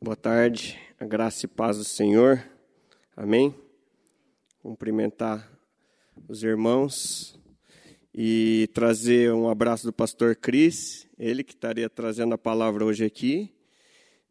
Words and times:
Boa 0.00 0.14
tarde, 0.14 0.78
a 1.00 1.04
graça 1.04 1.44
e 1.44 1.48
paz 1.48 1.76
do 1.76 1.82
Senhor. 1.82 2.48
Amém. 3.16 3.52
Cumprimentar 4.62 5.50
os 6.28 6.44
irmãos 6.44 7.36
e 8.14 8.70
trazer 8.72 9.32
um 9.32 9.48
abraço 9.48 9.84
do 9.84 9.92
pastor 9.92 10.36
Cris, 10.36 11.04
ele 11.18 11.42
que 11.42 11.52
estaria 11.52 11.90
trazendo 11.90 12.32
a 12.32 12.38
palavra 12.38 12.84
hoje 12.84 13.04
aqui, 13.04 13.52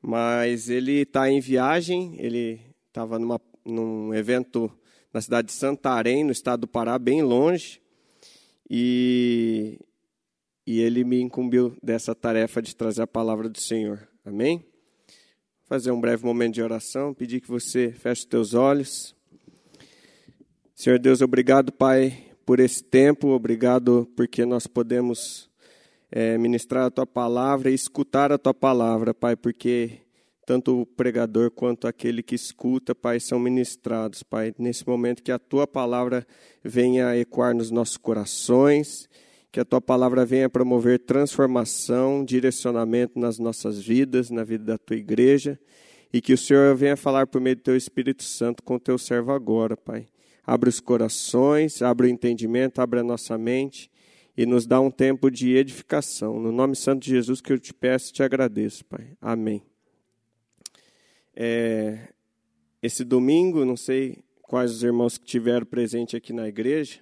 mas 0.01 0.69
ele 0.69 1.01
está 1.01 1.29
em 1.29 1.41
viagem, 1.41 2.15
ele 2.17 2.61
estava 2.87 3.19
num 3.65 4.13
evento 4.13 4.71
na 5.13 5.19
cidade 5.19 5.47
de 5.47 5.53
Santarém, 5.53 6.23
no 6.23 6.31
estado 6.31 6.61
do 6.61 6.67
Pará, 6.67 6.97
bem 6.97 7.21
longe, 7.21 7.81
e, 8.69 9.77
e 10.65 10.79
ele 10.79 11.03
me 11.03 11.19
incumbiu 11.19 11.75
dessa 11.83 12.15
tarefa 12.15 12.61
de 12.61 12.73
trazer 12.73 13.01
a 13.01 13.07
palavra 13.07 13.49
do 13.49 13.59
Senhor. 13.59 14.07
Amém? 14.23 14.65
Fazer 15.67 15.91
um 15.91 15.99
breve 15.99 16.25
momento 16.25 16.53
de 16.53 16.61
oração, 16.61 17.13
pedir 17.13 17.41
que 17.41 17.47
você 17.47 17.91
feche 17.91 18.21
os 18.21 18.25
teus 18.25 18.53
olhos. 18.53 19.13
Senhor 20.73 20.97
Deus, 20.97 21.21
obrigado, 21.21 21.73
Pai, 21.73 22.25
por 22.45 22.61
esse 22.61 22.81
tempo, 22.81 23.27
obrigado 23.29 24.09
porque 24.15 24.45
nós 24.45 24.65
podemos 24.65 25.49
é, 26.09 26.37
ministrar 26.37 26.85
a 26.85 26.89
Tua 26.89 27.05
palavra 27.05 27.69
e 27.69 27.73
escutar 27.73 28.31
a 28.31 28.37
Tua 28.37 28.53
palavra, 28.53 29.13
Pai, 29.13 29.35
porque 29.35 29.99
tanto 30.45 30.81
o 30.81 30.85
pregador 30.85 31.51
quanto 31.51 31.85
aquele 31.85 32.23
que 32.23 32.35
escuta, 32.35 32.95
Pai, 32.95 33.19
são 33.19 33.37
ministrados, 33.37 34.23
Pai, 34.23 34.55
nesse 34.57 34.87
momento 34.87 35.21
que 35.21 35.33
a 35.33 35.39
Tua 35.39 35.67
palavra 35.67 36.25
venha 36.63 37.17
ecoar 37.17 37.53
nos 37.53 37.69
nossos 37.71 37.97
corações, 37.97 39.09
que 39.51 39.59
a 39.59 39.65
tua 39.65 39.81
palavra 39.81 40.25
venha 40.25 40.49
promover 40.49 40.99
transformação, 40.99 42.23
direcionamento 42.23 43.19
nas 43.19 43.39
nossas 43.39 43.79
vidas, 43.79 44.29
na 44.29 44.43
vida 44.43 44.63
da 44.63 44.77
tua 44.77 44.95
igreja, 44.95 45.59
e 46.11 46.21
que 46.21 46.33
o 46.33 46.37
Senhor 46.37 46.75
venha 46.75 46.95
falar 46.95 47.27
por 47.27 47.41
meio 47.41 47.55
do 47.55 47.61
teu 47.61 47.75
Espírito 47.75 48.23
Santo 48.23 48.63
com 48.63 48.75
o 48.75 48.79
teu 48.79 48.97
servo 48.97 49.31
agora, 49.31 49.75
Pai. 49.75 50.07
Abre 50.45 50.69
os 50.69 50.79
corações, 50.79 51.81
abre 51.81 52.07
o 52.07 52.09
entendimento, 52.09 52.79
abre 52.79 52.99
a 52.99 53.03
nossa 53.03 53.37
mente 53.37 53.91
e 54.37 54.45
nos 54.45 54.65
dá 54.65 54.79
um 54.79 54.91
tempo 54.91 55.31
de 55.31 55.55
edificação. 55.55 56.39
No 56.39 56.51
nome 56.51 56.75
santo 56.75 57.03
de 57.03 57.09
Jesus 57.09 57.41
que 57.41 57.51
eu 57.51 57.59
te 57.59 57.73
peço 57.73 58.11
e 58.11 58.13
te 58.13 58.23
agradeço, 58.23 58.85
Pai. 58.85 59.09
Amém. 59.19 59.63
É, 61.35 62.07
esse 62.81 63.03
domingo, 63.03 63.65
não 63.65 63.75
sei 63.75 64.19
quais 64.43 64.71
os 64.71 64.83
irmãos 64.83 65.17
que 65.17 65.25
tiveram 65.25 65.65
presente 65.65 66.15
aqui 66.15 66.31
na 66.31 66.47
igreja, 66.47 66.99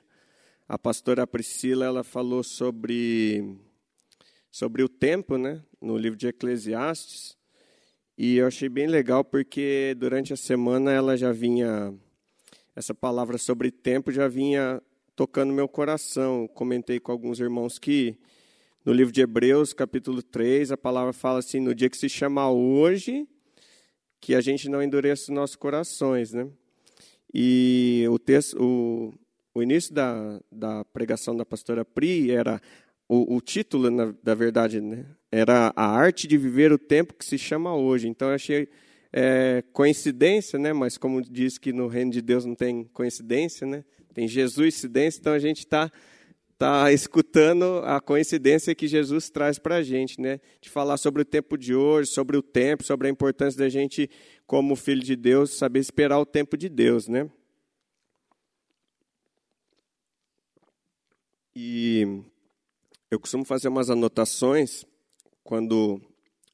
a 0.68 0.78
pastora 0.80 1.28
Priscila 1.28 1.86
ela 1.86 2.04
falou 2.04 2.44
sobre 2.44 3.58
sobre 4.50 4.82
o 4.84 4.90
tempo, 4.90 5.38
né, 5.38 5.62
no 5.82 5.98
livro 5.98 6.18
de 6.18 6.28
Eclesiastes. 6.28 7.38
E 8.18 8.38
eu 8.38 8.48
achei 8.48 8.70
bem 8.70 8.88
legal 8.88 9.24
porque 9.24 9.94
durante 9.98 10.32
a 10.32 10.38
semana 10.38 10.92
ela 10.92 11.18
já 11.18 11.32
vinha 11.32 11.94
essa 12.74 12.94
palavra 12.94 13.38
sobre 13.38 13.70
tempo 13.70 14.12
já 14.12 14.28
vinha 14.28 14.82
tocando 15.16 15.54
meu 15.54 15.68
coração. 15.68 16.48
Comentei 16.48 17.00
com 17.00 17.12
alguns 17.12 17.40
irmãos 17.40 17.78
que 17.78 18.18
no 18.86 18.94
livro 18.94 19.12
de 19.12 19.22
Hebreus, 19.22 19.74
capítulo 19.74 20.24
3, 20.24 20.72
a 20.72 20.78
palavra 20.78 21.12
fala 21.12 21.40
assim: 21.40 21.60
no 21.60 21.76
dia 21.76 21.90
que 21.90 21.98
se 21.98 22.08
chama 22.08 22.50
hoje, 22.50 23.28
que 24.22 24.34
a 24.34 24.42
gente 24.42 24.70
não 24.70 24.82
endureça 24.82 25.24
os 25.24 25.30
nossos 25.30 25.56
corações, 25.56 26.32
né? 26.34 26.48
E 27.34 28.06
o 28.10 28.18
texto, 28.18 28.58
o, 28.62 29.14
o 29.56 29.64
início 29.64 29.94
da, 29.94 30.40
da 30.52 30.86
pregação 30.86 31.36
da 31.36 31.46
pastora 31.46 31.84
Pri 31.84 32.30
era 32.30 32.62
o, 33.08 33.38
o 33.38 33.42
título, 33.42 33.90
na, 33.90 34.14
da 34.22 34.36
verdade, 34.36 34.82
né? 34.82 35.06
era 35.36 35.74
a 35.76 35.86
arte 35.86 36.28
de 36.28 36.38
viver 36.38 36.72
o 36.72 36.78
tempo 36.78 37.14
que 37.14 37.26
se 37.26 37.38
chama 37.38 37.76
hoje. 37.76 38.08
Então 38.08 38.30
eu 38.30 38.36
achei 38.36 38.70
é, 39.12 39.62
coincidência, 39.74 40.58
né? 40.58 40.72
Mas 40.72 40.98
como 40.98 41.22
diz 41.22 41.58
que 41.58 41.74
no 41.74 41.88
reino 41.88 42.12
de 42.12 42.22
Deus 42.22 42.46
não 42.46 42.56
tem 42.56 42.86
coincidência, 42.86 43.68
né? 43.68 43.84
Tem 44.14 44.30
Jesus 44.30 44.76
incidência. 44.76 45.20
Então 45.20 45.34
a 45.34 45.40
gente 45.40 45.60
está 45.60 45.92
tá 46.58 46.90
escutando 46.94 47.82
a 47.84 48.00
coincidência 48.00 48.74
que 48.74 48.88
Jesus 48.88 49.30
traz 49.30 49.60
para 49.60 49.76
a 49.76 49.84
gente, 49.84 50.22
né? 50.22 50.40
De 50.62 50.70
falar 50.70 50.96
sobre 50.96 51.22
o 51.22 51.26
tempo 51.26 51.58
de 51.58 51.76
hoje, 51.76 52.12
sobre 52.12 52.38
o 52.38 52.42
tempo, 52.42 52.86
sobre 52.86 53.10
a 53.10 53.12
importância 53.12 53.60
da 53.60 53.68
gente, 53.68 54.10
como 54.48 54.74
filho 54.74 55.04
de 55.04 55.18
Deus, 55.18 55.58
saber 55.58 55.80
esperar 55.80 56.18
o 56.18 56.26
tempo 56.26 56.56
de 56.56 56.70
Deus, 56.70 57.10
né? 57.10 57.30
E 61.56 62.22
eu 63.10 63.18
costumo 63.18 63.46
fazer 63.46 63.70
umas 63.70 63.90
anotações 63.90 64.84
quando 65.42 66.02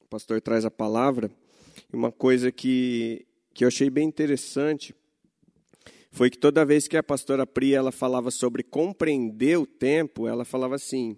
o 0.00 0.06
pastor 0.08 0.40
traz 0.40 0.64
a 0.64 0.70
palavra. 0.70 1.28
Uma 1.92 2.12
coisa 2.12 2.52
que, 2.52 3.26
que 3.52 3.64
eu 3.64 3.68
achei 3.68 3.90
bem 3.90 4.06
interessante 4.06 4.94
foi 6.12 6.30
que 6.30 6.38
toda 6.38 6.64
vez 6.64 6.86
que 6.86 6.96
a 6.96 7.02
pastora 7.02 7.44
Pri 7.44 7.74
ela 7.74 7.90
falava 7.90 8.30
sobre 8.30 8.62
compreender 8.62 9.58
o 9.58 9.66
tempo, 9.66 10.28
ela 10.28 10.44
falava 10.44 10.76
assim. 10.76 11.16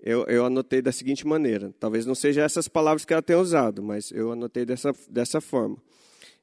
Eu, 0.00 0.24
eu 0.24 0.46
anotei 0.46 0.80
da 0.80 0.92
seguinte 0.92 1.26
maneira. 1.26 1.74
Talvez 1.78 2.06
não 2.06 2.14
seja 2.14 2.42
essas 2.42 2.68
palavras 2.68 3.04
que 3.04 3.12
ela 3.12 3.22
tenha 3.22 3.38
usado, 3.38 3.82
mas 3.82 4.10
eu 4.12 4.32
anotei 4.32 4.64
dessa, 4.64 4.92
dessa 5.10 5.42
forma. 5.42 5.76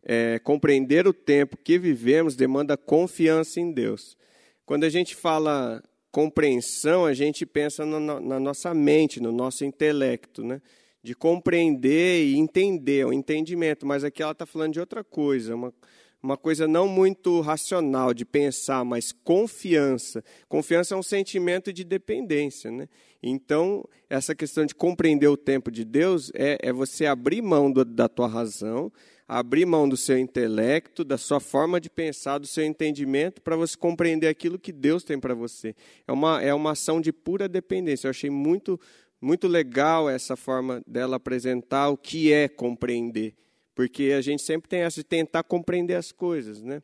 É, 0.03 0.37
compreender 0.37 1.07
o 1.07 1.13
tempo 1.13 1.57
que 1.57 1.79
vivemos 1.79 2.35
demanda 2.35 2.77
confiança 2.77 3.59
em 3.59 3.71
Deus. 3.71 4.15
Quando 4.63 4.83
a 4.83 4.89
gente 4.89 5.15
fala 5.15 5.81
compreensão, 6.11 7.05
a 7.05 7.13
gente 7.13 7.45
pensa 7.45 7.85
na, 7.85 8.19
na 8.19 8.39
nossa 8.39 8.73
mente, 8.73 9.21
no 9.21 9.31
nosso 9.31 9.63
intelecto, 9.63 10.43
né? 10.43 10.61
de 11.03 11.15
compreender 11.15 12.23
e 12.23 12.37
entender, 12.37 13.05
o 13.05 13.13
entendimento, 13.13 13.85
mas 13.85 14.03
aqui 14.03 14.21
ela 14.21 14.33
está 14.33 14.45
falando 14.45 14.73
de 14.73 14.79
outra 14.79 15.03
coisa, 15.03 15.55
uma, 15.55 15.73
uma 16.21 16.37
coisa 16.37 16.67
não 16.67 16.87
muito 16.87 17.41
racional 17.41 18.13
de 18.13 18.23
pensar, 18.23 18.85
mas 18.85 19.11
confiança. 19.11 20.23
Confiança 20.47 20.93
é 20.93 20.97
um 20.97 21.01
sentimento 21.01 21.73
de 21.73 21.83
dependência. 21.83 22.69
Né? 22.69 22.87
Então, 23.23 23.83
essa 24.07 24.35
questão 24.35 24.65
de 24.65 24.75
compreender 24.75 25.27
o 25.27 25.37
tempo 25.37 25.71
de 25.71 25.83
Deus 25.83 26.31
é, 26.35 26.57
é 26.61 26.71
você 26.71 27.07
abrir 27.07 27.41
mão 27.41 27.71
do, 27.71 27.83
da 27.83 28.07
tua 28.07 28.27
razão, 28.27 28.91
abrir 29.33 29.65
mão 29.65 29.87
do 29.87 29.95
seu 29.95 30.17
intelecto, 30.17 31.05
da 31.05 31.17
sua 31.17 31.39
forma 31.39 31.79
de 31.79 31.89
pensar, 31.89 32.37
do 32.37 32.45
seu 32.45 32.65
entendimento, 32.65 33.41
para 33.41 33.55
você 33.55 33.77
compreender 33.77 34.27
aquilo 34.27 34.59
que 34.59 34.73
Deus 34.73 35.05
tem 35.05 35.17
para 35.17 35.33
você. 35.33 35.73
É 36.05 36.11
uma, 36.11 36.41
é 36.41 36.53
uma 36.53 36.71
ação 36.71 36.99
de 36.99 37.13
pura 37.13 37.47
dependência. 37.47 38.07
Eu 38.07 38.09
achei 38.09 38.29
muito, 38.29 38.77
muito 39.21 39.47
legal 39.47 40.09
essa 40.09 40.35
forma 40.35 40.83
dela 40.85 41.15
apresentar 41.15 41.87
o 41.87 41.95
que 41.95 42.33
é 42.33 42.49
compreender. 42.49 43.33
Porque 43.73 44.11
a 44.17 44.19
gente 44.19 44.41
sempre 44.41 44.67
tem 44.67 44.81
essa 44.81 44.99
de 44.99 45.05
tentar 45.05 45.43
compreender 45.43 45.95
as 45.95 46.11
coisas. 46.11 46.61
Né? 46.61 46.83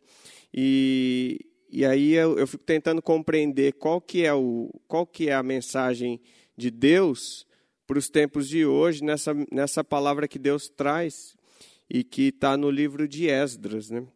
E, 0.54 1.46
e 1.70 1.86
aí 1.86 2.14
eu, 2.14 2.40
eu 2.40 2.48
fico 2.48 2.64
tentando 2.64 3.02
compreender 3.02 3.74
qual 3.74 4.00
que 4.00 4.24
é, 4.24 4.34
o, 4.34 4.70
qual 4.88 5.06
que 5.06 5.28
é 5.28 5.34
a 5.34 5.44
mensagem 5.44 6.18
de 6.56 6.72
Deus 6.72 7.46
para 7.86 8.00
os 8.00 8.10
tempos 8.10 8.48
de 8.48 8.66
hoje, 8.66 9.04
nessa, 9.04 9.34
nessa 9.52 9.84
palavra 9.84 10.30
que 10.30 10.40
Deus 10.40 10.70
traz 10.70 11.37
e 11.90 12.04
que 12.04 12.30
está 12.30 12.58
no 12.58 12.70
livro 12.70 13.08
de 13.08 13.30
Esdras. 13.30 13.90
Né? 13.90 14.08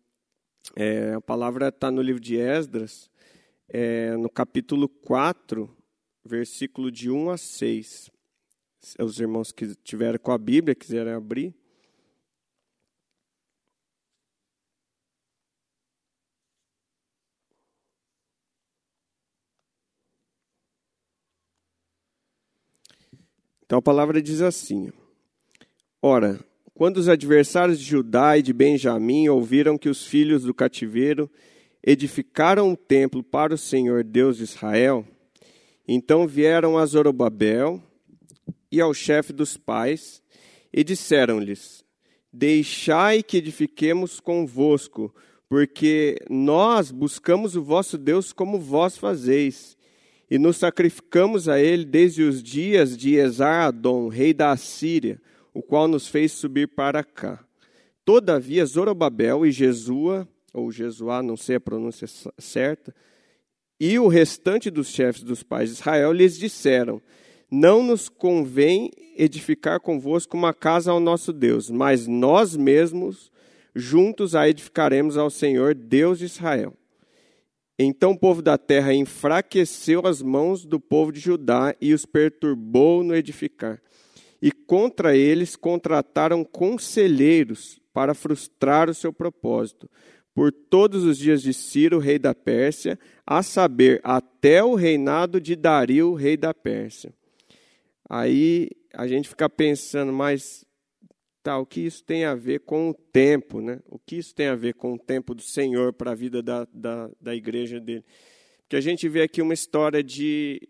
É, 0.75 1.13
a 1.13 1.21
palavra 1.21 1.69
está 1.69 1.89
no 1.91 2.01
livro 2.01 2.21
de 2.21 2.37
Esdras, 2.37 3.09
é, 3.67 4.15
no 4.17 4.29
capítulo 4.29 4.87
4, 4.87 5.69
versículo 6.23 6.91
de 6.91 7.09
1 7.09 7.29
a 7.29 7.37
6. 7.37 8.11
Se 8.79 9.01
os 9.03 9.19
irmãos 9.19 9.51
que 9.51 9.75
tiverem 9.75 10.19
com 10.19 10.31
a 10.31 10.37
Bíblia, 10.37 10.75
quiserem 10.75 11.13
abrir. 11.13 11.53
Então 23.71 23.79
a 23.79 23.81
palavra 23.81 24.21
diz 24.21 24.41
assim: 24.41 24.91
Ora, 26.01 26.43
quando 26.81 26.97
os 26.97 27.07
adversários 27.07 27.79
de 27.79 27.85
Judá 27.85 28.39
e 28.39 28.41
de 28.41 28.51
Benjamim 28.51 29.27
ouviram 29.27 29.77
que 29.77 29.87
os 29.87 30.03
filhos 30.03 30.45
do 30.45 30.51
cativeiro 30.51 31.29
edificaram 31.85 32.69
um 32.69 32.75
templo 32.75 33.21
para 33.21 33.53
o 33.53 33.57
Senhor 33.57 34.03
Deus 34.03 34.37
de 34.37 34.45
Israel, 34.45 35.05
então 35.87 36.27
vieram 36.27 36.79
a 36.79 36.85
Zorobabel 36.87 37.79
e 38.71 38.81
ao 38.81 38.95
chefe 38.95 39.31
dos 39.31 39.57
pais 39.57 40.23
e 40.73 40.83
disseram-lhes: 40.83 41.85
Deixai 42.33 43.21
que 43.21 43.37
edifiquemos 43.37 44.19
convosco, 44.19 45.13
porque 45.47 46.17
nós 46.31 46.89
buscamos 46.89 47.55
o 47.55 47.61
vosso 47.61 47.95
Deus 47.95 48.33
como 48.33 48.57
vós 48.57 48.97
fazeis, 48.97 49.77
e 50.31 50.39
nos 50.39 50.57
sacrificamos 50.57 51.47
a 51.47 51.61
ele 51.61 51.85
desde 51.85 52.23
os 52.23 52.41
dias 52.41 52.97
de 52.97 53.17
Esar-Adom, 53.17 54.07
rei 54.07 54.33
da 54.33 54.49
Assíria 54.49 55.21
o 55.53 55.61
qual 55.61 55.87
nos 55.87 56.07
fez 56.07 56.31
subir 56.31 56.67
para 56.67 57.03
cá. 57.03 57.43
Todavia, 58.03 58.65
Zorobabel 58.65 59.45
e 59.45 59.51
Jesua, 59.51 60.27
ou 60.53 60.71
Jesuá, 60.71 61.21
não 61.21 61.37
sei 61.37 61.55
a 61.57 61.59
pronúncia 61.59 62.07
certa, 62.37 62.93
e 63.79 63.97
o 63.97 64.07
restante 64.07 64.69
dos 64.69 64.89
chefes 64.89 65.23
dos 65.23 65.43
pais 65.43 65.69
de 65.69 65.75
Israel 65.75 66.11
lhes 66.11 66.37
disseram: 66.37 67.01
Não 67.49 67.81
nos 67.81 68.09
convém 68.09 68.91
edificar 69.15 69.79
convosco 69.79 70.37
uma 70.37 70.53
casa 70.53 70.91
ao 70.91 70.99
nosso 70.99 71.33
Deus, 71.33 71.69
mas 71.69 72.07
nós 72.07 72.55
mesmos 72.55 73.31
juntos 73.75 74.35
a 74.35 74.47
edificaremos 74.47 75.17
ao 75.17 75.29
Senhor, 75.29 75.73
Deus 75.73 76.19
de 76.19 76.25
Israel. 76.25 76.73
Então 77.79 78.11
o 78.11 78.17
povo 78.17 78.41
da 78.41 78.57
terra 78.57 78.93
enfraqueceu 78.93 80.05
as 80.05 80.21
mãos 80.21 80.65
do 80.65 80.79
povo 80.79 81.11
de 81.11 81.19
Judá 81.19 81.75
e 81.81 81.93
os 81.93 82.05
perturbou 82.05 83.03
no 83.03 83.15
edificar. 83.15 83.81
E 84.41 84.51
contra 84.51 85.15
eles 85.15 85.55
contrataram 85.55 86.43
conselheiros 86.43 87.79
para 87.93 88.13
frustrar 88.13 88.89
o 88.89 88.93
seu 88.93 89.13
propósito, 89.13 89.89
por 90.33 90.51
todos 90.51 91.03
os 91.03 91.17
dias 91.17 91.41
de 91.41 91.53
Ciro, 91.53 91.99
rei 91.99 92.17
da 92.17 92.33
Pérsia, 92.33 92.97
a 93.25 93.43
saber, 93.43 93.99
até 94.03 94.63
o 94.63 94.75
reinado 94.75 95.41
de 95.41 95.55
Dario, 95.55 96.13
rei 96.13 96.37
da 96.37 96.53
Pérsia. 96.53 97.13
Aí 98.09 98.69
a 98.93 99.07
gente 99.07 99.29
fica 99.29 99.49
pensando, 99.49 100.11
mas 100.11 100.65
tá, 101.43 101.57
o 101.57 101.65
que 101.65 101.81
isso 101.81 102.03
tem 102.03 102.25
a 102.25 102.35
ver 102.35 102.61
com 102.61 102.89
o 102.89 102.93
tempo, 102.93 103.61
né? 103.61 103.79
O 103.87 103.99
que 103.99 104.17
isso 104.17 104.33
tem 104.33 104.47
a 104.47 104.55
ver 104.55 104.73
com 104.73 104.93
o 104.93 104.99
tempo 104.99 105.35
do 105.35 105.41
Senhor 105.41 105.93
para 105.93 106.11
a 106.11 106.15
vida 106.15 106.41
da, 106.41 106.67
da, 106.73 107.09
da 107.19 107.35
igreja 107.35 107.79
dele? 107.79 108.05
Porque 108.61 108.75
a 108.75 108.81
gente 108.81 109.07
vê 109.09 109.21
aqui 109.21 109.41
uma 109.41 109.53
história 109.53 110.01
de, 110.01 110.61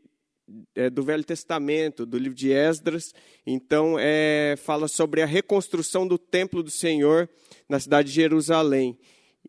é, 0.75 0.89
do 0.89 1.03
Velho 1.03 1.23
Testamento, 1.23 2.05
do 2.05 2.17
livro 2.17 2.37
de 2.37 2.51
Esdras. 2.51 3.13
Então, 3.45 3.97
é, 3.99 4.55
fala 4.57 4.87
sobre 4.87 5.21
a 5.21 5.25
reconstrução 5.25 6.07
do 6.07 6.17
templo 6.17 6.63
do 6.63 6.71
Senhor 6.71 7.29
na 7.67 7.79
cidade 7.79 8.09
de 8.09 8.15
Jerusalém. 8.15 8.97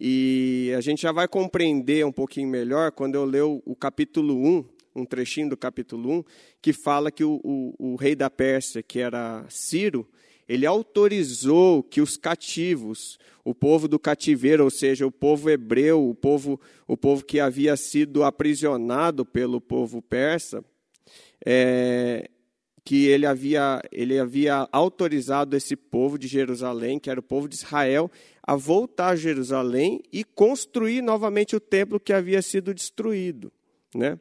E 0.01 0.73
a 0.77 0.81
gente 0.81 1.03
já 1.03 1.13
vai 1.13 1.29
compreender 1.29 2.05
um 2.05 2.13
pouquinho 2.13 2.49
melhor 2.49 2.93
quando 2.93 3.15
eu 3.15 3.25
ler 3.25 3.43
o, 3.43 3.63
o 3.65 3.77
capítulo 3.77 4.35
1, 4.35 4.65
um 4.97 5.05
trechinho 5.05 5.51
do 5.51 5.57
capítulo 5.57 6.19
1, 6.19 6.25
que 6.61 6.73
fala 6.73 7.11
que 7.11 7.25
o, 7.25 7.41
o, 7.45 7.93
o 7.93 7.97
rei 7.97 8.15
da 8.15 8.31
Pérsia, 8.31 8.83
que 8.83 8.99
era 8.99 9.45
Ciro, 9.49 10.09
ele 10.49 10.67
autorizou 10.67 11.83
que 11.83 12.01
os 12.01 12.17
cativos, 12.17 13.19
o 13.45 13.55
povo 13.55 13.89
do 13.89 13.99
cativeiro, 13.99 14.65
ou 14.65 14.71
seja, 14.71 15.07
o 15.07 15.11
povo 15.11 15.49
hebreu, 15.49 16.09
o 16.09 16.15
povo, 16.15 16.61
o 16.87 16.97
povo 16.97 17.25
que 17.25 17.41
havia 17.41 17.77
sido 17.77 18.25
aprisionado 18.25 19.25
pelo 19.25 19.61
povo 19.61 20.03
persa, 20.03 20.65
é, 21.45 22.29
que 22.85 23.07
ele 23.07 23.27
havia, 23.27 23.81
ele 23.93 24.19
havia 24.19 24.69
autorizado 24.73 25.57
esse 25.57 25.77
povo 25.77 26.19
de 26.19 26.27
Jerusalém, 26.27 26.99
que 26.99 27.11
era 27.11 27.21
o 27.21 27.23
povo 27.23 27.49
de 27.49 27.55
Israel, 27.55 28.11
a 28.43 28.57
voltar 28.57 29.09
a 29.09 29.17
Jerusalém 29.17 30.03
e 30.13 30.25
construir 30.25 31.01
novamente 31.01 31.55
o 31.55 31.61
templo 31.61 32.01
que 32.01 32.13
havia 32.13 32.43
sido 32.43 32.75
destruído. 32.75 33.53
Né? 33.95 34.19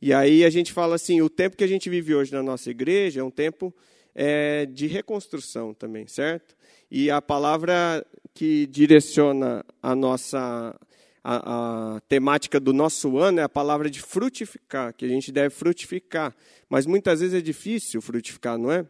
E 0.00 0.14
aí 0.14 0.44
a 0.44 0.50
gente 0.50 0.72
fala 0.72 0.94
assim: 0.94 1.20
o 1.20 1.28
tempo 1.28 1.56
que 1.56 1.64
a 1.64 1.68
gente 1.68 1.90
vive 1.90 2.14
hoje 2.14 2.32
na 2.32 2.42
nossa 2.42 2.70
igreja 2.70 3.20
é 3.20 3.24
um 3.24 3.30
tempo 3.30 3.74
é, 4.14 4.66
de 4.66 4.86
reconstrução 4.86 5.74
também, 5.74 6.06
certo? 6.06 6.56
E 6.90 7.10
a 7.10 7.20
palavra 7.20 8.04
que 8.34 8.66
direciona 8.66 9.64
a 9.82 9.94
nossa 9.94 10.74
a, 11.22 11.96
a, 11.96 12.00
temática 12.02 12.58
do 12.58 12.72
nosso 12.72 13.18
ano 13.18 13.40
é 13.40 13.42
a 13.42 13.48
palavra 13.48 13.90
de 13.90 14.00
frutificar, 14.00 14.94
que 14.94 15.04
a 15.04 15.08
gente 15.08 15.30
deve 15.30 15.54
frutificar. 15.54 16.34
Mas 16.68 16.86
muitas 16.86 17.20
vezes 17.20 17.34
é 17.34 17.40
difícil 17.40 18.00
frutificar, 18.00 18.58
não 18.58 18.72
é? 18.72 18.86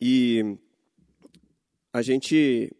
E 0.00 0.58
a 1.92 2.02
gente 2.02 2.70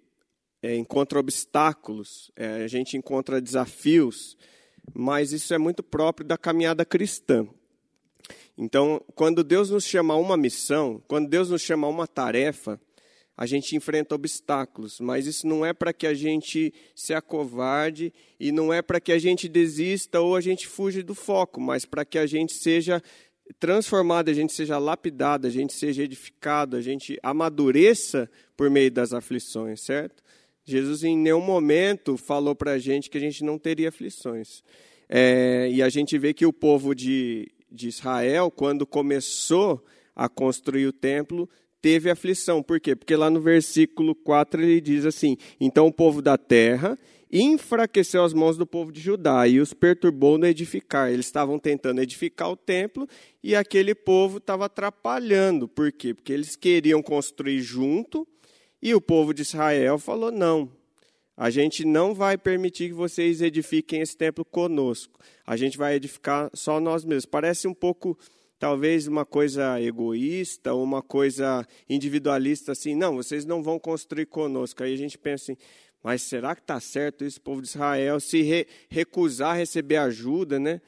é, 0.61 0.77
encontra 0.77 1.19
obstáculos, 1.19 2.31
é, 2.37 2.65
a 2.65 2.69
gente 2.69 2.97
encontra 2.97 3.41
desafios, 3.41 4.37
mas 4.93 5.33
isso 5.33 5.55
é 5.55 5.59
muito 5.59 5.83
próprio 5.83 6.27
da 6.27 6.37
caminhada 6.37 6.85
cristã. 6.85 7.47
Então, 8.57 9.01
quando 9.15 9.43
Deus 9.43 9.71
nos 9.71 9.85
chama 9.85 10.15
a 10.15 10.17
uma 10.17 10.37
missão, 10.37 11.03
quando 11.07 11.29
Deus 11.29 11.51
nos 11.51 11.63
chama 11.63 11.87
a 11.87 11.91
uma 11.91 12.07
tarefa, 12.07 12.81
a 13.37 13.47
gente 13.47 13.75
enfrenta 13.75 14.15
obstáculos, 14.15 15.01
mas 15.01 15.27
isso 15.27 15.47
não 15.47 15.67
é 15.67 15.73
para 15.73 15.93
que 15.93 16.07
a 16.07 16.15
gente 16.15 16.73
se 16.95 17.13
acovarde 17.13 18.13
e 18.39 18.53
não 18.53 18.73
é 18.73 18.81
para 18.81 19.01
que 19.01 19.13
a 19.13 19.19
gente 19.19 19.49
desista 19.49 20.21
ou 20.21 20.37
a 20.37 20.41
gente 20.41 20.69
fuja 20.69 21.03
do 21.03 21.15
foco, 21.15 21.61
mas 21.61 21.85
para 21.85 22.05
que 22.05 22.19
a 22.19 22.27
gente 22.27 22.55
seja 22.55 23.03
transformado, 23.59 24.29
a 24.31 24.33
gente 24.33 24.53
seja 24.53 24.79
lapidado, 24.79 25.47
a 25.47 25.51
gente 25.51 25.73
seja 25.73 26.05
edificado, 26.05 26.77
a 26.77 26.81
gente 26.81 27.19
amadureça 27.23 28.31
por 28.57 28.71
meio 28.71 28.91
das 28.91 29.13
aflições, 29.13 29.81
certo? 29.83 30.23
Jesus 30.65 31.05
em 31.05 31.17
nenhum 31.17 31.43
momento 31.43 32.17
falou 32.17 32.55
para 32.55 32.73
a 32.73 32.79
gente 32.79 33.11
que 33.11 33.19
a 33.19 33.21
gente 33.21 33.45
não 33.45 33.59
teria 33.59 33.91
aflições. 33.91 34.63
É, 35.09 35.69
e 35.71 35.83
a 35.83 35.89
gente 35.89 36.17
vê 36.17 36.33
que 36.33 36.47
o 36.47 36.53
povo 36.53 36.95
de, 36.95 37.51
de 37.71 37.89
Israel, 37.89 38.51
quando 38.51 38.87
começou 38.87 39.85
a 40.17 40.29
construir 40.29 40.87
o 40.87 40.93
templo, 40.93 41.49
teve 41.85 42.11
aflição. 42.11 42.63
Por 42.63 42.81
quê? 42.81 42.97
Porque 42.97 43.15
lá 43.15 43.29
no 43.29 43.43
versículo 43.43 44.15
4 44.15 44.63
ele 44.63 44.81
diz 44.81 45.05
assim: 45.05 45.37
Então 45.61 45.87
o 45.87 45.93
povo 45.93 46.23
da 46.23 46.39
terra 46.39 46.99
enfraqueceu 47.31 48.25
as 48.25 48.33
mãos 48.33 48.57
do 48.57 48.67
povo 48.67 48.91
de 48.91 49.03
Judá 49.03 49.47
e 49.47 49.61
os 49.61 49.75
perturbou 49.75 50.39
no 50.39 50.47
edificar. 50.47 51.13
Eles 51.13 51.27
estavam 51.27 51.59
tentando 51.59 52.01
edificar 52.01 52.51
o 52.51 52.57
templo 52.57 53.07
e 53.43 53.55
aquele 53.55 53.95
povo 53.95 54.39
estava 54.39 54.65
atrapalhando. 54.65 55.69
Por 55.69 55.93
quê? 55.93 56.15
Porque 56.15 56.33
eles 56.33 56.57
queriam 56.57 57.03
construir 57.03 57.61
junto 57.61 58.27
e 58.81 58.95
o 58.95 59.01
povo 59.01 59.35
de 59.35 59.43
Israel 59.43 59.99
falou: 59.99 60.33
não. 60.33 60.73
A 61.37 61.51
gente 61.51 61.85
não 61.85 62.15
vai 62.15 62.39
permitir 62.39 62.89
que 62.89 62.95
vocês 62.95 63.43
edifiquem 63.43 64.01
esse 64.01 64.17
templo 64.17 64.43
conosco. 64.43 65.21
A 65.47 65.55
gente 65.55 65.77
vai 65.77 65.97
edificar 65.97 66.49
só 66.55 66.81
nós 66.81 67.05
mesmos. 67.05 67.27
Parece 67.27 67.69
um 67.69 67.75
pouco 67.75 68.17
talvez 68.65 69.07
uma 69.07 69.27
coisa 69.27 69.79
egoísta 69.79 70.73
ou 70.73 70.83
uma 70.83 71.03
coisa 71.03 71.69
individualista 71.87 72.73
assim, 72.73 72.95
não, 72.95 73.17
vocês 73.17 73.45
não 73.45 73.63
vão 73.63 73.79
construir 73.79 74.25
conosco. 74.25 74.83
Aí 74.83 74.95
a 74.95 74.97
gente 74.97 75.19
pensa 75.19 75.53
assim, 75.53 75.63
mas 76.03 76.23
será 76.23 76.55
que 76.55 76.63
está 76.63 76.81
certo 76.81 77.27
esse 77.27 77.39
povo 77.39 77.61
de 77.61 77.69
Israel 77.69 78.19
se 78.19 78.41
re, 78.41 78.67
recusar 78.89 79.55
receber 79.55 79.99
ajuda, 79.99 80.59
né? 80.59 80.81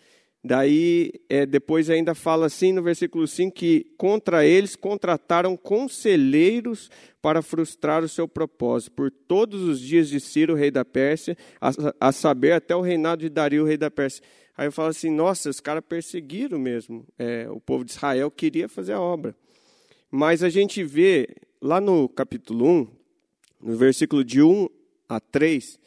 Daí, 0.42 1.12
é, 1.28 1.44
depois 1.44 1.90
ainda 1.90 2.14
fala 2.14 2.46
assim 2.46 2.72
no 2.72 2.82
versículo 2.82 3.26
5 3.26 3.54
que 3.54 3.92
contra 3.98 4.46
eles 4.46 4.74
contrataram 4.74 5.54
conselheiros 5.54 6.90
para 7.20 7.42
frustrar 7.42 8.02
o 8.02 8.08
seu 8.08 8.26
propósito, 8.26 8.92
por 8.92 9.10
todos 9.10 9.60
os 9.60 9.78
dias 9.80 10.08
de 10.08 10.18
Ciro, 10.18 10.54
rei 10.54 10.70
da 10.70 10.84
Pérsia, 10.84 11.36
a, 11.60 11.72
a 12.00 12.10
saber, 12.10 12.52
até 12.52 12.74
o 12.74 12.80
reinado 12.80 13.20
de 13.20 13.28
Dario, 13.28 13.66
rei 13.66 13.76
da 13.76 13.90
Pérsia. 13.90 14.24
Aí 14.56 14.66
eu 14.66 14.72
falo 14.72 14.88
assim: 14.88 15.10
nossa, 15.10 15.50
os 15.50 15.60
caras 15.60 15.84
perseguiram 15.86 16.58
mesmo. 16.58 17.06
É, 17.18 17.48
o 17.50 17.60
povo 17.60 17.84
de 17.84 17.90
Israel 17.92 18.30
queria 18.30 18.68
fazer 18.68 18.94
a 18.94 19.00
obra. 19.00 19.34
Mas 20.10 20.42
a 20.42 20.48
gente 20.48 20.82
vê 20.82 21.28
lá 21.60 21.80
no 21.80 22.08
capítulo 22.08 22.66
1, 22.66 22.88
no 23.60 23.76
versículo 23.76 24.24
de 24.24 24.40
1 24.40 24.68
a 25.08 25.20
3, 25.20 25.78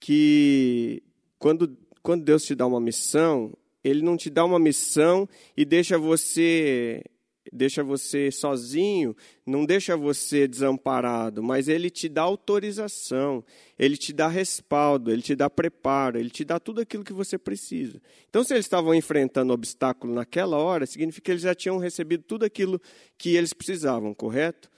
que 0.00 1.02
quando, 1.38 1.76
quando 2.02 2.24
Deus 2.24 2.44
te 2.44 2.54
dá 2.54 2.66
uma 2.66 2.80
missão, 2.80 3.52
Ele 3.84 4.02
não 4.02 4.16
te 4.16 4.30
dá 4.30 4.44
uma 4.44 4.58
missão 4.58 5.28
e 5.56 5.64
deixa 5.64 5.96
você 5.98 7.04
deixa 7.50 7.82
você 7.82 8.30
sozinho, 8.30 9.16
não 9.46 9.64
deixa 9.64 9.96
você 9.96 10.46
desamparado, 10.46 11.42
mas 11.42 11.68
ele 11.68 11.90
te 11.90 12.08
dá 12.08 12.22
autorização, 12.22 13.44
ele 13.78 13.96
te 13.96 14.12
dá 14.12 14.28
respaldo, 14.28 15.10
ele 15.10 15.22
te 15.22 15.34
dá 15.34 15.48
preparo, 15.48 16.18
ele 16.18 16.30
te 16.30 16.44
dá 16.44 16.60
tudo 16.60 16.80
aquilo 16.80 17.02
que 17.02 17.12
você 17.12 17.38
precisa. 17.38 18.00
Então, 18.28 18.44
se 18.44 18.52
eles 18.52 18.66
estavam 18.66 18.94
enfrentando 18.94 19.52
obstáculo 19.52 20.14
naquela 20.14 20.56
hora, 20.58 20.86
significa 20.86 21.24
que 21.24 21.30
eles 21.32 21.42
já 21.42 21.54
tinham 21.54 21.78
recebido 21.78 22.22
tudo 22.24 22.44
aquilo 22.44 22.80
que 23.18 23.34
eles 23.34 23.52
precisavam, 23.52 24.14
correto? 24.14 24.70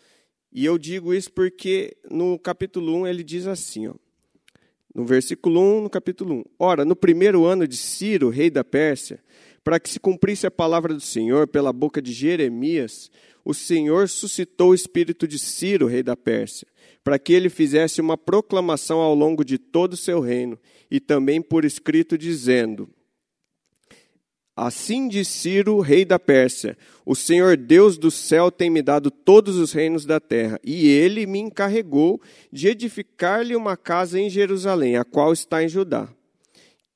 E 0.53 0.65
eu 0.65 0.79
digo 0.79 1.13
isso 1.13 1.33
porque 1.33 1.97
no 2.09 2.39
capítulo 2.39 2.95
1 3.01 3.07
ele 3.09 3.25
diz 3.25 3.47
assim, 3.47 3.89
ó, 3.89 3.95
no 4.95 5.05
versículo 5.05 5.61
1, 5.61 5.83
no 5.83 5.91
capítulo 5.91 6.37
1. 6.37 6.45
Ora, 6.57 6.85
no 6.85 6.95
primeiro 6.95 7.45
ano 7.45 7.67
de 7.67 7.77
Ciro, 7.77 8.31
rei 8.31 8.49
da 8.49 8.63
Pérsia, 8.63 9.21
para 9.65 9.81
que 9.81 9.89
se 9.89 9.99
cumprisse 9.99 10.47
a 10.47 10.51
palavra 10.51 10.93
do 10.93 11.01
Senhor 11.01 11.49
pela 11.49 11.73
boca 11.73 12.03
de 12.03 12.13
Jeremias, 12.13 13.11
o 13.43 13.55
Senhor 13.55 14.09
suscitou 14.09 14.71
o 14.71 14.75
espírito 14.75 15.27
de 15.27 15.39
Ciro, 15.39 15.87
rei 15.87 16.03
da 16.03 16.15
Pérsia, 16.15 16.69
para 17.03 17.19
que 17.19 17.33
ele 17.33 17.49
fizesse 17.49 18.01
uma 18.01 18.17
proclamação 18.17 19.01
ao 19.01 19.15
longo 19.15 19.45
de 19.45 19.59
todo 19.59 19.95
o 19.95 19.97
seu 19.97 20.21
reino, 20.21 20.59
e 20.91 21.01
também 21.01 21.41
por 21.41 21.65
escrito, 21.65 22.17
dizendo: 22.17 22.89
Assim 24.57 25.09
diz 25.09 25.29
Ciro, 25.29 25.81
rei 25.81 26.05
da 26.05 26.19
Pérsia: 26.19 26.77
O 27.05 27.15
Senhor 27.15 27.57
Deus 27.57 27.99
do 27.99 28.11
céu 28.11 28.51
tem 28.51 28.71
me 28.71 28.83
dado 28.83 29.11
todos 29.11 29.57
os 29.57 29.73
reinos 29.73 30.05
da 30.05 30.21
terra, 30.21 30.61
e 30.63 30.87
ele 30.87 31.27
me 31.27 31.39
encarregou 31.39 32.21
de 32.53 32.69
edificar-lhe 32.69 33.57
uma 33.57 33.77
casa 33.77 34.21
em 34.21 34.31
Jerusalém, 34.31 34.97
a 34.97 35.05
qual 35.05 35.33
está 35.33 35.63
em 35.63 35.69
Judá. 35.69 36.09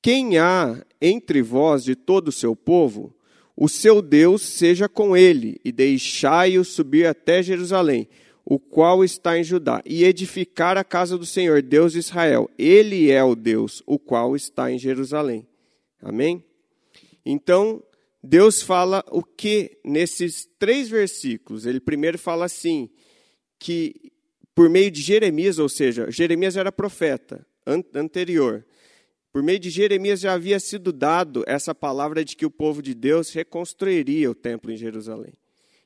Quem 0.01 0.37
há 0.37 0.83
entre 1.01 1.41
vós 1.41 1.83
de 1.83 1.95
todo 1.95 2.29
o 2.29 2.31
seu 2.31 2.55
povo, 2.55 3.13
o 3.55 3.67
seu 3.67 4.01
Deus 4.01 4.41
seja 4.41 4.87
com 4.87 5.15
ele, 5.15 5.59
e 5.65 5.71
deixai-o 5.71 6.63
subir 6.63 7.05
até 7.05 7.43
Jerusalém, 7.43 8.07
o 8.45 8.57
qual 8.57 9.03
está 9.03 9.37
em 9.37 9.43
Judá, 9.43 9.81
e 9.85 10.03
edificar 10.05 10.77
a 10.77 10.83
casa 10.83 11.17
do 11.17 11.25
Senhor, 11.25 11.61
Deus 11.61 11.91
de 11.91 11.99
Israel. 11.99 12.49
Ele 12.57 13.11
é 13.11 13.23
o 13.23 13.35
Deus, 13.35 13.83
o 13.85 13.99
qual 13.99 14.35
está 14.35 14.71
em 14.71 14.79
Jerusalém. 14.79 15.45
Amém? 16.01 16.43
Então, 17.25 17.83
Deus 18.23 18.61
fala 18.61 19.03
o 19.11 19.21
que 19.23 19.77
nesses 19.83 20.47
três 20.57 20.89
versículos? 20.89 21.65
Ele 21.65 21.79
primeiro 21.79 22.17
fala 22.17 22.45
assim, 22.45 22.89
que 23.59 24.11
por 24.55 24.69
meio 24.69 24.89
de 24.89 25.01
Jeremias, 25.01 25.59
ou 25.59 25.69
seja, 25.69 26.09
Jeremias 26.09 26.57
era 26.57 26.71
profeta 26.71 27.45
anterior. 27.93 28.65
Por 29.31 29.43
meio 29.43 29.59
de 29.59 29.69
Jeremias 29.69 30.19
já 30.19 30.33
havia 30.33 30.59
sido 30.59 30.91
dado 30.91 31.43
essa 31.45 31.75
palavra 31.75 32.25
de 32.25 32.35
que 32.35 32.45
o 32.45 32.51
povo 32.51 32.81
de 32.81 32.95
Deus 32.95 33.31
reconstruiria 33.31 34.29
o 34.29 34.35
templo 34.35 34.71
em 34.71 34.77
Jerusalém. 34.77 35.33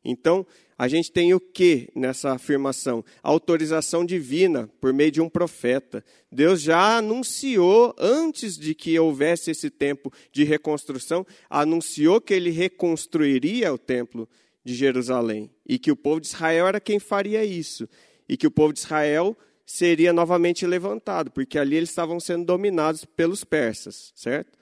Então, 0.03 0.45
a 0.77 0.87
gente 0.87 1.11
tem 1.11 1.33
o 1.33 1.39
que 1.39 1.89
nessa 1.95 2.33
afirmação? 2.33 3.05
autorização 3.21 4.05
divina 4.05 4.69
por 4.81 4.91
meio 4.91 5.11
de 5.11 5.21
um 5.21 5.29
profeta. 5.29 6.03
Deus 6.31 6.61
já 6.61 6.97
anunciou, 6.97 7.95
antes 7.97 8.57
de 8.57 8.75
que 8.75 8.97
houvesse 8.99 9.51
esse 9.51 9.69
tempo 9.69 10.11
de 10.31 10.43
reconstrução, 10.43 11.25
anunciou 11.49 12.19
que 12.19 12.33
ele 12.33 12.49
reconstruiria 12.49 13.73
o 13.73 13.77
templo 13.77 14.27
de 14.63 14.73
Jerusalém 14.73 15.49
e 15.65 15.77
que 15.77 15.91
o 15.91 15.95
povo 15.95 16.19
de 16.19 16.27
Israel 16.27 16.67
era 16.67 16.81
quem 16.81 16.99
faria 16.99 17.43
isso. 17.45 17.87
E 18.27 18.35
que 18.35 18.47
o 18.47 18.51
povo 18.51 18.73
de 18.73 18.79
Israel 18.79 19.37
seria 19.65 20.11
novamente 20.11 20.65
levantado, 20.65 21.31
porque 21.31 21.57
ali 21.57 21.75
eles 21.75 21.89
estavam 21.89 22.19
sendo 22.19 22.45
dominados 22.45 23.05
pelos 23.05 23.43
persas, 23.43 24.11
certo? 24.15 24.57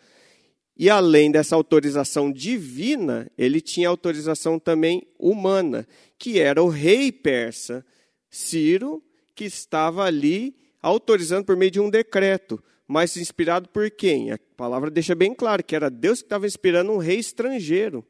E 0.78 0.90
além 0.90 1.32
dessa 1.32 1.56
autorização 1.56 2.32
divina, 2.32 3.30
ele 3.38 3.62
tinha 3.62 3.90
autorização 3.90 4.58
também 4.58 5.06
humana, 5.20 5.88
que 6.18 6.40
era 6.40 6.64
o 6.64 6.70
rei 6.70 7.12
persa 7.12 7.86
Ciro, 8.30 9.04
que 9.36 9.44
estava 9.44 10.06
ali 10.06 10.56
autorizando 10.82 11.46
por 11.46 11.56
meio 11.56 11.72
de 11.72 11.80
um 11.80 11.90
decreto, 11.90 12.64
mas 12.88 13.16
inspirado 13.18 13.70
por 13.70 13.92
quem? 13.92 14.32
A 14.32 14.40
palavra 14.58 14.90
deixa 14.90 15.14
bem 15.14 15.34
claro 15.34 15.64
que 15.64 15.76
era 15.76 15.90
Deus 15.90 16.20
que 16.20 16.26
estava 16.26 16.48
inspirando 16.48 16.92
um 16.92 16.98
rei 16.98 17.20
estrangeiro. 17.20 18.06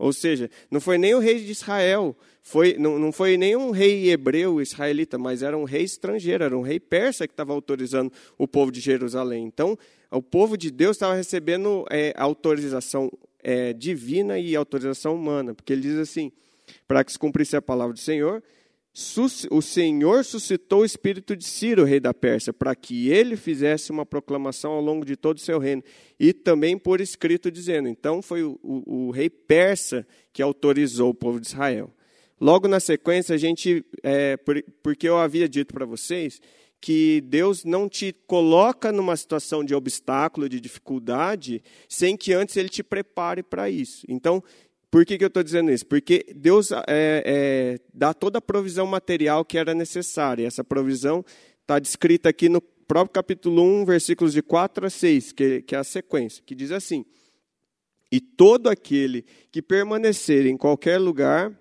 Ou 0.00 0.14
seja, 0.14 0.50
não 0.70 0.80
foi 0.80 0.96
nem 0.96 1.14
o 1.14 1.18
rei 1.18 1.44
de 1.44 1.52
Israel, 1.52 2.16
foi, 2.42 2.74
não, 2.78 2.98
não 2.98 3.12
foi 3.12 3.36
nem 3.36 3.54
um 3.54 3.70
rei 3.70 4.10
hebreu, 4.10 4.58
israelita, 4.58 5.18
mas 5.18 5.42
era 5.42 5.56
um 5.56 5.64
rei 5.64 5.82
estrangeiro, 5.82 6.42
era 6.42 6.56
um 6.56 6.62
rei 6.62 6.80
persa 6.80 7.28
que 7.28 7.34
estava 7.34 7.52
autorizando 7.52 8.10
o 8.38 8.48
povo 8.48 8.72
de 8.72 8.80
Jerusalém. 8.80 9.44
Então, 9.44 9.78
o 10.10 10.22
povo 10.22 10.56
de 10.56 10.70
Deus 10.70 10.96
estava 10.96 11.14
recebendo 11.14 11.84
é, 11.90 12.14
autorização 12.16 13.12
é, 13.42 13.74
divina 13.74 14.38
e 14.38 14.56
autorização 14.56 15.14
humana, 15.14 15.54
porque 15.54 15.70
ele 15.70 15.82
diz 15.82 15.98
assim: 15.98 16.32
para 16.88 17.04
que 17.04 17.12
se 17.12 17.18
cumprisse 17.18 17.54
a 17.54 17.60
palavra 17.60 17.92
do 17.92 18.00
Senhor, 18.00 18.42
o 19.50 19.62
Senhor 19.62 20.24
suscitou 20.24 20.80
o 20.80 20.84
espírito 20.84 21.34
de 21.34 21.44
Ciro, 21.44 21.84
rei 21.84 22.00
da 22.00 22.12
Pérsia, 22.12 22.52
para 22.52 22.74
que 22.74 23.08
ele 23.08 23.36
fizesse 23.36 23.90
uma 23.90 24.04
proclamação 24.04 24.72
ao 24.72 24.80
longo 24.80 25.04
de 25.04 25.16
todo 25.16 25.38
o 25.38 25.40
seu 25.40 25.58
reino, 25.58 25.82
e 26.18 26.32
também 26.32 26.76
por 26.76 27.00
escrito 27.00 27.50
dizendo. 27.50 27.88
Então 27.88 28.20
foi 28.20 28.42
o, 28.42 28.58
o, 28.62 29.06
o 29.06 29.10
rei 29.10 29.30
persa 29.30 30.06
que 30.32 30.42
autorizou 30.42 31.10
o 31.10 31.14
povo 31.14 31.40
de 31.40 31.46
Israel. 31.46 31.90
Logo 32.40 32.68
na 32.68 32.80
sequência, 32.80 33.34
a 33.34 33.38
gente, 33.38 33.84
é, 34.02 34.36
porque 34.82 35.08
eu 35.08 35.18
havia 35.18 35.48
dito 35.48 35.74
para 35.74 35.84
vocês 35.84 36.40
que 36.80 37.20
Deus 37.20 37.64
não 37.64 37.88
te 37.88 38.14
coloca 38.26 38.90
numa 38.90 39.14
situação 39.14 39.62
de 39.62 39.74
obstáculo, 39.74 40.48
de 40.48 40.58
dificuldade, 40.58 41.62
sem 41.88 42.16
que 42.16 42.32
antes 42.32 42.56
Ele 42.56 42.70
te 42.70 42.82
prepare 42.82 43.42
para 43.42 43.68
isso. 43.68 44.06
Então, 44.08 44.42
por 44.90 45.06
que, 45.06 45.16
que 45.16 45.24
eu 45.24 45.28
estou 45.28 45.42
dizendo 45.42 45.70
isso? 45.70 45.86
Porque 45.86 46.26
Deus 46.34 46.72
é, 46.72 46.78
é, 46.88 47.78
dá 47.94 48.12
toda 48.12 48.38
a 48.38 48.42
provisão 48.42 48.86
material 48.86 49.44
que 49.44 49.56
era 49.56 49.72
necessária. 49.72 50.46
Essa 50.46 50.64
provisão 50.64 51.24
está 51.60 51.78
descrita 51.78 52.28
aqui 52.28 52.48
no 52.48 52.60
próprio 52.60 53.12
capítulo 53.12 53.62
1, 53.62 53.84
versículos 53.84 54.32
de 54.32 54.42
4 54.42 54.86
a 54.86 54.90
6, 54.90 55.32
que, 55.32 55.62
que 55.62 55.76
é 55.76 55.78
a 55.78 55.84
sequência, 55.84 56.42
que 56.44 56.56
diz 56.56 56.72
assim: 56.72 57.04
E 58.10 58.20
todo 58.20 58.68
aquele 58.68 59.24
que 59.52 59.62
permanecer 59.62 60.44
em 60.44 60.56
qualquer 60.56 60.98
lugar 60.98 61.56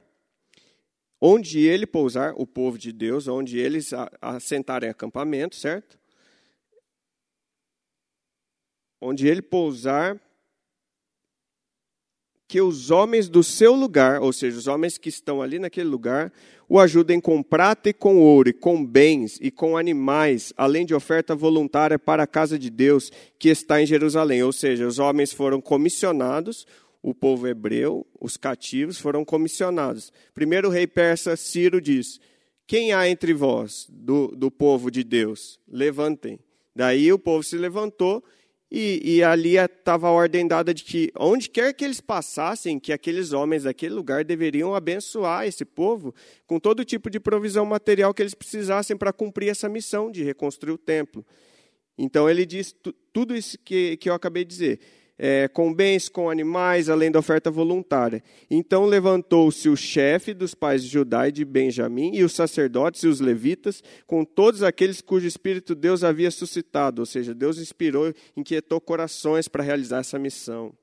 onde 1.22 1.60
ele 1.60 1.86
pousar, 1.86 2.34
o 2.36 2.48
povo 2.48 2.80
de 2.80 2.92
Deus, 2.92 3.28
onde 3.28 3.60
eles 3.60 3.92
assentarem 4.20 4.90
acampamento, 4.90 5.56
certo? 5.56 6.00
Onde 9.00 9.28
ele 9.28 9.42
pousar, 9.42 10.20
que 12.50 12.60
os 12.60 12.90
homens 12.90 13.30
do 13.30 13.44
seu 13.44 13.76
lugar, 13.76 14.24
ou 14.24 14.34
seja, 14.34 14.58
os 14.58 14.66
homens 14.66 14.98
que 14.98 15.08
estão 15.08 15.40
ali 15.40 15.60
naquele 15.60 15.88
lugar, 15.88 16.34
o 16.68 16.80
ajudem 16.80 17.22
com 17.22 17.44
prata 17.44 17.90
e 17.90 17.94
com 17.94 18.18
ouro, 18.18 18.50
e 18.50 18.54
com 18.54 18.84
bens 18.84 19.38
e 19.40 19.52
com 19.52 19.78
animais, 19.78 20.52
além 20.58 20.84
de 20.84 20.96
oferta 20.96 21.36
voluntária 21.36 22.00
para 22.00 22.24
a 22.24 22.28
casa 22.28 22.58
de 22.58 22.72
Deus 22.72 23.12
que 23.38 23.50
está 23.50 23.80
em 23.80 23.86
Jerusalém. 23.86 24.42
Ou 24.42 24.52
seja, 24.52 24.88
os 24.88 24.98
homens 24.98 25.32
foram 25.32 25.62
comissionados, 25.62 26.66
o 27.04 27.14
povo 27.14 27.48
hebreu, 27.48 28.04
os 28.20 28.36
cativos, 28.36 28.98
foram 28.98 29.24
comissionados. 29.24 30.12
Primeiro 30.34 30.70
o 30.70 30.72
rei 30.72 30.88
persa 30.88 31.36
Ciro 31.36 31.80
diz: 31.80 32.20
Quem 32.66 32.94
há 32.94 33.08
entre 33.08 33.32
vós 33.32 33.86
do, 33.92 34.30
do 34.30 34.50
povo 34.50 34.90
de 34.90 35.04
Deus? 35.04 35.60
Levantem. 35.68 36.40
Daí 36.76 37.14
o 37.14 37.20
povo 37.20 37.44
se 37.44 37.58
levantou 37.58 38.24
e, 38.72 39.16
e 39.16 39.24
ali 39.24 39.58
estava 39.58 40.08
a 40.08 40.12
ordem 40.12 40.48
dada 40.48 40.74
de 40.74 40.84
que, 40.84 41.12
onde 41.18 41.50
quer 41.50 41.74
que 41.74 41.84
eles 41.84 42.00
passassem, 42.00 42.80
que 42.80 42.94
aqueles 42.94 43.34
homens 43.34 43.64
daquele 43.64 43.96
lugar 43.96 44.24
deveriam 44.24 44.76
abençoar 44.76 45.48
esse 45.48 45.66
povo 45.66 46.14
com 46.46 46.60
todo 46.60 46.86
tipo 46.86 47.10
de 47.10 47.20
provisão 47.20 47.66
material 47.66 48.14
que 48.14 48.22
eles 48.22 48.36
precisassem 48.36 48.96
para 48.96 49.12
cumprir 49.12 49.50
essa 49.50 49.68
missão 49.68 50.12
de 50.12 50.24
reconstruir 50.24 50.74
o 50.74 50.78
templo. 50.78 51.26
Então 51.98 52.30
ele 52.30 52.46
diz 52.46 52.76
tudo 53.12 53.36
isso 53.36 53.58
que, 53.58 53.98
que 53.98 54.10
eu 54.10 54.14
acabei 54.14 54.46
de 54.46 54.50
dizer 54.50 54.80
é, 55.22 55.50
com 55.50 55.74
bens, 55.74 56.08
com 56.08 56.30
animais, 56.30 56.90
além 56.90 57.12
da 57.12 57.20
oferta 57.20 57.52
voluntária. 57.52 58.24
Então 58.50 58.86
levantou-se 58.86 59.68
o 59.68 59.76
chefe 59.76 60.34
dos 60.34 60.56
pais 60.56 60.82
de 60.82 60.88
Judá 60.90 61.28
e 61.28 61.32
de 61.34 61.44
Benjamim, 61.44 62.16
e 62.16 62.24
os 62.24 62.32
sacerdotes 62.32 63.04
e 63.04 63.08
os 63.08 63.20
levitas, 63.20 63.84
com 64.08 64.24
todos 64.24 64.64
aqueles 64.64 65.02
cujo 65.02 65.28
espírito 65.28 65.76
Deus 65.76 66.06
havia 66.06 66.32
suscitado, 66.32 67.02
ou 67.02 67.06
seja, 67.06 67.36
Deus 67.36 67.60
inspirou, 67.60 68.14
inquietou 68.38 68.80
corações 68.80 69.50
para 69.50 69.62
realizar 69.62 70.00
essa 70.00 70.18
missão. 70.18 70.74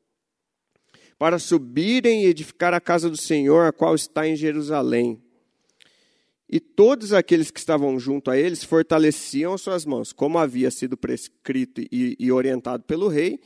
Para 1.19 1.38
subirem 1.38 2.25
e 2.25 2.26
edificar 2.26 2.75
a 2.75 2.81
casa 2.81 3.09
do 3.09 3.16
Senhor, 3.16 3.66
a 3.66 3.73
qual 3.73 3.95
está 3.95 4.28
em 4.28 4.37
Jerusalém. 4.37 5.19
E 6.49 6.61
todos 6.61 7.14
aqueles 7.14 7.50
que 7.50 7.59
estavam 7.59 7.99
junto 7.99 8.31
a 8.31 8.38
eles 8.38 8.62
fortaleciam 8.62 9.57
suas 9.57 9.87
mãos, 9.87 10.12
como 10.12 10.38
havia 10.38 10.71
sido 10.71 10.95
prescrito 10.95 11.81
e, 11.90 12.14
e 12.21 12.31
orientado 12.31 12.85
pelo 12.85 13.09
rei, 13.09 13.40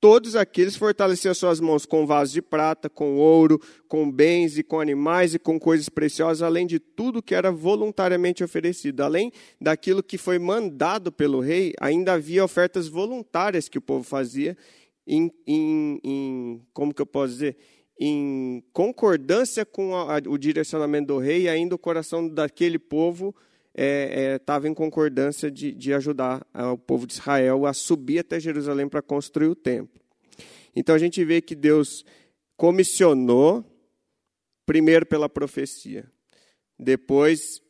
Todos 0.00 0.36
aqueles 0.36 0.76
fortaleciam 0.76 1.34
suas 1.34 1.58
mãos 1.58 1.84
com 1.84 2.06
vasos 2.06 2.32
de 2.32 2.40
prata, 2.40 2.88
com 2.88 3.16
ouro, 3.16 3.60
com 3.88 4.08
bens 4.08 4.56
e 4.56 4.62
com 4.62 4.78
animais 4.78 5.34
e 5.34 5.40
com 5.40 5.58
coisas 5.58 5.88
preciosas, 5.88 6.40
além 6.40 6.68
de 6.68 6.78
tudo 6.78 7.20
que 7.20 7.34
era 7.34 7.50
voluntariamente 7.50 8.44
oferecido. 8.44 9.02
Além 9.02 9.32
daquilo 9.60 10.00
que 10.00 10.16
foi 10.16 10.38
mandado 10.38 11.10
pelo 11.10 11.40
rei, 11.40 11.74
ainda 11.80 12.12
havia 12.12 12.44
ofertas 12.44 12.86
voluntárias 12.86 13.68
que 13.68 13.78
o 13.78 13.82
povo 13.82 14.04
fazia 14.04 14.56
em, 15.04 15.32
em, 15.44 16.00
em 16.04 16.62
como 16.72 16.94
que 16.94 17.02
eu 17.02 17.06
posso 17.06 17.32
dizer? 17.32 17.56
Em 17.98 18.62
concordância 18.72 19.66
com 19.66 19.96
a, 19.96 20.18
o 20.28 20.38
direcionamento 20.38 21.08
do 21.08 21.18
rei, 21.18 21.42
e 21.42 21.48
ainda 21.48 21.74
o 21.74 21.78
coração 21.78 22.28
daquele 22.28 22.78
povo 22.78 23.34
estava 23.74 24.66
é, 24.66 24.68
é, 24.68 24.70
em 24.70 24.74
concordância 24.74 25.50
de, 25.50 25.72
de 25.72 25.92
ajudar 25.94 26.46
o 26.72 26.78
povo 26.78 27.06
de 27.06 27.14
Israel 27.14 27.66
a 27.66 27.72
subir 27.72 28.20
até 28.20 28.40
Jerusalém 28.40 28.88
para 28.88 29.02
construir 29.02 29.48
o 29.48 29.54
templo. 29.54 30.00
Então 30.74 30.94
a 30.94 30.98
gente 30.98 31.24
vê 31.24 31.40
que 31.40 31.54
Deus 31.54 32.04
comissionou, 32.56 33.64
primeiro 34.66 35.06
pela 35.06 35.28
profecia, 35.28 36.10
depois 36.78 37.62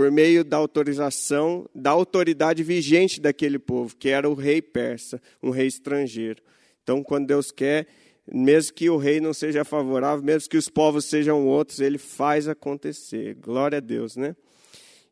por 0.00 0.10
meio 0.10 0.42
da 0.42 0.56
autorização 0.56 1.68
da 1.74 1.90
autoridade 1.90 2.62
vigente 2.62 3.20
daquele 3.20 3.58
povo, 3.58 3.94
que 3.96 4.08
era 4.08 4.28
o 4.28 4.34
rei 4.34 4.62
persa, 4.62 5.20
um 5.42 5.50
rei 5.50 5.66
estrangeiro. 5.66 6.42
Então, 6.82 7.02
quando 7.02 7.26
Deus 7.26 7.50
quer, 7.50 7.86
mesmo 8.32 8.74
que 8.74 8.88
o 8.88 8.96
rei 8.96 9.20
não 9.20 9.34
seja 9.34 9.64
favorável, 9.64 10.24
mesmo 10.24 10.48
que 10.48 10.56
os 10.56 10.68
povos 10.70 11.04
sejam 11.04 11.46
outros, 11.46 11.80
ele 11.80 11.98
faz 11.98 12.48
acontecer. 12.48 13.34
Glória 13.34 13.76
a 13.76 13.80
Deus, 13.80 14.16
né? 14.16 14.34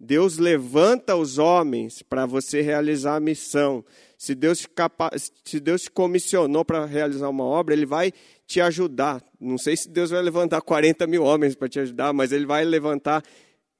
Deus 0.01 0.39
levanta 0.39 1.17
os 1.17 1.39
homens 1.39 2.03
para 2.03 2.27
você 2.27 2.61
realizar 2.61 3.17
a 3.17 3.21
missão. 3.21 3.85
Se 4.25 4.35
Deus, 4.35 4.61
te 4.61 4.69
capa... 4.71 5.11
se 5.45 5.61
Deus 5.61 5.83
te 5.83 5.91
comissionou 5.91 6.65
para 6.65 6.87
realizar 6.87 7.29
uma 7.29 7.45
obra, 7.45 7.75
Ele 7.75 7.85
vai 7.85 8.11
te 8.47 8.59
ajudar. 8.59 9.23
Não 9.39 9.59
sei 9.59 9.77
se 9.77 9.87
Deus 9.87 10.11
vai 10.11 10.23
levantar 10.23 10.61
40 10.63 11.07
mil 11.07 11.23
homens 11.23 11.55
para 11.55 11.69
te 11.69 11.79
ajudar, 11.79 12.11
mas 12.15 12.33
Ele 12.33 12.47
vai 12.47 12.65
levantar 12.65 13.23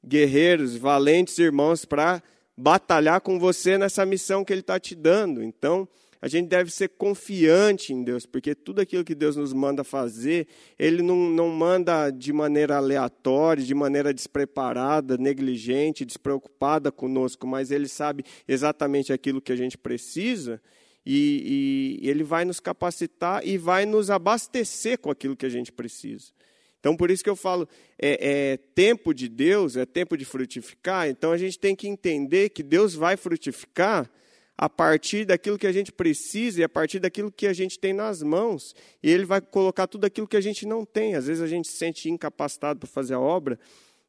guerreiros, 0.07 0.77
valentes 0.77 1.39
irmãos 1.39 1.87
para 1.87 2.23
batalhar 2.55 3.23
com 3.23 3.39
você 3.39 3.79
nessa 3.79 4.05
missão 4.05 4.45
que 4.45 4.53
Ele 4.53 4.61
está 4.61 4.79
te 4.79 4.95
dando. 4.95 5.43
Então, 5.43 5.89
a 6.25 6.29
gente 6.29 6.49
deve 6.49 6.71
ser 6.71 6.89
confiante 6.89 7.93
em 7.93 8.03
Deus, 8.03 8.25
porque 8.25 8.55
tudo 8.55 8.81
aquilo 8.81 9.05
que 9.05 9.15
Deus 9.15 9.37
nos 9.37 9.53
manda 9.53 9.85
fazer, 9.85 10.49
Ele 10.79 11.03
não, 11.03 11.29
não 11.29 11.51
manda 11.51 12.09
de 12.09 12.33
maneira 12.33 12.79
aleatória, 12.79 13.63
de 13.63 13.75
maneira 13.75 14.11
despreparada, 14.11 15.19
negligente, 15.19 16.03
despreocupada 16.03 16.91
conosco, 16.91 17.47
mas 17.47 17.71
Ele 17.71 17.87
sabe 17.87 18.25
exatamente 18.49 19.13
aquilo 19.13 19.39
que 19.39 19.53
a 19.53 19.57
gente 19.57 19.77
precisa. 19.77 20.63
E, 21.05 22.01
e, 22.01 22.09
ele 22.09 22.25
vai 22.25 22.47
nos 22.47 22.59
capacitar 22.59 23.47
e 23.47 23.59
vai 23.59 23.85
nos 23.85 24.09
abastecer 24.09 24.99
com 24.99 25.11
aquilo 25.11 25.37
que 25.37 25.45
a 25.45 25.51
gente 25.51 25.71
precisa. 25.71 26.33
Então, 26.81 26.97
por 26.97 27.11
isso 27.11 27.23
que 27.23 27.29
eu 27.29 27.37
falo, 27.37 27.69
é, 27.99 28.53
é, 28.53 28.57
tempo 28.57 29.13
de 29.13 29.29
Deus, 29.29 29.77
é 29.77 29.85
tempo 29.85 30.17
de 30.17 30.25
frutificar. 30.25 31.07
Então, 31.07 31.33
a 31.33 31.37
gente 31.37 31.59
tem 31.59 31.77
que 31.77 31.87
entender 31.87 32.49
que 32.49 32.63
Deus 32.63 32.95
vai 32.95 33.15
frutificar 33.15 34.11
a 34.57 34.69
partir 34.69 35.25
daquilo 35.25 35.59
que 35.59 35.67
a 35.67 35.73
gente 35.73 35.91
precisa 35.91 36.61
e 36.61 36.65
a 36.65 36.69
partir 36.69 37.01
daquilo 37.01 37.31
que 37.31 37.47
a 37.47 37.53
gente 37.53 37.79
tem 37.79 37.93
nas 37.93 38.23
mãos. 38.23 38.75
E 39.03 39.11
Ele 39.11 39.25
vai 39.25 39.41
colocar 39.41 39.87
tudo 39.87 40.05
aquilo 40.05 40.29
que 40.29 40.37
a 40.37 40.41
gente 40.41 40.67
não 40.67 40.85
tem. 40.85 41.17
Às 41.17 41.27
vezes 41.27 41.43
a 41.43 41.47
gente 41.47 41.69
se 41.69 41.77
sente 41.77 42.09
incapacitado 42.09 42.79
para 42.79 42.89
fazer 42.89 43.15
a 43.15 43.21
obra, 43.21 43.59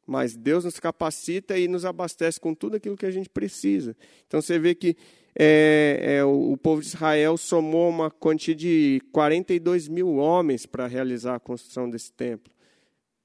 mas 0.06 0.36
Deus 0.36 0.64
nos 0.64 0.78
capacita 0.78 1.58
e 1.58 1.66
nos 1.66 1.84
abastece 1.84 2.40
com 2.40 2.54
tudo 2.54 2.76
aquilo 2.76 2.96
que 2.96 3.06
a 3.06 3.10
gente 3.10 3.28
precisa. 3.28 3.96
Então 4.26 4.40
você 4.40 4.58
vê 4.58 4.74
que 4.74 4.96
é, 5.38 5.98
é, 6.18 6.24
o, 6.24 6.56
povo 6.56 6.80
de 6.80 6.86
Israel 6.86 7.36
somou 7.36 7.90
uma 7.90 8.10
quantia 8.10 8.54
de 8.54 9.02
42 9.12 9.86
mil 9.88 10.14
homens 10.14 10.64
para 10.64 10.86
realizar 10.86 11.34
a 11.34 11.40
construção 11.40 11.90
desse 11.90 12.10
templo. 12.12 12.50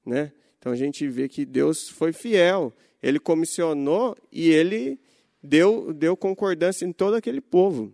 Né? 0.04 0.32
Então 0.58 0.72
a 0.72 0.76
gente 0.76 1.08
vê 1.08 1.28
que 1.28 1.46
Deus 1.46 1.88
foi 1.88 2.12
fiel. 2.12 2.72
Ele 3.02 3.18
comissionou 3.18 4.14
e 4.30 4.50
ele 4.50 5.00
deu, 5.42 5.92
deu 5.92 6.16
concordância 6.16 6.84
em 6.84 6.92
todo 6.92 7.14
aquele 7.14 7.40
povo. 7.40 7.92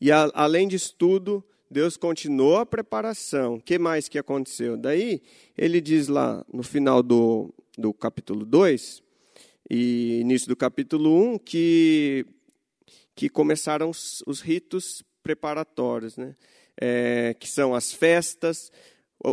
E 0.00 0.10
a, 0.10 0.30
além 0.34 0.66
disso 0.66 0.94
tudo, 0.96 1.44
Deus 1.70 1.96
continuou 1.96 2.56
a 2.58 2.66
preparação. 2.66 3.54
O 3.54 3.60
que 3.60 3.78
mais 3.78 4.08
que 4.08 4.18
aconteceu? 4.18 4.76
Daí, 4.76 5.22
ele 5.56 5.80
diz 5.80 6.08
lá 6.08 6.44
no 6.52 6.62
final 6.62 7.02
do, 7.02 7.52
do 7.76 7.92
capítulo 7.92 8.44
2 8.44 9.02
e 9.70 10.20
início 10.20 10.48
do 10.48 10.56
capítulo 10.56 11.34
1 11.34 11.38
que, 11.38 12.26
que 13.14 13.28
começaram 13.28 13.90
os, 13.90 14.22
os 14.26 14.40
ritos 14.40 15.02
preparatórios, 15.22 16.16
né? 16.16 16.36
É, 16.80 17.34
que 17.38 17.48
são 17.48 17.74
as 17.74 17.92
festas. 17.92 18.70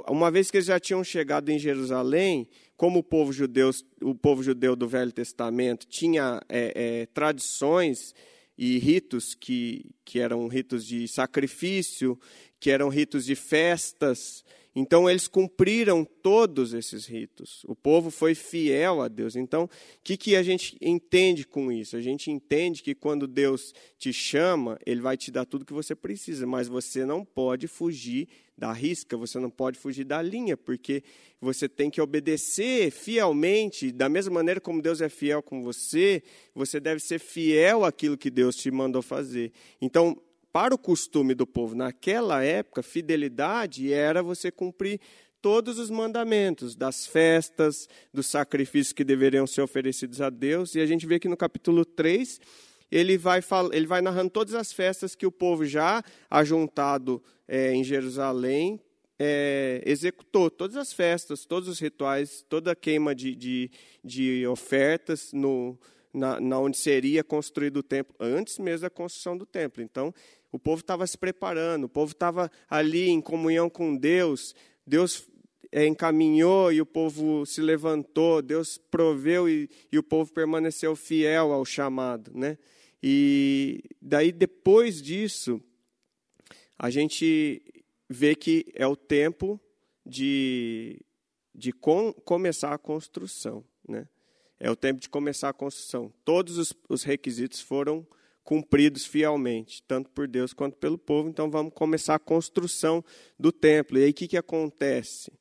Uma 0.07 0.31
vez 0.31 0.49
que 0.49 0.57
eles 0.57 0.67
já 0.67 0.79
tinham 0.79 1.03
chegado 1.03 1.49
em 1.49 1.59
Jerusalém, 1.59 2.47
como 2.81 2.97
o 2.97 3.03
povo 3.03 3.31
judeu, 3.31 3.69
o 4.01 4.15
povo 4.15 4.41
judeu 4.41 4.75
do 4.75 4.87
Velho 4.87 5.11
Testamento 5.11 5.85
tinha 5.85 6.41
é, 6.49 7.01
é, 7.01 7.05
tradições 7.05 8.15
e 8.57 8.79
ritos 8.79 9.35
que, 9.35 9.85
que 10.03 10.19
eram 10.19 10.47
ritos 10.47 10.83
de 10.83 11.07
sacrifício, 11.07 12.19
que 12.59 12.71
eram 12.71 12.89
ritos 12.89 13.23
de 13.23 13.35
festas, 13.35 14.43
então 14.75 15.09
eles 15.09 15.27
cumpriram 15.27 16.05
todos 16.05 16.73
esses 16.73 17.05
ritos. 17.05 17.63
O 17.65 17.75
povo 17.75 18.09
foi 18.09 18.33
fiel 18.33 19.01
a 19.01 19.09
Deus. 19.09 19.35
Então, 19.35 19.65
o 19.65 19.69
que, 20.01 20.15
que 20.15 20.35
a 20.35 20.43
gente 20.43 20.77
entende 20.81 21.45
com 21.45 21.71
isso? 21.71 21.97
A 21.97 22.01
gente 22.01 22.31
entende 22.31 22.81
que 22.81 22.95
quando 22.95 23.27
Deus 23.27 23.73
te 23.97 24.13
chama, 24.13 24.79
Ele 24.85 25.01
vai 25.01 25.17
te 25.17 25.29
dar 25.29 25.45
tudo 25.45 25.65
que 25.65 25.73
você 25.73 25.93
precisa, 25.93 26.47
mas 26.47 26.69
você 26.69 27.05
não 27.05 27.25
pode 27.25 27.67
fugir 27.67 28.29
da 28.57 28.71
risca, 28.71 29.17
você 29.17 29.39
não 29.39 29.49
pode 29.49 29.77
fugir 29.77 30.05
da 30.05 30.21
linha, 30.21 30.55
porque 30.55 31.03
você 31.41 31.67
tem 31.67 31.89
que 31.89 31.99
obedecer 31.99 32.91
fielmente, 32.91 33.91
da 33.91 34.07
mesma 34.07 34.35
maneira 34.35 34.61
como 34.61 34.81
Deus 34.81 35.01
é 35.01 35.09
fiel 35.09 35.41
com 35.41 35.63
você, 35.63 36.21
você 36.53 36.79
deve 36.79 37.01
ser 37.01 37.19
fiel 37.19 37.83
àquilo 37.83 38.17
que 38.17 38.29
Deus 38.29 38.55
te 38.55 38.69
mandou 38.69 39.01
fazer. 39.01 39.51
Então, 39.81 40.15
para 40.51 40.75
o 40.75 40.77
costume 40.77 41.33
do 41.33 41.47
povo 41.47 41.75
naquela 41.75 42.43
época, 42.43 42.83
fidelidade 42.83 43.91
era 43.91 44.21
você 44.21 44.51
cumprir 44.51 44.99
todos 45.41 45.79
os 45.79 45.89
mandamentos 45.89 46.75
das 46.75 47.07
festas, 47.07 47.89
dos 48.13 48.27
sacrifícios 48.27 48.93
que 48.93 49.03
deveriam 49.03 49.47
ser 49.47 49.61
oferecidos 49.61 50.21
a 50.21 50.29
Deus. 50.29 50.75
E 50.75 50.79
a 50.79 50.85
gente 50.85 51.05
vê 51.07 51.19
que 51.19 51.27
no 51.27 51.35
capítulo 51.35 51.83
3, 51.83 52.39
ele 52.91 53.17
vai, 53.17 53.41
ele 53.71 53.87
vai 53.87 54.01
narrando 54.01 54.29
todas 54.29 54.53
as 54.53 54.71
festas 54.71 55.15
que 55.15 55.25
o 55.25 55.31
povo 55.31 55.65
já 55.65 56.03
ajuntado 56.29 57.23
é, 57.47 57.73
em 57.73 57.83
Jerusalém 57.83 58.79
é, 59.17 59.81
executou. 59.85 60.49
Todas 60.49 60.75
as 60.75 60.93
festas, 60.93 61.45
todos 61.45 61.69
os 61.69 61.79
rituais, 61.79 62.45
toda 62.47 62.71
a 62.71 62.75
queima 62.75 63.15
de, 63.15 63.35
de, 63.35 63.71
de 64.03 64.45
ofertas 64.45 65.31
no, 65.31 65.77
na, 66.13 66.39
na 66.39 66.59
onde 66.59 66.77
seria 66.77 67.23
construído 67.23 67.77
o 67.77 67.83
templo, 67.83 68.15
antes 68.19 68.57
mesmo 68.59 68.81
da 68.81 68.89
construção 68.89 69.37
do 69.37 69.45
templo. 69.45 69.81
Então, 69.81 70.13
o 70.51 70.59
povo 70.59 70.81
estava 70.81 71.07
se 71.07 71.17
preparando, 71.17 71.85
o 71.85 71.89
povo 71.89 72.11
estava 72.11 72.51
ali 72.69 73.09
em 73.09 73.21
comunhão 73.21 73.69
com 73.69 73.95
Deus. 73.95 74.53
Deus 74.85 75.27
é, 75.71 75.85
encaminhou 75.87 76.71
e 76.73 76.81
o 76.81 76.85
povo 76.85 77.45
se 77.45 77.61
levantou, 77.61 78.41
Deus 78.41 78.77
proveu 78.77 79.47
e, 79.47 79.69
e 79.91 79.97
o 79.97 80.03
povo 80.03 80.33
permaneceu 80.33 80.95
fiel 80.95 81.53
ao 81.53 81.63
chamado. 81.63 82.31
Né? 82.35 82.57
E 83.01 83.81
daí, 84.01 84.31
depois 84.31 85.01
disso, 85.01 85.61
a 86.77 86.89
gente 86.89 87.61
vê 88.09 88.35
que 88.35 88.65
é 88.75 88.85
o 88.85 88.95
tempo 88.95 89.59
de, 90.05 90.99
de 91.55 91.71
com, 91.71 92.11
começar 92.11 92.73
a 92.73 92.77
construção. 92.77 93.63
Né? 93.87 94.07
É 94.59 94.69
o 94.69 94.75
tempo 94.75 94.99
de 94.99 95.07
começar 95.07 95.49
a 95.49 95.53
construção. 95.53 96.13
Todos 96.25 96.57
os, 96.57 96.73
os 96.89 97.03
requisitos 97.03 97.61
foram 97.61 98.05
cumpridos 98.43 99.05
fielmente, 99.05 99.83
tanto 99.87 100.09
por 100.09 100.27
Deus 100.27 100.53
quanto 100.53 100.77
pelo 100.77 100.97
povo. 100.97 101.29
Então 101.29 101.49
vamos 101.49 101.73
começar 101.73 102.15
a 102.15 102.19
construção 102.19 103.03
do 103.39 103.51
templo. 103.51 103.97
E 103.97 104.03
aí 104.03 104.11
o 104.11 104.13
que, 104.13 104.27
que 104.27 104.37
acontece? 104.37 105.31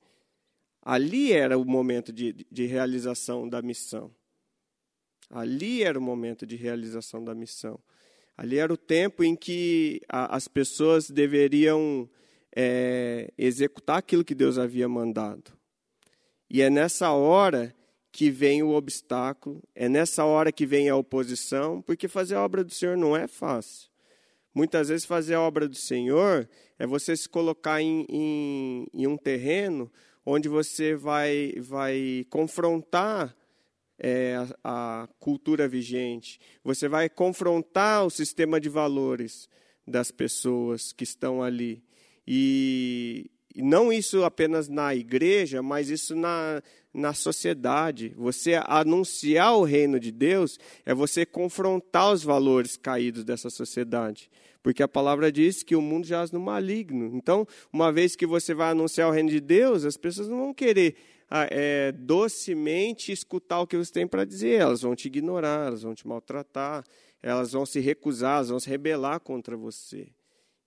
Ali 0.82 1.32
era 1.32 1.58
o 1.58 1.64
momento 1.64 2.12
de, 2.12 2.46
de 2.50 2.66
realização 2.66 3.48
da 3.48 3.60
missão. 3.60 4.10
Ali 5.28 5.82
era 5.82 5.98
o 5.98 6.02
momento 6.02 6.46
de 6.46 6.56
realização 6.56 7.22
da 7.22 7.34
missão. 7.34 7.78
Ali 8.36 8.58
era 8.58 8.72
o 8.72 8.76
tempo 8.76 9.22
em 9.22 9.36
que 9.36 10.00
a, 10.08 10.34
as 10.34 10.48
pessoas 10.48 11.10
deveriam 11.10 12.08
é, 12.54 13.32
executar 13.36 13.98
aquilo 13.98 14.24
que 14.24 14.34
Deus 14.34 14.58
havia 14.58 14.88
mandado. 14.88 15.52
E 16.48 16.62
é 16.62 16.70
nessa 16.70 17.12
hora 17.12 17.74
que 18.12 18.30
vem 18.30 18.62
o 18.62 18.70
obstáculo, 18.70 19.62
é 19.74 19.88
nessa 19.88 20.24
hora 20.24 20.50
que 20.50 20.66
vem 20.66 20.88
a 20.88 20.96
oposição, 20.96 21.80
porque 21.82 22.08
fazer 22.08 22.34
a 22.34 22.44
obra 22.44 22.64
do 22.64 22.72
Senhor 22.72 22.96
não 22.96 23.16
é 23.16 23.26
fácil. 23.26 23.88
Muitas 24.52 24.88
vezes 24.88 25.04
fazer 25.04 25.34
a 25.34 25.40
obra 25.40 25.68
do 25.68 25.76
Senhor 25.76 26.48
é 26.78 26.86
você 26.86 27.16
se 27.16 27.28
colocar 27.28 27.80
em, 27.80 28.04
em, 28.08 28.86
em 28.92 29.06
um 29.06 29.16
terreno 29.16 29.90
onde 30.26 30.48
você 30.48 30.94
vai, 30.94 31.54
vai 31.58 32.26
confrontar 32.28 33.34
é, 33.98 34.36
a, 34.64 35.02
a 35.02 35.08
cultura 35.18 35.68
vigente, 35.68 36.40
você 36.64 36.88
vai 36.88 37.08
confrontar 37.08 38.04
o 38.04 38.10
sistema 38.10 38.60
de 38.60 38.68
valores 38.68 39.48
das 39.86 40.10
pessoas 40.10 40.92
que 40.92 41.04
estão 41.04 41.42
ali. 41.42 41.82
E, 42.26 43.30
e 43.54 43.62
não 43.62 43.92
isso 43.92 44.24
apenas 44.24 44.68
na 44.68 44.94
igreja, 44.94 45.62
mas 45.62 45.90
isso 45.90 46.16
na, 46.16 46.62
na 46.92 47.14
sociedade. 47.14 48.12
Você 48.16 48.54
anunciar 48.64 49.56
o 49.56 49.64
reino 49.64 49.98
de 49.98 50.10
Deus 50.10 50.58
é 50.84 50.94
você 50.94 51.24
confrontar 51.24 52.12
os 52.12 52.22
valores 52.22 52.76
caídos 52.76 53.24
dessa 53.24 53.50
sociedade. 53.50 54.30
Porque 54.62 54.82
a 54.82 54.88
palavra 54.88 55.32
diz 55.32 55.62
que 55.62 55.74
o 55.74 55.80
mundo 55.80 56.06
jaz 56.06 56.30
no 56.30 56.40
maligno. 56.40 57.16
Então, 57.16 57.46
uma 57.72 57.90
vez 57.90 58.14
que 58.14 58.26
você 58.26 58.52
vai 58.52 58.70
anunciar 58.70 59.08
o 59.08 59.12
reino 59.12 59.30
de 59.30 59.40
Deus, 59.40 59.84
as 59.84 59.96
pessoas 59.96 60.28
não 60.28 60.38
vão 60.38 60.54
querer 60.54 60.96
ah, 61.30 61.46
é, 61.50 61.92
docemente 61.92 63.12
escutar 63.12 63.60
o 63.60 63.66
que 63.66 63.76
você 63.76 63.92
tem 63.92 64.06
para 64.06 64.24
dizer. 64.24 64.60
Elas 64.60 64.82
vão 64.82 64.94
te 64.94 65.06
ignorar, 65.06 65.68
elas 65.68 65.82
vão 65.82 65.94
te 65.94 66.06
maltratar, 66.06 66.84
elas 67.22 67.52
vão 67.52 67.64
se 67.64 67.80
recusar, 67.80 68.36
elas 68.36 68.48
vão 68.50 68.60
se 68.60 68.68
rebelar 68.68 69.20
contra 69.20 69.56
você. 69.56 70.08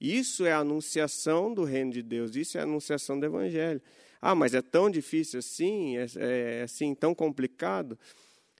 Isso 0.01 0.45
é 0.45 0.51
a 0.51 0.59
anunciação 0.59 1.53
do 1.53 1.63
reino 1.63 1.91
de 1.91 2.01
Deus, 2.01 2.36
isso 2.36 2.57
é 2.57 2.62
a 2.62 2.63
anunciação 2.63 3.19
do 3.19 3.25
evangelho. 3.25 3.81
Ah, 4.25 4.33
mas 4.33 4.53
é 4.53 4.62
tão 4.62 4.89
difícil 4.89 5.39
assim, 5.39 5.97
é, 5.97 6.05
é 6.15 6.62
assim 6.63 6.95
tão 6.95 7.13
complicado. 7.13 7.99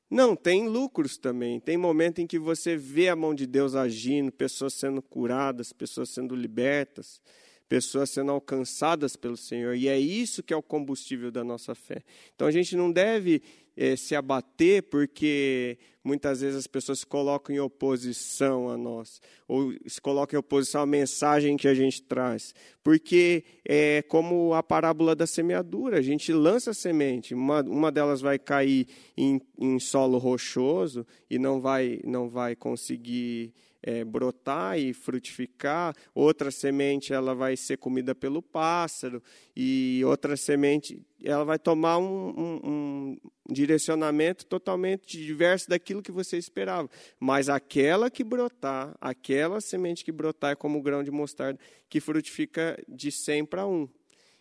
Não, 0.10 0.36
tem 0.36 0.68
lucros 0.68 1.18
também. 1.18 1.58
Tem 1.58 1.78
momento 1.78 2.20
em 2.20 2.28
que 2.28 2.38
você 2.38 2.76
vê 2.76 3.08
a 3.08 3.16
mão 3.16 3.34
de 3.34 3.48
Deus 3.48 3.74
agindo, 3.74 4.30
pessoas 4.30 4.74
sendo 4.74 5.02
curadas, 5.02 5.72
pessoas 5.72 6.10
sendo 6.10 6.36
libertas, 6.36 7.22
pessoas 7.70 8.10
sendo 8.10 8.34
alcançadas 8.34 9.16
pelo 9.16 9.38
Senhor. 9.38 9.74
E 9.74 9.88
é 9.88 9.98
isso 9.98 10.44
que 10.44 10.54
é 10.54 10.58
o 10.58 10.62
combustível 10.62 11.32
da 11.32 11.46
nossa 11.46 11.74
fé. 11.74 12.04
Então 12.36 12.46
a 12.46 12.52
gente 12.52 12.76
não 12.76 12.92
deve 12.92 13.42
é, 13.78 13.96
se 13.96 14.18
abater 14.18 14.84
porque 14.84 15.78
muitas 16.04 16.42
vezes 16.42 16.58
as 16.58 16.68
pessoas 16.68 17.00
se 17.00 17.06
colocam 17.06 17.56
em 17.56 17.60
oposição 17.60 18.70
a 18.70 18.78
nós, 18.78 19.22
ou 19.48 19.74
se 19.86 20.02
colocam 20.02 20.38
em 20.38 20.40
oposição 20.40 20.82
à 20.82 20.86
mensagem 20.86 21.56
que 21.56 21.68
a 21.68 21.74
gente 21.74 22.02
traz. 22.04 22.54
Porque 22.84 23.44
é 23.66 24.02
como 24.04 24.54
a 24.54 24.62
parábola 24.62 25.16
da 25.16 25.26
semeadura, 25.26 26.00
a 26.00 26.02
gente 26.02 26.34
lança 26.34 26.72
a 26.72 26.74
semente, 26.74 27.34
uma, 27.34 27.62
uma 27.62 27.92
delas 27.92 28.22
vai 28.22 28.38
cair 28.38 28.88
em, 29.16 29.40
em 29.58 29.80
solo 29.80 30.18
rochoso 30.18 31.06
e 31.30 31.40
não 31.40 31.62
vai, 31.62 32.00
não 32.04 32.30
vai 32.30 32.56
conseguir 32.56 33.54
é, 33.84 34.04
brotar 34.06 34.80
e 34.80 34.94
frutificar, 34.94 35.94
outra 36.16 36.50
semente 36.50 37.14
ela 37.14 37.36
vai 37.36 37.58
ser 37.58 37.78
comida 37.78 38.16
pelo 38.16 38.42
pássaro, 38.42 39.22
e 39.54 40.02
outra 40.06 40.38
semente 40.38 41.06
ela 41.22 41.44
vai 41.44 41.60
tomar 41.60 41.98
um, 41.98 42.30
um, 42.30 42.60
um 42.64 43.18
direcionamento 43.54 44.46
totalmente 44.46 45.18
diverso 45.22 45.70
daquilo 45.70 46.02
que 46.02 46.12
você 46.12 46.38
esperava. 46.38 46.90
Mas 47.20 47.50
aquela 47.50 48.10
que 48.10 48.24
brotar, 48.24 48.96
aquela 49.02 49.60
semente 49.60 50.04
que 50.04 50.12
brotar 50.12 50.54
é 50.54 50.56
como 50.56 50.80
o 50.80 50.82
grão 50.82 51.04
de 51.04 51.12
mostarda, 51.12 51.60
que 51.90 52.00
frutifica 52.00 52.82
de 52.88 53.12
100 53.12 53.46
para 53.46 53.68
1. 53.68 53.88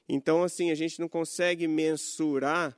Então, 0.08 0.42
assim, 0.42 0.70
a 0.70 0.74
gente 0.74 1.00
não 1.00 1.08
consegue 1.08 1.66
mensurar 1.66 2.76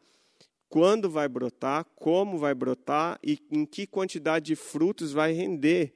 quando 0.68 1.08
vai 1.08 1.28
brotar, 1.28 1.84
como 1.94 2.36
vai 2.38 2.54
brotar 2.54 3.18
e 3.22 3.38
em 3.50 3.64
que 3.64 3.86
quantidade 3.86 4.46
de 4.46 4.56
frutos 4.56 5.12
vai 5.12 5.32
render. 5.32 5.94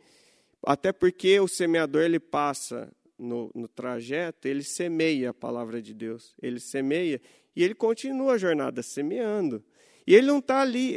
Até 0.63 0.93
porque 0.93 1.39
o 1.41 1.49
semeador 1.49 2.03
ele 2.03 2.21
passa 2.21 2.93
no, 3.19 3.51
no 3.55 3.69
trajeto, 3.69 4.47
ele 4.47 4.63
semeia 4.63 5.31
a 5.31 5.35
palavra 5.35 5.83
de 5.83 5.93
Deus. 5.95 6.35
Ele 6.41 6.61
semeia 6.61 7.21
e 7.55 7.65
ele 7.65 7.75
continua 7.75 8.35
a 8.35 8.39
jornada 8.39 8.83
semeando. 8.83 9.63
E 10.09 10.15
ele 10.15 10.27
não 10.27 10.39
está 10.39 10.63
ali. 10.63 10.95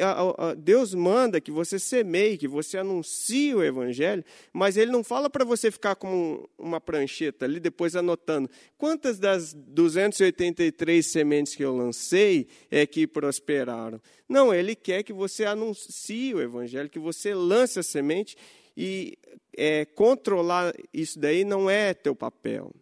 Deus 0.58 0.94
manda 0.94 1.42
que 1.42 1.52
você 1.52 1.78
semeie, 1.78 2.38
que 2.38 2.48
você 2.48 2.78
anuncie 2.78 3.54
o 3.54 3.62
evangelho, 3.62 4.24
mas 4.54 4.78
ele 4.78 4.90
não 4.90 5.04
fala 5.04 5.30
para 5.30 5.44
você 5.44 5.70
ficar 5.70 5.96
com 5.96 6.48
uma 6.58 6.80
prancheta 6.80 7.44
ali, 7.44 7.60
depois 7.60 7.94
anotando. 7.94 8.50
Quantas 8.78 9.20
das 9.20 9.54
283 9.54 11.06
sementes 11.06 11.56
que 11.56 11.66
eu 11.66 11.76
lancei 11.76 12.48
é 12.70 12.86
que 12.86 13.06
prosperaram? 13.06 14.02
Não, 14.30 14.54
ele 14.54 14.76
quer 14.76 15.04
que 15.04 15.12
você 15.12 15.44
anuncie 15.44 16.34
o 16.34 16.42
evangelho, 16.42 16.90
que 16.90 16.98
você 16.98 17.34
lance 17.34 17.80
a 17.80 17.84
semente 17.84 18.38
e 18.76 19.18
é, 19.56 19.86
controlar 19.86 20.74
isso 20.94 21.20
daí 21.20 21.44
não 21.44 21.70
é 21.70 21.94
teu 21.94 22.16
papel. 22.16 22.74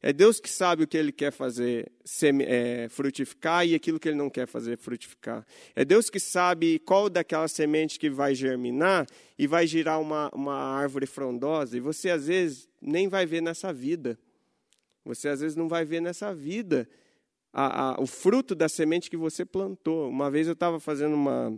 É 0.00 0.12
Deus 0.12 0.38
que 0.38 0.50
sabe 0.50 0.84
o 0.84 0.86
que 0.86 0.98
Ele 0.98 1.10
quer 1.10 1.32
fazer 1.32 1.90
é, 2.46 2.88
frutificar 2.90 3.66
e 3.66 3.74
aquilo 3.74 3.98
que 3.98 4.08
Ele 4.08 4.18
não 4.18 4.28
quer 4.28 4.46
fazer 4.46 4.76
frutificar. 4.76 5.46
É 5.74 5.82
Deus 5.82 6.10
que 6.10 6.20
sabe 6.20 6.78
qual 6.78 7.08
daquela 7.08 7.48
semente 7.48 7.98
que 7.98 8.10
vai 8.10 8.34
germinar 8.34 9.06
e 9.38 9.46
vai 9.46 9.66
girar 9.66 10.00
uma, 10.00 10.30
uma 10.34 10.54
árvore 10.54 11.06
frondosa. 11.06 11.76
E 11.76 11.80
você, 11.80 12.10
às 12.10 12.26
vezes, 12.26 12.68
nem 12.82 13.08
vai 13.08 13.24
ver 13.24 13.40
nessa 13.40 13.72
vida. 13.72 14.18
Você, 15.06 15.28
às 15.28 15.40
vezes, 15.40 15.56
não 15.56 15.68
vai 15.68 15.86
ver 15.86 16.00
nessa 16.00 16.34
vida 16.34 16.86
a, 17.50 17.92
a, 17.92 18.00
o 18.00 18.06
fruto 18.06 18.54
da 18.54 18.68
semente 18.68 19.08
que 19.08 19.16
você 19.16 19.44
plantou. 19.44 20.10
Uma 20.10 20.30
vez 20.30 20.46
eu 20.46 20.52
estava 20.52 20.78
fazendo 20.80 21.14
uma, 21.14 21.56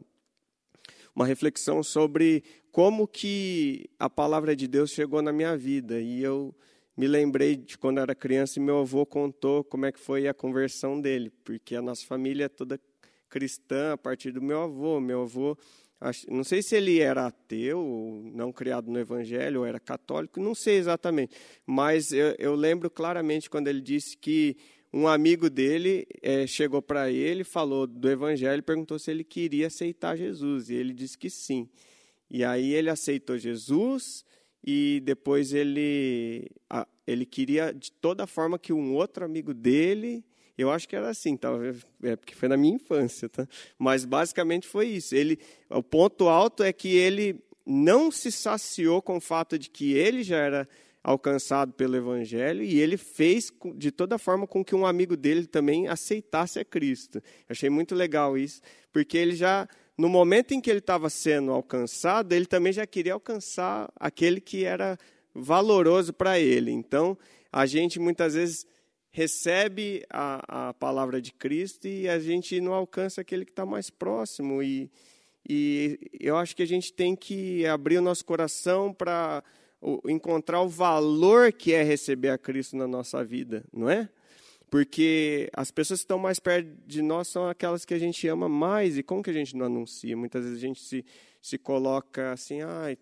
uma 1.16 1.24
reflexão 1.24 1.82
sobre 1.82 2.44
como 2.70 3.08
que 3.08 3.88
a 3.98 4.08
palavra 4.08 4.54
de 4.54 4.68
Deus 4.68 4.90
chegou 4.90 5.22
na 5.22 5.32
minha 5.32 5.56
vida. 5.56 5.98
E 5.98 6.22
eu 6.22 6.54
me 6.94 7.08
lembrei 7.08 7.56
de 7.56 7.78
quando 7.78 7.98
era 7.98 8.14
criança 8.14 8.58
e 8.58 8.62
meu 8.62 8.80
avô 8.80 9.06
contou 9.06 9.64
como 9.64 9.86
é 9.86 9.92
que 9.92 9.98
foi 9.98 10.28
a 10.28 10.34
conversão 10.34 11.00
dele, 11.00 11.32
porque 11.42 11.74
a 11.74 11.80
nossa 11.80 12.04
família 12.04 12.44
é 12.44 12.48
toda 12.50 12.78
cristã 13.30 13.94
a 13.94 13.96
partir 13.96 14.30
do 14.30 14.42
meu 14.42 14.60
avô. 14.60 15.00
Meu 15.00 15.22
avô, 15.22 15.56
não 16.28 16.44
sei 16.44 16.60
se 16.60 16.76
ele 16.76 17.00
era 17.00 17.26
ateu, 17.26 18.20
não 18.34 18.52
criado 18.52 18.90
no 18.90 18.98
evangelho, 18.98 19.60
ou 19.60 19.66
era 19.66 19.80
católico, 19.80 20.38
não 20.38 20.54
sei 20.54 20.76
exatamente, 20.76 21.34
mas 21.64 22.12
eu, 22.12 22.34
eu 22.38 22.54
lembro 22.54 22.90
claramente 22.90 23.48
quando 23.48 23.68
ele 23.68 23.80
disse 23.80 24.18
que 24.18 24.54
um 24.96 25.06
amigo 25.06 25.50
dele 25.50 26.08
é, 26.22 26.46
chegou 26.46 26.80
para 26.80 27.10
ele, 27.10 27.44
falou 27.44 27.86
do 27.86 28.08
evangelho, 28.08 28.62
perguntou 28.62 28.98
se 28.98 29.10
ele 29.10 29.22
queria 29.22 29.66
aceitar 29.66 30.16
Jesus, 30.16 30.70
e 30.70 30.74
ele 30.74 30.94
disse 30.94 31.18
que 31.18 31.28
sim. 31.28 31.68
E 32.30 32.42
aí 32.42 32.72
ele 32.72 32.88
aceitou 32.88 33.36
Jesus, 33.36 34.24
e 34.64 35.02
depois 35.04 35.52
ele, 35.52 36.50
ele 37.06 37.26
queria 37.26 37.74
de 37.74 37.92
toda 37.92 38.26
forma 38.26 38.58
que 38.58 38.72
um 38.72 38.94
outro 38.94 39.22
amigo 39.22 39.52
dele, 39.52 40.24
eu 40.56 40.70
acho 40.70 40.88
que 40.88 40.96
era 40.96 41.10
assim, 41.10 41.36
talvez 41.36 41.84
é 42.02 42.16
porque 42.16 42.34
foi 42.34 42.48
na 42.48 42.56
minha 42.56 42.76
infância, 42.76 43.28
tá? 43.28 43.46
Mas 43.78 44.06
basicamente 44.06 44.66
foi 44.66 44.86
isso. 44.86 45.14
Ele, 45.14 45.38
o 45.68 45.82
ponto 45.82 46.26
alto 46.26 46.62
é 46.62 46.72
que 46.72 46.88
ele 46.88 47.38
não 47.66 48.10
se 48.10 48.32
saciou 48.32 49.02
com 49.02 49.18
o 49.18 49.20
fato 49.20 49.58
de 49.58 49.68
que 49.68 49.92
ele 49.92 50.22
já 50.22 50.38
era 50.38 50.66
alcançado 51.06 51.72
pelo 51.72 51.94
evangelho 51.94 52.64
e 52.64 52.80
ele 52.80 52.96
fez 52.96 53.52
de 53.76 53.92
toda 53.92 54.18
forma 54.18 54.44
com 54.44 54.64
que 54.64 54.74
um 54.74 54.84
amigo 54.84 55.16
dele 55.16 55.46
também 55.46 55.86
aceitasse 55.86 56.58
a 56.58 56.64
Cristo. 56.64 57.22
Achei 57.48 57.70
muito 57.70 57.94
legal 57.94 58.36
isso, 58.36 58.60
porque 58.92 59.16
ele 59.16 59.36
já 59.36 59.68
no 59.96 60.08
momento 60.08 60.50
em 60.50 60.60
que 60.60 60.68
ele 60.68 60.80
estava 60.80 61.08
sendo 61.08 61.52
alcançado, 61.52 62.32
ele 62.32 62.44
também 62.44 62.72
já 62.72 62.84
queria 62.84 63.12
alcançar 63.12 63.88
aquele 63.94 64.40
que 64.40 64.64
era 64.64 64.98
valoroso 65.32 66.12
para 66.12 66.40
ele. 66.40 66.72
Então, 66.72 67.16
a 67.52 67.66
gente 67.66 68.00
muitas 68.00 68.34
vezes 68.34 68.66
recebe 69.08 70.04
a, 70.10 70.70
a 70.70 70.74
palavra 70.74 71.22
de 71.22 71.32
Cristo 71.32 71.86
e 71.86 72.08
a 72.08 72.18
gente 72.18 72.60
não 72.60 72.74
alcança 72.74 73.20
aquele 73.20 73.44
que 73.44 73.52
está 73.52 73.64
mais 73.64 73.90
próximo. 73.90 74.60
E, 74.60 74.90
e 75.48 76.00
eu 76.18 76.36
acho 76.36 76.56
que 76.56 76.64
a 76.64 76.66
gente 76.66 76.92
tem 76.92 77.14
que 77.14 77.64
abrir 77.64 77.96
o 77.96 78.02
nosso 78.02 78.24
coração 78.24 78.92
para 78.92 79.44
encontrar 80.08 80.62
o 80.62 80.68
valor 80.68 81.52
que 81.52 81.72
é 81.72 81.82
receber 81.82 82.30
a 82.30 82.38
Cristo 82.38 82.76
na 82.76 82.86
nossa 82.86 83.24
vida, 83.24 83.64
não 83.72 83.88
é? 83.88 84.08
Porque 84.70 85.48
as 85.52 85.70
pessoas 85.70 86.00
que 86.00 86.04
estão 86.04 86.18
mais 86.18 86.40
perto 86.40 86.68
de 86.86 87.00
nós 87.00 87.28
são 87.28 87.48
aquelas 87.48 87.84
que 87.84 87.94
a 87.94 87.98
gente 87.98 88.26
ama 88.26 88.48
mais. 88.48 88.98
E 88.98 89.02
como 89.02 89.22
que 89.22 89.30
a 89.30 89.32
gente 89.32 89.56
não 89.56 89.66
anuncia? 89.66 90.16
Muitas 90.16 90.42
vezes 90.42 90.58
a 90.58 90.60
gente 90.60 90.82
se, 90.82 91.04
se 91.40 91.56
coloca 91.56 92.32
assim, 92.32 92.62
ah, 92.62 92.96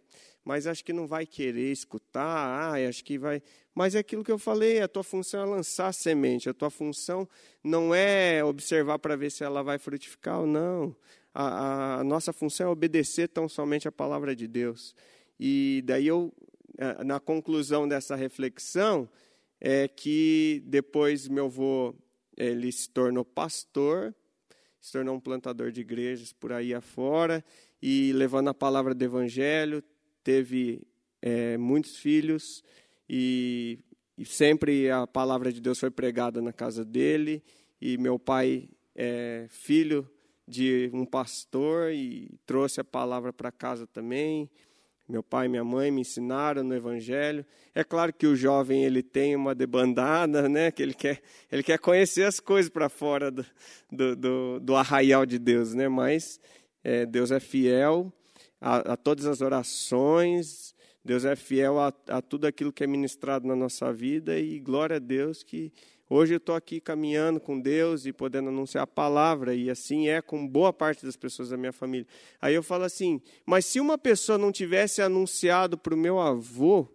mas 0.44 0.66
acho 0.66 0.84
que 0.84 0.92
não 0.92 1.06
vai 1.06 1.24
querer 1.24 1.72
escutar, 1.72 2.22
ah, 2.22 2.88
acho 2.88 3.02
que 3.02 3.18
vai. 3.18 3.42
Mas 3.74 3.94
é 3.94 3.98
aquilo 3.98 4.22
que 4.22 4.30
eu 4.30 4.38
falei, 4.38 4.80
a 4.82 4.88
tua 4.88 5.02
função 5.02 5.40
é 5.40 5.44
lançar 5.46 5.92
semente, 5.92 6.48
a 6.48 6.54
tua 6.54 6.70
função 6.70 7.26
não 7.62 7.94
é 7.94 8.44
observar 8.44 8.98
para 8.98 9.16
ver 9.16 9.30
se 9.30 9.42
ela 9.42 9.62
vai 9.62 9.78
frutificar 9.78 10.40
ou 10.40 10.46
não. 10.46 10.94
A, 11.32 11.48
a, 11.48 12.00
a 12.00 12.04
nossa 12.04 12.32
função 12.32 12.68
é 12.68 12.70
obedecer 12.70 13.28
tão 13.28 13.48
somente 13.48 13.88
a 13.88 13.92
palavra 13.92 14.36
de 14.36 14.46
Deus. 14.46 14.94
E 15.40 15.82
daí 15.84 16.06
eu, 16.06 16.32
na 17.04 17.20
conclusão 17.20 17.86
dessa 17.86 18.16
reflexão, 18.16 19.08
é 19.60 19.88
que 19.88 20.62
depois 20.66 21.28
meu 21.28 21.46
avô 21.46 21.94
ele 22.36 22.70
se 22.72 22.88
tornou 22.88 23.24
pastor, 23.24 24.14
se 24.80 24.92
tornou 24.92 25.16
um 25.16 25.20
plantador 25.20 25.70
de 25.70 25.80
igrejas 25.80 26.32
por 26.32 26.52
aí 26.52 26.74
afora 26.74 27.44
e 27.80 28.12
levando 28.12 28.48
a 28.48 28.54
palavra 28.54 28.94
do 28.94 29.02
evangelho, 29.02 29.82
teve 30.22 30.86
é, 31.22 31.56
muitos 31.56 31.96
filhos 31.96 32.62
e, 33.08 33.78
e, 34.18 34.24
sempre 34.24 34.90
a 34.90 35.06
palavra 35.06 35.52
de 35.52 35.60
Deus 35.60 35.78
foi 35.78 35.90
pregada 35.90 36.42
na 36.42 36.52
casa 36.52 36.84
dele 36.84 37.42
e 37.80 37.96
meu 37.96 38.18
pai 38.18 38.68
é 38.94 39.46
filho 39.48 40.10
de 40.46 40.90
um 40.92 41.06
pastor 41.06 41.92
e 41.92 42.38
trouxe 42.44 42.80
a 42.80 42.84
palavra 42.84 43.32
para 43.32 43.50
casa 43.50 43.86
também. 43.86 44.50
Meu 45.06 45.22
pai 45.22 45.46
e 45.46 45.48
minha 45.50 45.64
mãe 45.64 45.90
me 45.90 46.00
ensinaram 46.00 46.64
no 46.64 46.74
Evangelho. 46.74 47.44
É 47.74 47.84
claro 47.84 48.10
que 48.10 48.26
o 48.26 48.34
jovem 48.34 48.84
ele 48.84 49.02
tem 49.02 49.36
uma 49.36 49.54
debandada, 49.54 50.48
né? 50.48 50.70
Que 50.70 50.82
ele 50.82 50.94
quer, 50.94 51.20
ele 51.52 51.62
quer 51.62 51.78
conhecer 51.78 52.22
as 52.22 52.40
coisas 52.40 52.70
para 52.70 52.88
fora 52.88 53.30
do, 53.30 53.44
do, 53.92 54.16
do, 54.16 54.60
do, 54.60 54.74
arraial 54.74 55.26
de 55.26 55.38
Deus, 55.38 55.74
né? 55.74 55.88
Mas 55.88 56.40
é, 56.82 57.04
Deus 57.04 57.30
é 57.30 57.38
fiel 57.38 58.10
a, 58.58 58.94
a, 58.94 58.96
todas 58.96 59.26
as 59.26 59.42
orações. 59.42 60.74
Deus 61.04 61.26
é 61.26 61.36
fiel 61.36 61.78
a, 61.78 61.92
a 62.08 62.22
tudo 62.22 62.46
aquilo 62.46 62.72
que 62.72 62.82
é 62.82 62.86
ministrado 62.86 63.46
na 63.46 63.54
nossa 63.54 63.92
vida 63.92 64.38
e 64.38 64.58
glória 64.58 64.96
a 64.96 64.98
Deus 64.98 65.42
que 65.42 65.70
Hoje 66.08 66.34
eu 66.34 66.38
estou 66.38 66.54
aqui 66.54 66.80
caminhando 66.80 67.40
com 67.40 67.58
Deus 67.58 68.04
e 68.04 68.12
podendo 68.12 68.50
anunciar 68.50 68.84
a 68.84 68.86
palavra, 68.86 69.54
e 69.54 69.70
assim 69.70 70.08
é 70.08 70.20
com 70.20 70.46
boa 70.46 70.72
parte 70.72 71.04
das 71.04 71.16
pessoas 71.16 71.48
da 71.48 71.56
minha 71.56 71.72
família. 71.72 72.06
Aí 72.40 72.54
eu 72.54 72.62
falo 72.62 72.84
assim: 72.84 73.22
mas 73.46 73.64
se 73.64 73.80
uma 73.80 73.96
pessoa 73.96 74.36
não 74.36 74.52
tivesse 74.52 75.00
anunciado 75.00 75.78
para 75.78 75.94
o 75.94 75.98
meu 75.98 76.20
avô, 76.20 76.86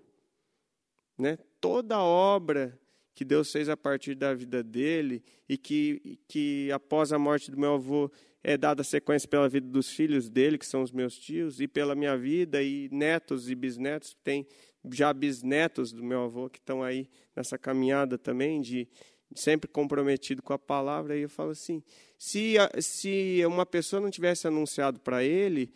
né, 1.18 1.38
toda 1.60 1.96
a 1.96 2.04
obra 2.04 2.80
que 3.16 3.26
Deus 3.26 3.52
fez 3.52 3.68
a 3.68 3.76
partir 3.76 4.16
da 4.16 4.34
vida 4.34 4.64
dele 4.64 5.22
e 5.48 5.58
que, 5.58 6.20
que 6.28 6.72
após 6.72 7.12
a 7.12 7.20
morte 7.20 7.52
do 7.52 7.60
meu 7.60 7.74
avô 7.74 8.10
é 8.42 8.56
dada 8.56 8.84
sequência 8.84 9.28
pela 9.28 9.50
vida 9.50 9.68
dos 9.68 9.90
filhos 9.90 10.30
dele, 10.30 10.58
que 10.58 10.66
são 10.66 10.82
os 10.82 10.92
meus 10.92 11.18
tios, 11.18 11.60
e 11.60 11.68
pela 11.68 11.96
minha 11.96 12.18
vida, 12.18 12.64
e 12.64 12.88
netos 12.92 13.50
e 13.50 13.56
bisnetos, 13.56 14.16
tem 14.24 14.48
já 14.92 15.14
bisnetos 15.14 15.92
do 15.92 16.04
meu 16.04 16.24
avô 16.24 16.50
que 16.50 16.60
estão 16.60 16.82
aí 16.84 17.10
nessa 17.36 17.58
caminhada 17.58 18.18
também, 18.18 18.62
de 18.62 18.88
sempre 19.36 19.70
comprometido 19.70 20.42
com 20.42 20.54
a 20.54 20.60
palavra, 20.60 21.18
e 21.18 21.22
eu 21.22 21.30
falo 21.30 21.52
assim, 21.52 21.84
se, 22.18 22.56
se 22.80 23.42
uma 23.46 23.66
pessoa 23.66 24.02
não 24.02 24.10
tivesse 24.10 24.48
anunciado 24.48 25.00
para 25.00 25.24
ele, 25.24 25.72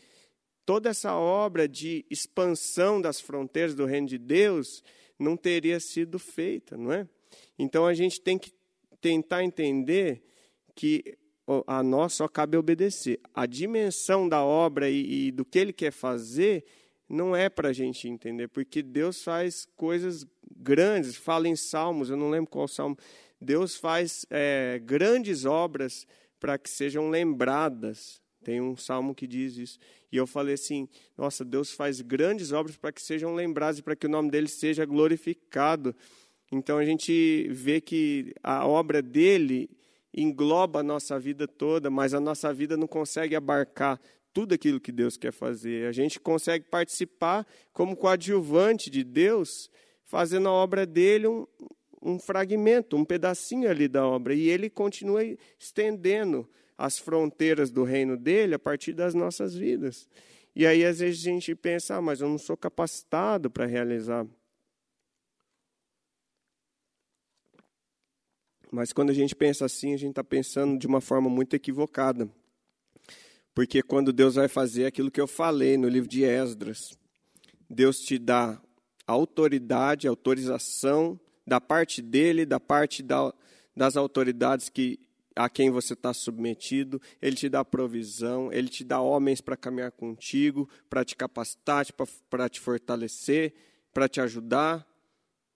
toda 0.66 0.90
essa 0.90 1.16
obra 1.16 1.68
de 1.68 2.06
expansão 2.10 3.00
das 3.00 3.20
fronteiras 3.20 3.76
do 3.76 3.86
reino 3.86 4.08
de 4.08 4.18
Deus 4.18 4.84
não 5.20 5.38
teria 5.38 5.80
sido 5.80 6.18
feita, 6.18 6.78
não 6.78 6.92
é? 6.92 7.08
Então 7.58 7.86
a 7.86 7.94
gente 7.94 8.20
tem 8.22 8.38
que 8.38 8.52
tentar 9.00 9.44
entender 9.44 10.24
que 10.76 11.18
a 11.68 11.84
nós 11.84 12.14
só 12.14 12.28
cabe 12.28 12.58
obedecer. 12.58 13.20
A 13.34 13.46
dimensão 13.46 14.28
da 14.28 14.44
obra 14.44 14.90
e, 14.90 15.28
e 15.28 15.32
do 15.32 15.46
que 15.46 15.60
ele 15.60 15.74
quer 15.74 15.92
fazer 15.92 16.66
não 17.14 17.36
é 17.36 17.48
para 17.50 17.70
a 17.70 17.74
gente 17.74 18.08
entender, 18.08 18.48
porque 18.48 18.82
Deus 18.82 19.24
faz 19.24 19.68
coisas 19.78 20.26
grandes. 20.58 21.16
Fala 21.16 21.48
em 21.48 21.56
Salmos, 21.56 22.10
eu 22.10 22.18
não 22.18 22.30
lembro 22.30 22.50
qual 22.50 22.68
salmo. 22.68 22.98
Deus 23.40 23.76
faz 23.76 24.26
é, 24.30 24.82
grandes 24.84 25.46
obras 25.46 26.08
para 26.40 26.58
que 26.58 26.70
sejam 26.70 27.10
lembradas. 27.10 28.22
Tem 28.44 28.60
um 28.60 28.76
salmo 28.76 29.16
que 29.16 29.28
diz 29.28 29.58
isso. 29.58 29.80
E 30.12 30.18
eu 30.18 30.28
falei 30.28 30.56
assim: 30.56 30.90
nossa, 31.18 31.46
Deus 31.46 31.72
faz 31.72 32.02
grandes 32.02 32.52
obras 32.52 32.76
para 32.76 32.92
que 32.92 33.02
sejam 33.02 33.34
lembradas 33.36 33.80
e 33.80 33.84
para 33.84 33.96
que 33.96 34.08
o 34.08 34.10
nome 34.10 34.30
dele 34.30 34.48
seja 34.48 34.84
glorificado. 34.84 35.96
Então 36.52 36.78
a 36.78 36.86
gente 36.86 37.48
vê 37.50 37.80
que 37.80 38.34
a 38.44 38.68
obra 38.68 39.02
dele 39.02 39.70
engloba 40.14 40.80
a 40.80 40.84
nossa 40.84 41.20
vida 41.20 41.48
toda, 41.48 41.90
mas 41.90 42.14
a 42.14 42.20
nossa 42.20 42.54
vida 42.54 42.78
não 42.78 42.88
consegue 42.88 43.36
abarcar 43.36 44.00
tudo 44.34 44.54
aquilo 44.54 44.80
que 44.80 44.92
Deus 44.92 45.16
quer 45.16 45.32
fazer. 45.32 45.88
A 45.88 45.92
gente 45.92 46.20
consegue 46.20 46.66
participar 46.66 47.46
como 47.72 47.96
coadjuvante 47.96 48.90
de 48.90 49.04
Deus, 49.04 49.70
fazendo 50.04 50.50
a 50.50 50.52
obra 50.52 50.86
dele 50.86 51.28
um, 51.28 51.48
um 52.02 52.20
fragmento, 52.20 52.98
um 52.98 53.06
pedacinho 53.06 53.70
ali 53.70 53.88
da 53.88 54.06
obra. 54.06 54.34
E 54.34 54.50
ele 54.50 54.70
continua 54.70 55.24
estendendo 55.60 56.50
as 56.78 56.98
fronteiras 56.98 57.72
do 57.72 57.84
reino 57.84 58.18
dele 58.18 58.56
a 58.56 58.60
partir 58.60 58.94
das 58.94 59.14
nossas 59.14 59.56
vidas. 59.56 60.08
E 60.56 60.68
aí, 60.68 60.84
às 60.84 61.00
vezes, 61.00 61.22
a 61.22 61.30
gente 61.30 61.56
pensa, 61.56 61.96
ah, 61.96 62.02
mas 62.02 62.22
eu 62.22 62.30
não 62.30 62.38
sou 62.38 62.58
capacitado 62.58 63.50
para 63.50 63.66
realizar. 63.66 64.28
Mas 68.72 68.92
quando 68.92 69.12
a 69.12 69.14
gente 69.14 69.36
pensa 69.36 69.66
assim, 69.66 69.94
a 69.94 69.98
gente 69.98 70.12
está 70.12 70.24
pensando 70.24 70.80
de 70.80 70.88
uma 70.88 71.00
forma 71.00 71.30
muito 71.30 71.56
equivocada. 71.56 72.28
Porque 73.54 73.84
quando 73.84 74.12
Deus 74.12 74.36
vai 74.36 74.48
fazer 74.48 74.86
aquilo 74.86 75.12
que 75.12 75.22
eu 75.22 75.28
falei 75.28 75.78
no 75.78 75.88
livro 75.88 76.10
de 76.10 76.24
Esdras, 76.24 76.98
Deus 77.70 78.00
te 78.00 78.18
dá 78.18 78.60
autoridade, 79.06 80.08
autorização 80.08 81.20
da 81.46 81.62
parte 81.62 82.02
dele, 82.02 82.46
da 82.46 82.60
parte 82.60 83.04
da, 83.04 83.34
das 83.76 83.96
autoridades 83.96 84.70
que 84.70 85.00
a 85.36 85.50
quem 85.50 85.72
você 85.72 85.94
está 85.94 86.14
submetido, 86.14 87.02
Ele 87.22 87.36
te 87.36 87.50
dá 87.50 87.66
provisão, 87.66 88.52
Ele 88.52 88.70
te 88.70 88.84
dá 88.84 89.02
homens 89.02 89.42
para 89.42 89.58
caminhar 89.58 89.92
contigo, 89.92 90.70
para 90.90 91.04
te 91.04 91.16
capacitar, 91.16 91.86
para 92.30 92.48
te 92.48 92.60
fortalecer, 92.60 93.54
para 93.94 94.08
te 94.08 94.22
ajudar 94.22 94.88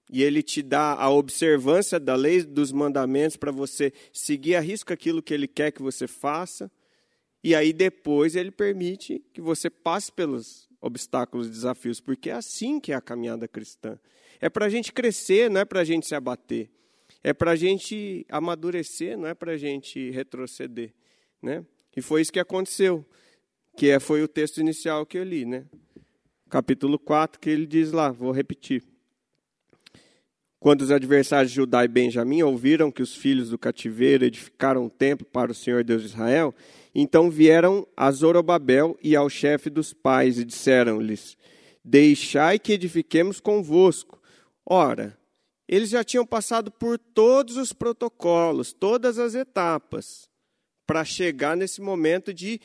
e 0.10 0.24
ele 0.24 0.42
te 0.42 0.62
dá 0.62 0.94
a 0.94 1.10
observância 1.10 2.00
da 2.00 2.16
lei 2.16 2.42
dos 2.44 2.72
mandamentos 2.72 3.36
para 3.36 3.52
você 3.52 3.92
seguir 4.14 4.56
a 4.56 4.62
risco 4.62 4.94
aquilo 4.94 5.22
que 5.22 5.34
ele 5.34 5.48
quer 5.48 5.72
que 5.72 5.82
você 5.82 6.08
faça. 6.08 6.72
E 7.44 7.56
aí 7.56 7.72
depois 7.72 8.36
ele 8.36 8.52
permite 8.52 9.24
que 9.34 9.42
você 9.42 9.70
passe 9.70 10.12
pelos 10.12 10.68
obstáculos 10.82 11.48
e 11.48 11.52
desafios, 11.52 12.00
porque 12.00 12.30
é 12.30 12.34
assim 12.34 12.80
que 12.80 12.92
é 12.92 12.96
a 12.96 13.02
caminhada 13.02 13.48
cristã. 13.48 13.98
É 14.40 14.50
para 14.50 14.66
a 14.66 14.70
gente 14.70 14.94
crescer, 14.94 15.50
não 15.50 15.62
é 15.62 15.66
para 15.66 15.82
a 15.82 15.84
gente 15.84 16.06
se 16.06 16.16
abater. 16.16 16.70
É 17.24 17.34
para 17.34 17.52
a 17.52 17.56
gente 17.56 18.26
amadurecer, 18.30 19.18
não 19.18 19.28
é 19.28 19.34
para 19.34 19.54
a 19.54 19.58
gente 19.58 20.12
retroceder. 20.12 20.94
Né? 21.42 21.66
E 21.96 22.02
foi 22.02 22.22
isso 22.22 22.32
que 22.32 22.40
aconteceu, 22.40 23.06
que 23.76 23.90
é, 23.90 24.00
foi 24.00 24.22
o 24.22 24.28
texto 24.28 24.60
inicial 24.60 25.06
que 25.06 25.18
eu 25.18 25.24
li. 25.24 25.46
Né? 25.46 25.66
Capítulo 26.50 27.00
4, 27.00 27.40
que 27.40 27.50
ele 27.50 27.66
diz 27.66 27.92
lá, 27.92 28.12
vou 28.12 28.32
repetir. 28.32 28.84
Quando 30.60 30.82
os 30.82 30.92
adversários 30.92 31.52
de 31.52 31.58
Judá 31.58 31.84
e 31.86 31.88
Benjamim 31.88 32.42
ouviram 32.42 32.92
que 32.92 33.02
os 33.02 33.16
filhos 33.16 33.50
do 33.50 33.58
cativeiro 33.58 34.26
edificaram 34.26 34.86
um 34.86 34.90
templo 34.90 35.26
para 35.26 35.52
o 35.52 35.56
Senhor 35.56 35.84
Deus 35.84 36.02
de 36.02 36.08
Israel, 36.08 36.54
então 36.94 37.30
vieram 37.30 37.88
a 37.96 38.12
Zorobabel 38.12 38.98
e 39.02 39.16
ao 39.16 39.30
chefe 39.30 39.70
dos 39.70 39.94
pais 39.94 40.38
e 40.40 40.46
disseram-lhes: 40.46 41.38
Deixai 41.84 42.60
que 42.60 42.74
edifiquemos 42.74 43.40
convosco. 43.40 44.22
Ora, 44.66 45.18
eles 45.68 45.90
já 45.90 46.04
tinham 46.04 46.26
passado 46.26 46.72
por 46.72 46.98
todos 46.98 47.58
os 47.58 47.74
protocolos, 47.74 48.74
todas 48.74 49.20
as 49.20 49.36
etapas, 49.36 50.30
para 50.86 51.04
chegar 51.04 51.58
nesse 51.58 51.82
momento 51.82 52.34
de, 52.34 52.60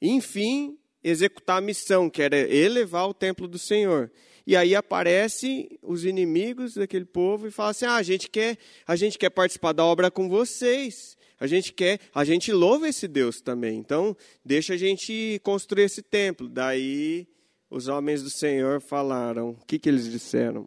enfim, 0.00 0.78
executar 1.02 1.58
a 1.58 1.60
missão, 1.60 2.10
que 2.10 2.22
era 2.22 2.36
elevar 2.36 3.08
o 3.08 3.14
templo 3.14 3.48
do 3.48 3.58
Senhor. 3.58 4.10
E 4.46 4.54
aí 4.56 4.74
aparecem 4.74 5.78
os 5.82 6.04
inimigos 6.04 6.74
daquele 6.74 7.06
povo 7.06 7.46
e 7.46 7.50
falam 7.50 7.70
assim: 7.70 7.86
ah, 7.86 7.96
a 7.96 8.02
gente 8.02 8.28
quer, 8.28 8.58
a 8.86 8.94
gente 8.94 9.18
quer 9.18 9.30
participar 9.30 9.72
da 9.72 9.84
obra 9.84 10.10
com 10.10 10.28
vocês. 10.28 11.16
A 11.44 11.46
gente 11.46 11.74
quer, 11.74 12.00
a 12.14 12.24
gente 12.24 12.50
louva 12.50 12.88
esse 12.88 13.06
Deus 13.06 13.42
também. 13.42 13.76
Então, 13.76 14.16
deixa 14.42 14.72
a 14.72 14.76
gente 14.78 15.38
construir 15.44 15.82
esse 15.82 16.00
templo. 16.00 16.48
Daí 16.48 17.28
os 17.68 17.86
homens 17.86 18.22
do 18.22 18.30
Senhor 18.30 18.80
falaram. 18.80 19.50
O 19.50 19.66
que, 19.66 19.78
que 19.78 19.90
eles 19.90 20.10
disseram? 20.10 20.66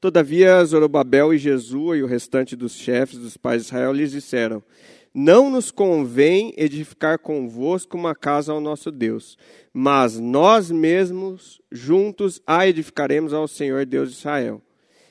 Todavia, 0.00 0.64
Zorobabel 0.64 1.34
e 1.34 1.38
Jesua 1.38 1.98
e 1.98 2.02
o 2.02 2.06
restante 2.06 2.56
dos 2.56 2.72
chefes 2.72 3.18
dos 3.18 3.36
pais 3.36 3.60
de 3.60 3.68
Israel 3.68 3.92
lhes 3.92 4.12
disseram: 4.12 4.64
não 5.12 5.50
nos 5.50 5.70
convém 5.70 6.54
edificar 6.56 7.18
convosco 7.18 7.94
uma 7.94 8.14
casa 8.14 8.52
ao 8.52 8.60
nosso 8.60 8.90
Deus, 8.90 9.36
mas 9.70 10.18
nós 10.18 10.70
mesmos 10.70 11.60
juntos 11.70 12.40
a 12.46 12.66
edificaremos 12.66 13.34
ao 13.34 13.46
Senhor 13.46 13.84
Deus 13.84 14.12
de 14.12 14.16
Israel. 14.16 14.62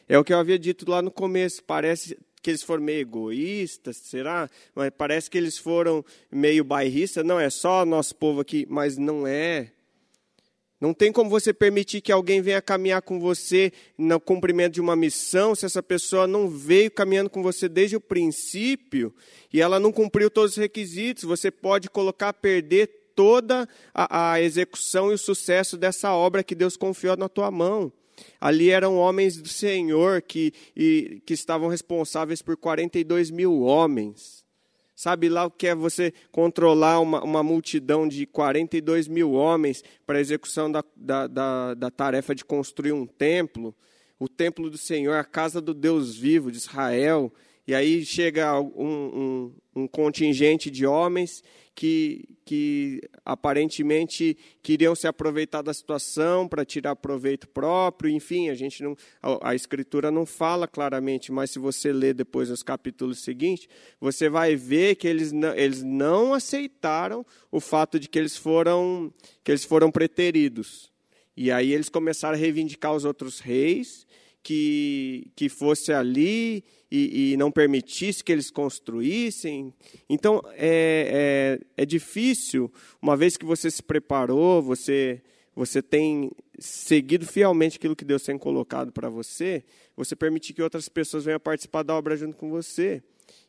É 0.09 0.17
o 0.17 0.23
que 0.23 0.33
eu 0.33 0.39
havia 0.39 0.57
dito 0.57 0.89
lá 0.89 0.99
no 0.99 1.11
começo, 1.11 1.63
parece 1.63 2.17
que 2.41 2.49
eles 2.49 2.63
foram 2.63 2.83
meio 2.83 3.01
egoístas, 3.01 3.97
será? 3.97 4.49
Mas 4.75 4.91
parece 4.97 5.29
que 5.29 5.37
eles 5.37 5.57
foram 5.57 6.03
meio 6.31 6.63
bairristas, 6.63 7.23
não 7.23 7.39
é 7.39 7.49
só 7.49 7.85
nosso 7.85 8.15
povo 8.15 8.41
aqui, 8.41 8.65
mas 8.69 8.97
não 8.97 9.27
é. 9.27 9.71
Não 10.79 10.95
tem 10.95 11.11
como 11.11 11.29
você 11.29 11.53
permitir 11.53 12.01
que 12.01 12.11
alguém 12.11 12.41
venha 12.41 12.59
caminhar 12.59 13.03
com 13.03 13.19
você 13.19 13.71
no 13.95 14.19
cumprimento 14.19 14.73
de 14.73 14.81
uma 14.81 14.95
missão 14.95 15.53
se 15.53 15.63
essa 15.63 15.83
pessoa 15.83 16.25
não 16.25 16.49
veio 16.49 16.89
caminhando 16.89 17.29
com 17.29 17.43
você 17.43 17.69
desde 17.69 17.95
o 17.95 18.01
princípio 18.01 19.13
e 19.53 19.61
ela 19.61 19.79
não 19.79 19.91
cumpriu 19.91 20.27
todos 20.31 20.53
os 20.53 20.57
requisitos. 20.57 21.23
Você 21.23 21.51
pode 21.51 21.87
colocar 21.87 22.29
a 22.29 22.33
perder 22.33 22.87
toda 23.15 23.69
a, 23.93 24.31
a 24.31 24.41
execução 24.41 25.11
e 25.11 25.13
o 25.13 25.19
sucesso 25.19 25.77
dessa 25.77 26.11
obra 26.13 26.43
que 26.43 26.55
Deus 26.55 26.75
confiou 26.75 27.15
na 27.15 27.29
tua 27.29 27.51
mão. 27.51 27.93
Ali 28.39 28.69
eram 28.69 28.97
homens 28.97 29.37
do 29.37 29.47
Senhor 29.47 30.21
que, 30.21 30.53
e, 30.75 31.21
que 31.25 31.33
estavam 31.33 31.67
responsáveis 31.67 32.41
por 32.41 32.57
42 32.57 33.31
mil 33.31 33.61
homens. 33.61 34.41
Sabe 34.95 35.29
lá 35.29 35.45
o 35.45 35.49
que 35.49 35.65
é 35.65 35.73
você 35.73 36.13
controlar 36.31 36.99
uma, 36.99 37.23
uma 37.23 37.41
multidão 37.41 38.07
de 38.07 38.25
42 38.27 39.07
mil 39.07 39.31
homens 39.31 39.83
para 40.05 40.19
a 40.19 40.21
execução 40.21 40.71
da, 40.71 40.83
da, 40.95 41.25
da, 41.25 41.73
da 41.73 41.89
tarefa 41.89 42.35
de 42.35 42.45
construir 42.45 42.91
um 42.91 43.07
templo? 43.07 43.75
O 44.19 44.29
templo 44.29 44.69
do 44.69 44.77
Senhor, 44.77 45.15
a 45.15 45.23
casa 45.23 45.59
do 45.59 45.73
Deus 45.73 46.15
vivo 46.15 46.51
de 46.51 46.57
Israel. 46.57 47.33
E 47.67 47.75
aí 47.75 48.03
chega 48.05 48.59
um, 48.59 49.53
um, 49.75 49.81
um 49.83 49.87
contingente 49.87 50.69
de 50.69 50.85
homens 50.85 51.43
que, 51.73 52.37
que 52.45 53.01
aparentemente 53.23 54.37
queriam 54.61 54.93
se 54.93 55.07
aproveitar 55.07 55.61
da 55.61 55.73
situação 55.73 56.47
para 56.47 56.65
tirar 56.65 56.95
proveito 56.95 57.47
próprio, 57.47 58.11
enfim, 58.11 58.49
a 58.49 58.53
gente 58.53 58.83
não 58.83 58.95
a, 59.21 59.51
a, 59.51 59.55
escritura 59.55 60.11
não 60.11 60.25
fala 60.25 60.67
claramente, 60.67 61.31
mas 61.31 61.51
se 61.51 61.59
você 61.59 61.93
ler 61.93 62.13
depois 62.13 62.49
os 62.49 62.61
capítulos 62.61 63.23
seguintes, 63.23 63.67
você 63.99 64.29
vai 64.29 64.55
ver 64.55 64.95
que 64.95 65.07
eles 65.07 65.31
não, 65.31 65.55
eles 65.55 65.81
não 65.81 66.33
aceitaram 66.33 67.25
o 67.51 67.59
fato 67.59 67.99
de 67.99 68.09
que 68.09 68.19
eles 68.19 68.35
foram 68.35 69.13
que 69.43 69.51
eles 69.51 69.63
foram 69.63 69.89
preteridos. 69.89 70.91
E 71.35 71.49
aí 71.49 71.71
eles 71.71 71.89
começaram 71.89 72.35
a 72.35 72.39
reivindicar 72.39 72.93
os 72.93 73.05
outros 73.05 73.39
reis 73.39 74.05
que, 74.43 75.31
que 75.35 75.47
fosse 75.47 75.93
ali 75.93 76.63
e, 76.91 77.31
e 77.31 77.37
não 77.37 77.51
permitisse 77.51 78.23
que 78.23 78.31
eles 78.31 78.51
construíssem. 78.51 79.73
Então, 80.09 80.41
é, 80.53 81.57
é, 81.77 81.83
é 81.83 81.85
difícil, 81.85 82.71
uma 83.01 83.15
vez 83.15 83.37
que 83.37 83.45
você 83.45 83.71
se 83.71 83.81
preparou, 83.81 84.61
você 84.61 85.21
você 85.53 85.81
tem 85.81 86.31
seguido 86.59 87.25
fielmente 87.25 87.75
aquilo 87.77 87.95
que 87.95 88.05
Deus 88.05 88.23
tem 88.23 88.37
colocado 88.37 88.91
para 88.91 89.09
você, 89.09 89.63
você 89.97 90.15
permitir 90.15 90.53
que 90.53 90.61
outras 90.61 90.87
pessoas 90.87 91.25
venham 91.25 91.39
participar 91.41 91.83
da 91.83 91.93
obra 91.93 92.15
junto 92.15 92.37
com 92.37 92.49
você. 92.49 93.03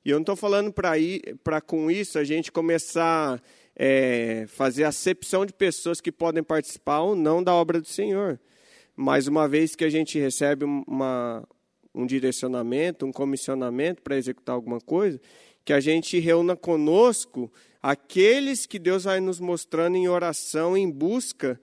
E 0.04 0.10
eu 0.10 0.16
não 0.16 0.22
estou 0.22 0.36
falando 0.36 0.72
para 0.72 1.60
com 1.60 1.90
isso 1.90 2.18
a 2.18 2.24
gente 2.24 2.50
começar 2.50 3.36
a 3.36 3.40
é, 3.76 4.46
fazer 4.48 4.84
acepção 4.84 5.46
de 5.46 5.52
pessoas 5.52 6.00
que 6.00 6.10
podem 6.10 6.42
participar 6.42 7.00
ou 7.00 7.14
não 7.14 7.42
da 7.42 7.54
obra 7.54 7.80
do 7.80 7.86
Senhor. 7.86 8.38
Mas 8.96 9.26
uma 9.26 9.48
vez 9.48 9.74
que 9.74 9.84
a 9.84 9.90
gente 9.90 10.18
recebe 10.18 10.64
uma, 10.64 11.46
um 11.94 12.06
direcionamento, 12.06 13.06
um 13.06 13.12
comissionamento 13.12 14.02
para 14.02 14.16
executar 14.16 14.54
alguma 14.54 14.80
coisa, 14.80 15.20
que 15.64 15.72
a 15.72 15.80
gente 15.80 16.18
reúna 16.18 16.56
conosco 16.56 17.52
aqueles 17.82 18.66
que 18.66 18.78
Deus 18.78 19.04
vai 19.04 19.20
nos 19.20 19.40
mostrando 19.40 19.96
em 19.96 20.08
oração, 20.08 20.76
em 20.76 20.90
busca 20.90 21.60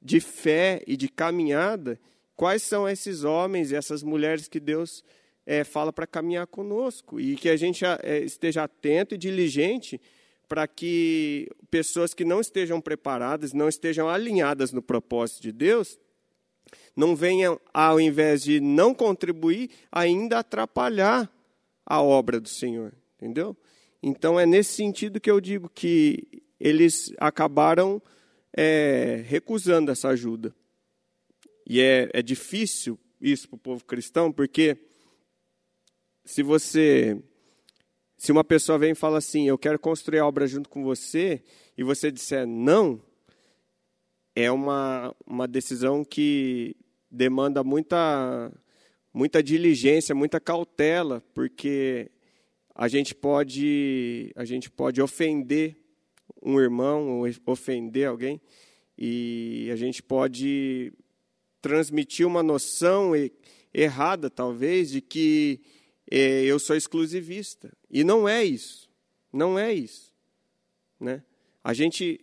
de 0.00 0.20
fé 0.20 0.82
e 0.86 0.96
de 0.96 1.08
caminhada, 1.08 1.98
quais 2.34 2.62
são 2.62 2.88
esses 2.88 3.24
homens 3.24 3.70
e 3.70 3.76
essas 3.76 4.02
mulheres 4.02 4.48
que 4.48 4.60
Deus 4.60 5.04
é, 5.44 5.64
fala 5.64 5.92
para 5.92 6.06
caminhar 6.06 6.46
conosco. 6.46 7.20
E 7.20 7.36
que 7.36 7.48
a 7.48 7.56
gente 7.56 7.84
é, 7.84 8.18
esteja 8.18 8.64
atento 8.64 9.14
e 9.14 9.18
diligente 9.18 10.00
para 10.48 10.66
que 10.66 11.48
pessoas 11.70 12.14
que 12.14 12.24
não 12.24 12.40
estejam 12.40 12.80
preparadas, 12.80 13.52
não 13.52 13.68
estejam 13.68 14.08
alinhadas 14.08 14.72
no 14.72 14.80
propósito 14.80 15.42
de 15.42 15.52
Deus, 15.52 15.98
não 16.94 17.14
venham, 17.14 17.60
ao 17.72 18.00
invés 18.00 18.42
de 18.42 18.60
não 18.60 18.94
contribuir, 18.94 19.70
ainda 19.90 20.38
atrapalhar 20.38 21.30
a 21.84 22.02
obra 22.02 22.40
do 22.40 22.48
Senhor. 22.48 22.94
Entendeu? 23.16 23.56
Então 24.02 24.38
é 24.38 24.46
nesse 24.46 24.74
sentido 24.74 25.20
que 25.20 25.30
eu 25.30 25.40
digo 25.40 25.68
que 25.68 26.42
eles 26.60 27.12
acabaram 27.18 28.00
é, 28.56 29.22
recusando 29.26 29.90
essa 29.90 30.08
ajuda. 30.08 30.54
E 31.66 31.80
é, 31.80 32.08
é 32.12 32.22
difícil 32.22 32.98
isso 33.20 33.48
para 33.48 33.56
o 33.56 33.60
povo 33.60 33.84
cristão, 33.84 34.32
porque 34.32 34.76
se 36.24 36.42
você. 36.42 37.20
Se 38.18 38.32
uma 38.32 38.42
pessoa 38.42 38.78
vem 38.78 38.92
e 38.92 38.94
fala 38.94 39.18
assim, 39.18 39.46
eu 39.46 39.58
quero 39.58 39.78
construir 39.78 40.20
a 40.20 40.26
obra 40.26 40.46
junto 40.46 40.70
com 40.70 40.82
você, 40.82 41.42
e 41.76 41.84
você 41.84 42.10
disser 42.10 42.46
não, 42.46 43.02
é 44.36 44.50
uma, 44.50 45.16
uma 45.26 45.48
decisão 45.48 46.04
que 46.04 46.76
demanda 47.10 47.64
muita, 47.64 48.52
muita 49.12 49.42
diligência, 49.42 50.14
muita 50.14 50.38
cautela, 50.38 51.24
porque 51.32 52.10
a 52.74 52.86
gente 52.86 53.14
pode, 53.14 54.30
a 54.36 54.44
gente 54.44 54.70
pode 54.70 55.00
ofender 55.00 55.74
um 56.42 56.60
irmão, 56.60 57.22
ofender 57.46 58.06
alguém, 58.06 58.38
e 58.98 59.70
a 59.72 59.76
gente 59.76 60.02
pode 60.02 60.92
transmitir 61.62 62.26
uma 62.26 62.42
noção 62.42 63.12
errada, 63.72 64.28
talvez, 64.28 64.90
de 64.90 65.00
que 65.00 65.62
é, 66.10 66.44
eu 66.44 66.58
sou 66.58 66.76
exclusivista. 66.76 67.72
E 67.90 68.04
não 68.04 68.28
é 68.28 68.44
isso. 68.44 68.86
Não 69.32 69.58
é 69.58 69.72
isso. 69.72 70.12
Né? 71.00 71.22
A 71.64 71.72
gente, 71.72 72.20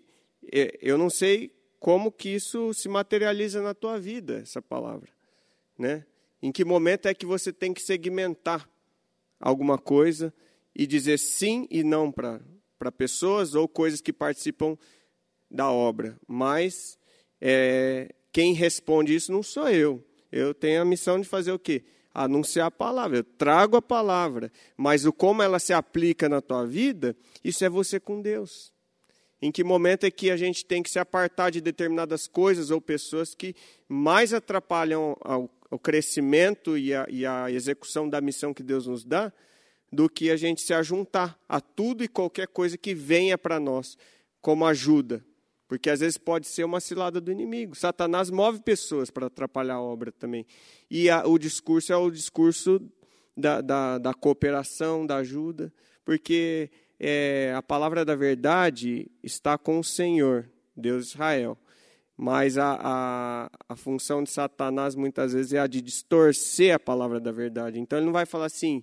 é, 0.51 0.77
eu 0.79 0.95
não 0.95 1.09
sei 1.09 1.51
como 1.83 2.13
que 2.13 2.29
isso 2.29 2.73
se 2.73 2.87
materializa 2.87 3.61
na 3.61 3.73
tua 3.73 3.99
vida, 3.99 4.39
essa 4.39 4.61
palavra. 4.61 5.09
Né? 5.77 6.05
Em 6.41 6.49
que 6.49 6.63
momento 6.63 7.09
é 7.09 7.13
que 7.13 7.25
você 7.25 7.51
tem 7.51 7.73
que 7.73 7.81
segmentar 7.81 8.69
alguma 9.37 9.77
coisa 9.77 10.33
e 10.73 10.87
dizer 10.87 11.19
sim 11.19 11.67
e 11.69 11.83
não 11.83 12.09
para 12.09 12.39
pessoas 12.97 13.53
ou 13.53 13.67
coisas 13.67 13.99
que 13.99 14.13
participam 14.13 14.77
da 15.51 15.69
obra. 15.69 16.17
Mas 16.25 16.97
é, 17.41 18.15
quem 18.31 18.53
responde 18.53 19.13
isso 19.13 19.33
não 19.33 19.43
sou 19.43 19.67
eu. 19.67 20.01
Eu 20.31 20.53
tenho 20.53 20.81
a 20.81 20.85
missão 20.85 21.19
de 21.19 21.27
fazer 21.27 21.51
o 21.51 21.59
quê? 21.59 21.83
Anunciar 22.13 22.67
a 22.67 22.71
palavra. 22.71 23.17
Eu 23.17 23.23
trago 23.25 23.75
a 23.75 23.81
palavra. 23.81 24.49
Mas 24.77 25.03
o 25.03 25.11
como 25.11 25.41
ela 25.41 25.59
se 25.59 25.73
aplica 25.73 26.29
na 26.29 26.39
tua 26.39 26.65
vida, 26.65 27.13
isso 27.43 27.65
é 27.65 27.67
você 27.67 27.99
com 27.99 28.21
Deus. 28.21 28.72
Em 29.43 29.51
que 29.51 29.61
momento 29.61 30.05
é 30.05 30.09
que 30.09 30.31
a 30.31 30.37
gente 30.37 30.65
tem 30.65 30.81
que 30.81 30.89
se 30.89 30.97
apartar 30.97 31.49
de 31.49 31.59
determinadas 31.59 32.27
coisas 32.27 32.71
ou 32.71 32.79
pessoas 32.79 33.35
que 33.35 33.53
mais 33.89 34.33
atrapalham 34.33 35.17
o 35.69 35.77
crescimento 35.77 36.77
e 36.77 36.93
a, 36.93 37.05
e 37.09 37.25
a 37.25 37.51
execução 37.51 38.07
da 38.07 38.21
missão 38.21 38.53
que 38.53 38.63
Deus 38.63 38.87
nos 38.87 39.03
dá, 39.03 39.33
do 39.91 40.09
que 40.09 40.31
a 40.31 40.37
gente 40.37 40.61
se 40.61 40.73
ajuntar 40.73 41.37
a 41.49 41.59
tudo 41.59 42.05
e 42.05 42.07
qualquer 42.07 42.47
coisa 42.47 42.77
que 42.77 42.95
venha 42.95 43.37
para 43.37 43.59
nós 43.59 43.97
como 44.39 44.65
ajuda. 44.65 45.21
Porque 45.67 45.89
às 45.89 45.99
vezes 45.99 46.17
pode 46.17 46.47
ser 46.47 46.63
uma 46.63 46.79
cilada 46.79 47.19
do 47.19 47.29
inimigo. 47.29 47.75
Satanás 47.75 48.29
move 48.29 48.61
pessoas 48.61 49.09
para 49.09 49.27
atrapalhar 49.27 49.75
a 49.75 49.81
obra 49.81 50.09
também. 50.13 50.45
E 50.89 51.09
a, 51.09 51.27
o 51.27 51.37
discurso 51.37 51.91
é 51.91 51.97
o 51.97 52.09
discurso 52.09 52.79
da, 53.35 53.59
da, 53.59 53.97
da 53.97 54.13
cooperação, 54.13 55.05
da 55.05 55.17
ajuda, 55.17 55.73
porque 56.05 56.71
é, 57.05 57.53
a 57.53 57.61
palavra 57.61 58.05
da 58.05 58.15
verdade 58.15 59.11
está 59.21 59.57
com 59.57 59.77
o 59.77 59.83
Senhor, 59.83 60.49
Deus 60.73 61.07
de 61.07 61.11
Israel. 61.11 61.57
Mas 62.15 62.57
a, 62.57 62.79
a, 62.81 63.49
a 63.67 63.75
função 63.75 64.23
de 64.23 64.29
Satanás 64.29 64.95
muitas 64.95 65.33
vezes 65.33 65.51
é 65.51 65.59
a 65.59 65.67
de 65.67 65.81
distorcer 65.81 66.73
a 66.73 66.79
palavra 66.79 67.19
da 67.19 67.31
verdade. 67.31 67.77
Então 67.77 67.99
ele 67.99 68.05
não 68.05 68.13
vai 68.13 68.25
falar 68.25 68.45
assim, 68.45 68.81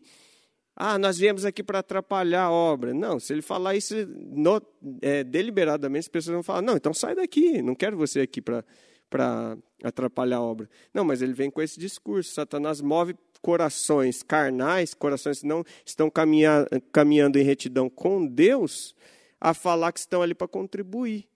ah, 0.76 0.98
nós 0.98 1.16
viemos 1.16 1.46
aqui 1.46 1.62
para 1.62 1.78
atrapalhar 1.78 2.42
a 2.42 2.50
obra. 2.50 2.92
Não, 2.92 3.18
se 3.18 3.32
ele 3.32 3.40
falar 3.40 3.74
isso 3.74 3.94
no, 4.06 4.60
é, 5.00 5.24
deliberadamente, 5.24 6.00
as 6.04 6.08
pessoas 6.08 6.34
vão 6.34 6.42
falar, 6.42 6.60
não, 6.60 6.76
então 6.76 6.92
sai 6.92 7.14
daqui, 7.14 7.62
não 7.62 7.74
quero 7.74 7.96
você 7.96 8.20
aqui 8.20 8.42
para 8.42 9.56
atrapalhar 9.82 10.36
a 10.36 10.42
obra. 10.42 10.68
Não, 10.92 11.04
mas 11.04 11.22
ele 11.22 11.32
vem 11.32 11.50
com 11.50 11.62
esse 11.62 11.80
discurso. 11.80 12.34
Satanás 12.34 12.82
move 12.82 13.14
corações 13.42 14.22
carnais, 14.22 14.94
corações 14.94 15.40
que 15.40 15.46
não 15.46 15.64
estão 15.84 16.10
caminhar, 16.10 16.66
caminhando 16.92 17.38
em 17.38 17.42
retidão 17.42 17.88
com 17.88 18.26
Deus, 18.26 18.94
a 19.40 19.54
falar 19.54 19.92
que 19.92 20.00
estão 20.00 20.22
ali 20.22 20.34
para 20.34 20.48
contribuir. 20.48 21.28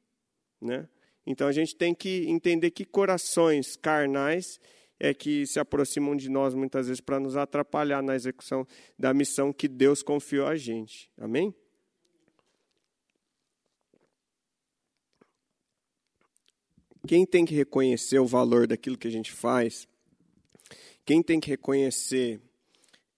Né? 0.61 0.89
Então 1.27 1.49
a 1.49 1.53
gente 1.53 1.75
tem 1.75 1.95
que 1.95 2.29
entender 2.29 2.71
que 2.71 2.85
corações 2.85 3.77
carnais 3.77 4.61
é 4.99 5.13
que 5.13 5.47
se 5.47 5.59
aproximam 5.59 6.15
de 6.15 6.29
nós 6.29 6.55
muitas 6.55 6.87
vezes 6.87 7.01
para 7.01 7.19
nos 7.19 7.37
atrapalhar 7.37 8.03
na 8.03 8.15
execução 8.15 8.67
da 8.99 9.13
missão 9.13 9.53
que 9.53 9.69
Deus 9.69 10.03
confiou 10.03 10.47
a 10.47 10.57
gente. 10.57 11.11
Amém? 11.19 11.55
Quem 17.07 17.27
tem 17.27 17.45
que 17.45 17.55
reconhecer 17.55 18.19
o 18.19 18.27
valor 18.27 18.67
daquilo 18.67 18.97
que 18.97 19.07
a 19.07 19.11
gente 19.11 19.31
faz 19.31 19.87
quem 21.05 21.23
tem 21.23 21.39
que 21.39 21.51
reconhecer 21.51 22.41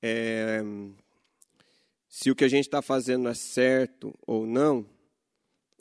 é, 0.03 0.61
se 2.09 2.31
o 2.31 2.35
que 2.35 2.45
a 2.45 2.49
gente 2.49 2.67
está 2.67 2.83
fazendo 2.83 3.29
é 3.29 3.35
certo 3.35 4.15
ou 4.27 4.47
não 4.47 4.87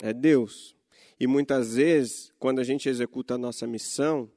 é 0.02 0.13
Deus. 0.13 0.76
E 1.20 1.26
muitas 1.26 1.76
vezes, 1.76 2.32
quando 2.38 2.60
a 2.60 2.63
gente 2.63 2.89
executa 2.89 3.36
a 3.36 3.38
nossa 3.38 3.65
missão, 3.65 4.30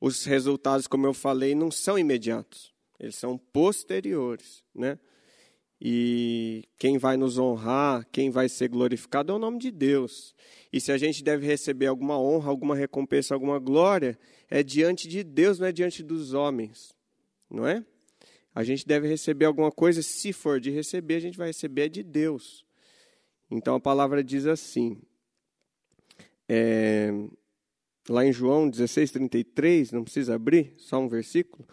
os 0.00 0.24
resultados, 0.24 0.86
como 0.86 1.06
eu 1.06 1.12
falei, 1.12 1.54
não 1.54 1.70
são 1.70 1.98
imediatos, 1.98 2.72
eles 2.98 3.16
são 3.16 3.36
posteriores, 3.36 4.62
né? 4.74 4.98
E 5.82 6.68
quem 6.78 6.98
vai 6.98 7.16
nos 7.16 7.38
honrar, 7.38 8.06
quem 8.12 8.30
vai 8.30 8.48
ser 8.48 8.68
glorificado 8.68 9.32
é 9.32 9.34
o 9.34 9.38
nome 9.38 9.58
de 9.58 9.70
Deus. 9.70 10.34
E 10.70 10.78
se 10.78 10.92
a 10.92 10.98
gente 10.98 11.24
deve 11.24 11.46
receber 11.46 11.86
alguma 11.86 12.18
honra, 12.20 12.50
alguma 12.50 12.76
recompensa, 12.76 13.34
alguma 13.34 13.58
glória, 13.58 14.18
é 14.50 14.62
diante 14.62 15.08
de 15.08 15.24
Deus, 15.24 15.58
não 15.58 15.66
é 15.66 15.72
diante 15.72 16.02
dos 16.02 16.34
homens 16.34 16.94
não 17.50 17.66
é? 17.66 17.84
A 18.54 18.64
gente 18.64 18.86
deve 18.86 19.08
receber 19.08 19.44
alguma 19.44 19.70
coisa, 19.70 20.02
se 20.02 20.32
for 20.32 20.60
de 20.60 20.70
receber, 20.70 21.16
a 21.16 21.20
gente 21.20 21.38
vai 21.38 21.48
receber 21.48 21.88
de 21.88 22.02
Deus. 22.02 22.64
Então 23.50 23.74
a 23.74 23.80
palavra 23.80 24.22
diz 24.22 24.46
assim, 24.46 25.00
é, 26.48 27.10
lá 28.08 28.24
em 28.24 28.32
João 28.32 28.68
16, 28.68 29.12
33, 29.12 29.92
não 29.92 30.02
precisa 30.02 30.34
abrir, 30.34 30.74
só 30.76 30.98
um 30.98 31.08
versículo. 31.08 31.66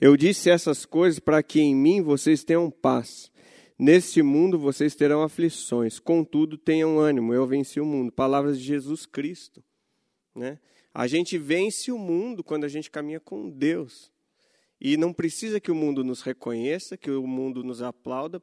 Eu 0.00 0.16
disse 0.16 0.50
essas 0.50 0.84
coisas 0.84 1.18
para 1.18 1.42
que 1.42 1.60
em 1.60 1.74
mim 1.74 2.02
vocês 2.02 2.42
tenham 2.42 2.70
paz. 2.70 3.30
Neste 3.78 4.22
mundo 4.22 4.58
vocês 4.58 4.94
terão 4.94 5.22
aflições, 5.22 5.98
contudo 5.98 6.56
tenham 6.56 6.98
ânimo, 6.98 7.34
eu 7.34 7.46
venci 7.46 7.80
o 7.80 7.84
mundo. 7.84 8.12
Palavras 8.12 8.58
de 8.58 8.64
Jesus 8.64 9.04
Cristo. 9.04 9.62
Né? 10.34 10.58
A 10.92 11.06
gente 11.06 11.36
vence 11.36 11.90
o 11.90 11.98
mundo 11.98 12.44
quando 12.44 12.64
a 12.64 12.68
gente 12.68 12.90
caminha 12.90 13.20
com 13.20 13.50
Deus. 13.50 14.13
E 14.80 14.96
não 14.96 15.12
precisa 15.12 15.60
que 15.60 15.70
o 15.70 15.74
mundo 15.74 16.04
nos 16.04 16.22
reconheça, 16.22 16.96
que 16.96 17.10
o 17.10 17.26
mundo 17.26 17.62
nos 17.62 17.82
aplauda. 17.82 18.42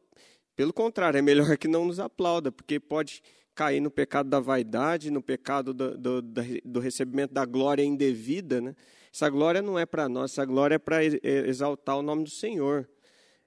Pelo 0.55 0.73
contrário, 0.73 1.17
é 1.17 1.21
melhor 1.21 1.57
que 1.57 1.67
não 1.67 1.85
nos 1.85 1.99
aplauda, 1.99 2.51
porque 2.51 2.79
pode 2.79 3.21
cair 3.53 3.79
no 3.79 3.91
pecado 3.91 4.29
da 4.29 4.39
vaidade, 4.39 5.11
no 5.11 5.21
pecado 5.21 5.73
do, 5.73 5.97
do, 5.97 6.21
do 6.21 6.79
recebimento 6.79 7.33
da 7.33 7.45
glória 7.45 7.83
indevida. 7.83 8.61
Né? 8.61 8.75
Essa 9.13 9.29
glória 9.29 9.61
não 9.61 9.77
é 9.77 9.85
para 9.85 10.07
nós, 10.07 10.31
essa 10.31 10.45
glória 10.45 10.75
é 10.75 10.79
para 10.79 11.03
exaltar 11.03 11.97
o 11.97 12.01
nome 12.01 12.23
do 12.23 12.29
Senhor. 12.29 12.89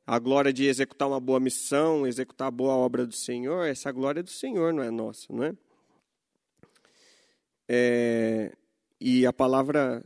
A 0.06 0.18
glória 0.18 0.52
de 0.52 0.66
executar 0.66 1.08
uma 1.08 1.18
boa 1.18 1.40
missão, 1.40 2.06
executar 2.06 2.48
a 2.48 2.50
boa 2.50 2.74
obra 2.74 3.06
do 3.06 3.14
Senhor, 3.14 3.66
essa 3.66 3.90
glória 3.90 4.20
é 4.20 4.22
do 4.22 4.30
Senhor, 4.30 4.72
não 4.72 4.82
é 4.82 4.90
nossa, 4.90 5.26
não 5.30 5.44
é? 5.44 5.54
é 7.66 8.52
e 9.00 9.26
a 9.26 9.32
palavra 9.32 10.04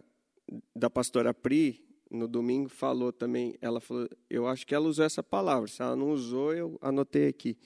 da 0.75 0.89
pastora 0.89 1.35
Pri, 1.35 1.85
no 2.11 2.27
domingo, 2.27 2.69
falou 2.69 3.13
também, 3.13 3.57
ela 3.61 3.81
falou, 3.81 4.09
eu 4.29 4.47
acho 4.47 4.67
que 4.67 4.75
ela 4.75 4.89
usou 4.89 5.05
essa 5.05 5.23
palavra, 5.23 5.69
se 5.69 5.83
ela 5.83 5.97
não 5.97 6.11
usou, 6.11 6.55
eu 6.55 6.79
anotei 6.81 7.29
aqui. 7.29 7.57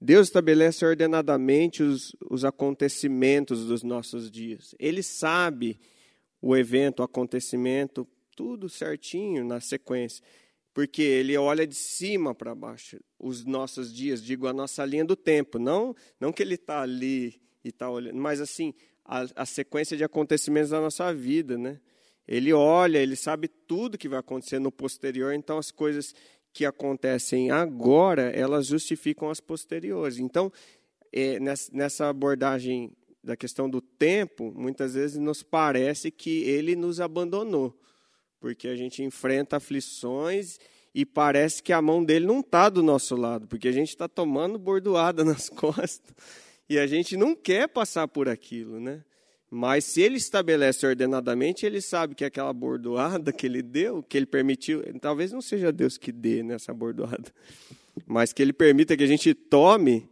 Deus 0.00 0.26
estabelece 0.26 0.84
ordenadamente 0.84 1.82
os, 1.82 2.16
os 2.28 2.44
acontecimentos 2.44 3.66
dos 3.66 3.82
nossos 3.84 4.30
dias. 4.30 4.74
Ele 4.78 5.02
sabe 5.02 5.78
o 6.40 6.56
evento, 6.56 7.00
o 7.00 7.02
acontecimento, 7.04 8.06
tudo 8.34 8.68
certinho 8.68 9.44
na 9.44 9.60
sequência. 9.60 10.24
Porque 10.74 11.02
ele 11.02 11.36
olha 11.36 11.66
de 11.66 11.76
cima 11.76 12.34
para 12.34 12.54
baixo 12.54 12.98
os 13.16 13.44
nossos 13.44 13.94
dias, 13.94 14.22
digo, 14.22 14.48
a 14.48 14.52
nossa 14.52 14.84
linha 14.84 15.04
do 15.04 15.14
tempo. 15.14 15.58
Não, 15.58 15.94
não 16.18 16.32
que 16.32 16.42
ele 16.42 16.54
está 16.54 16.82
ali 16.82 17.40
e 17.62 17.68
está 17.68 17.88
olhando, 17.88 18.16
mas 18.16 18.40
assim, 18.40 18.74
a, 19.04 19.24
a 19.36 19.46
sequência 19.46 19.96
de 19.96 20.02
acontecimentos 20.02 20.70
da 20.70 20.80
nossa 20.80 21.14
vida, 21.14 21.56
né? 21.56 21.78
Ele 22.26 22.52
olha, 22.52 22.98
ele 22.98 23.16
sabe 23.16 23.48
tudo 23.48 23.98
que 23.98 24.08
vai 24.08 24.18
acontecer 24.20 24.58
no 24.58 24.70
posterior, 24.70 25.32
então 25.34 25.58
as 25.58 25.70
coisas 25.70 26.14
que 26.52 26.64
acontecem 26.64 27.50
agora, 27.50 28.30
elas 28.30 28.66
justificam 28.66 29.30
as 29.30 29.40
posteriores. 29.40 30.18
Então, 30.18 30.52
é, 31.12 31.38
nessa 31.72 32.08
abordagem 32.08 32.92
da 33.22 33.36
questão 33.36 33.70
do 33.70 33.80
tempo, 33.80 34.52
muitas 34.54 34.94
vezes 34.94 35.16
nos 35.18 35.42
parece 35.42 36.10
que 36.10 36.42
ele 36.42 36.74
nos 36.74 37.00
abandonou, 37.00 37.78
porque 38.40 38.68
a 38.68 38.76
gente 38.76 39.02
enfrenta 39.02 39.56
aflições 39.56 40.58
e 40.94 41.06
parece 41.06 41.62
que 41.62 41.72
a 41.72 41.80
mão 41.80 42.04
dele 42.04 42.26
não 42.26 42.40
está 42.40 42.68
do 42.68 42.82
nosso 42.82 43.14
lado, 43.14 43.46
porque 43.46 43.68
a 43.68 43.72
gente 43.72 43.90
está 43.90 44.08
tomando 44.08 44.58
bordoada 44.58 45.24
nas 45.24 45.48
costas 45.48 46.14
e 46.68 46.78
a 46.78 46.86
gente 46.86 47.16
não 47.16 47.34
quer 47.34 47.68
passar 47.68 48.08
por 48.08 48.28
aquilo, 48.28 48.80
né? 48.80 49.04
Mas 49.54 49.84
se 49.84 50.00
ele 50.00 50.16
estabelece 50.16 50.86
ordenadamente, 50.86 51.66
ele 51.66 51.82
sabe 51.82 52.14
que 52.14 52.24
aquela 52.24 52.54
bordoada 52.54 53.30
que 53.30 53.44
ele 53.44 53.60
deu, 53.60 54.02
que 54.02 54.16
ele 54.16 54.24
permitiu, 54.24 54.82
talvez 54.98 55.30
não 55.30 55.42
seja 55.42 55.70
Deus 55.70 55.98
que 55.98 56.10
dê 56.10 56.42
nessa 56.42 56.72
bordoada, 56.72 57.30
mas 58.06 58.32
que 58.32 58.40
ele 58.40 58.54
permita 58.54 58.96
que 58.96 59.04
a 59.04 59.06
gente 59.06 59.34
tome, 59.34 60.08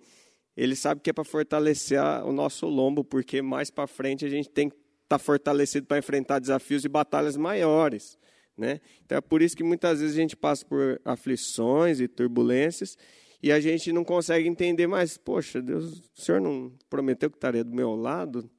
ele 0.54 0.76
sabe 0.76 1.00
que 1.00 1.08
é 1.08 1.12
para 1.14 1.24
fortalecer 1.24 1.98
o 2.22 2.32
nosso 2.32 2.66
lombo, 2.66 3.02
porque 3.02 3.40
mais 3.40 3.70
para 3.70 3.86
frente 3.86 4.26
a 4.26 4.28
gente 4.28 4.50
tem 4.50 4.68
que 4.68 4.76
estar 4.76 5.16
tá 5.16 5.18
fortalecido 5.18 5.86
para 5.86 5.96
enfrentar 5.96 6.38
desafios 6.38 6.84
e 6.84 6.88
batalhas 6.90 7.34
maiores. 7.34 8.18
Né? 8.58 8.78
Então 9.06 9.16
é 9.16 9.22
por 9.22 9.40
isso 9.40 9.56
que 9.56 9.64
muitas 9.64 10.00
vezes 10.00 10.18
a 10.18 10.20
gente 10.20 10.36
passa 10.36 10.66
por 10.66 11.00
aflições 11.02 11.98
e 11.98 12.06
turbulências 12.06 12.98
e 13.42 13.50
a 13.50 13.58
gente 13.58 13.90
não 13.90 14.04
consegue 14.04 14.46
entender 14.46 14.86
mais. 14.86 15.16
Poxa, 15.16 15.62
Deus, 15.62 16.10
o 16.14 16.20
Senhor 16.20 16.42
não 16.42 16.70
prometeu 16.90 17.30
que 17.30 17.38
estaria 17.38 17.64
do 17.64 17.74
meu 17.74 17.96
lado? 17.96 18.50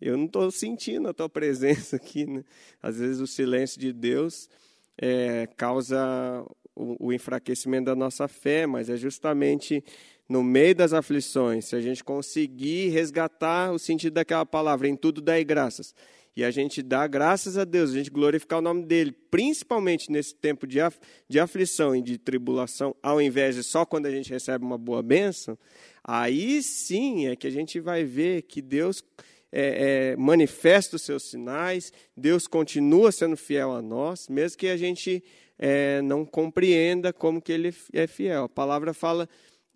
Eu 0.00 0.16
não 0.16 0.26
estou 0.26 0.50
sentindo 0.50 1.08
a 1.08 1.14
tua 1.14 1.28
presença 1.30 1.96
aqui. 1.96 2.26
Né? 2.26 2.44
Às 2.82 2.98
vezes 2.98 3.20
o 3.20 3.26
silêncio 3.26 3.80
de 3.80 3.92
Deus 3.92 4.48
é, 4.96 5.46
causa 5.56 6.44
o, 6.74 7.08
o 7.08 7.12
enfraquecimento 7.12 7.86
da 7.86 7.96
nossa 7.96 8.28
fé, 8.28 8.66
mas 8.66 8.88
é 8.88 8.96
justamente 8.96 9.82
no 10.28 10.42
meio 10.42 10.74
das 10.74 10.92
aflições, 10.92 11.64
se 11.64 11.74
a 11.74 11.80
gente 11.80 12.04
conseguir 12.04 12.90
resgatar 12.90 13.72
o 13.72 13.78
sentido 13.78 14.14
daquela 14.14 14.44
palavra, 14.44 14.86
em 14.86 14.94
tudo 14.94 15.22
dai 15.22 15.42
graças, 15.42 15.94
e 16.36 16.44
a 16.44 16.50
gente 16.50 16.82
dá 16.82 17.06
graças 17.06 17.56
a 17.56 17.64
Deus, 17.64 17.90
a 17.90 17.94
gente 17.94 18.10
glorificar 18.10 18.58
o 18.58 18.62
nome 18.62 18.84
dele, 18.84 19.10
principalmente 19.10 20.12
nesse 20.12 20.34
tempo 20.34 20.66
de, 20.66 20.80
af 20.80 20.96
de 21.28 21.40
aflição 21.40 21.96
e 21.96 22.02
de 22.02 22.18
tribulação, 22.18 22.94
ao 23.02 23.20
invés 23.20 23.56
de 23.56 23.64
só 23.64 23.86
quando 23.86 24.06
a 24.06 24.10
gente 24.10 24.30
recebe 24.30 24.64
uma 24.64 24.76
boa 24.76 25.02
bênção, 25.02 25.58
aí 26.04 26.62
sim 26.62 27.26
é 27.26 27.34
que 27.34 27.46
a 27.46 27.50
gente 27.50 27.80
vai 27.80 28.04
ver 28.04 28.42
que 28.42 28.60
Deus 28.60 29.02
é, 29.52 30.12
é, 30.12 30.16
manifesta 30.16 30.96
os 30.96 31.02
seus 31.02 31.30
sinais, 31.30 31.92
Deus 32.16 32.46
continua 32.46 33.10
sendo 33.10 33.36
fiel 33.36 33.72
a 33.72 33.82
nós, 33.82 34.28
mesmo 34.28 34.58
que 34.58 34.68
a 34.68 34.76
gente 34.76 35.22
é, 35.58 36.00
não 36.02 36.24
compreenda 36.24 37.12
como 37.12 37.40
que 37.40 37.52
Ele 37.52 37.74
é 37.92 38.06
fiel. 38.06 38.44
A 38.44 38.48
palavra 38.48 38.92
fala 38.92 39.28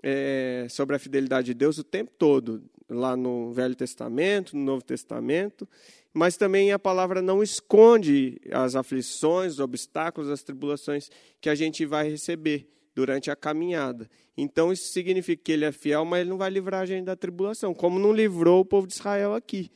é, 0.02 0.66
sobre 0.68 0.96
a 0.96 0.98
fidelidade 0.98 1.46
de 1.46 1.54
Deus 1.54 1.78
o 1.78 1.84
tempo 1.84 2.12
todo, 2.18 2.62
lá 2.88 3.16
no 3.16 3.52
Velho 3.52 3.74
Testamento, 3.74 4.56
no 4.56 4.62
Novo 4.62 4.84
Testamento, 4.84 5.66
mas 6.12 6.36
também 6.36 6.72
a 6.72 6.78
palavra 6.78 7.22
não 7.22 7.42
esconde 7.42 8.38
as 8.50 8.76
aflições, 8.76 9.54
os 9.54 9.60
obstáculos, 9.60 10.28
as 10.28 10.42
tribulações 10.42 11.10
que 11.40 11.48
a 11.48 11.54
gente 11.54 11.86
vai 11.86 12.08
receber 12.10 12.68
durante 12.94 13.30
a 13.30 13.36
caminhada. 13.36 14.10
Então 14.36 14.72
isso 14.72 14.92
significa 14.92 15.42
que 15.42 15.52
ele 15.52 15.64
é 15.64 15.72
fiel, 15.72 16.04
mas 16.04 16.20
ele 16.20 16.30
não 16.30 16.38
vai 16.38 16.50
livrar 16.50 16.82
a 16.82 16.86
gente 16.86 17.04
da 17.04 17.16
tribulação, 17.16 17.74
como 17.74 17.98
não 17.98 18.12
livrou 18.12 18.60
o 18.60 18.64
povo 18.64 18.86
de 18.86 18.94
Israel 18.94 19.34
aqui. 19.34 19.70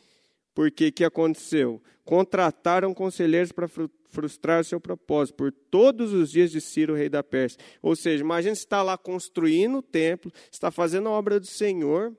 Porque 0.55 0.91
que 0.91 1.05
aconteceu? 1.05 1.83
Contrataram 2.05 2.95
conselheiros 2.95 3.53
para 3.53 3.69
frustrar 4.09 4.63
o 4.63 4.65
seu 4.65 4.81
propósito 4.81 5.37
por 5.37 5.53
todos 5.53 6.15
os 6.15 6.31
dias 6.31 6.51
de 6.51 6.61
Ciro, 6.61 6.95
rei 6.95 7.11
da 7.11 7.23
Pérsia. 7.23 7.61
Ou 7.83 7.95
seja, 7.95 8.25
imagina 8.25 8.55
você 8.55 8.63
está 8.63 8.83
lá 8.83 8.97
construindo 8.97 9.79
o 9.79 9.83
templo, 9.83 10.33
está 10.51 10.71
fazendo 10.71 11.09
a 11.09 11.13
obra 11.13 11.39
do 11.39 11.47
Senhor, 11.47 12.17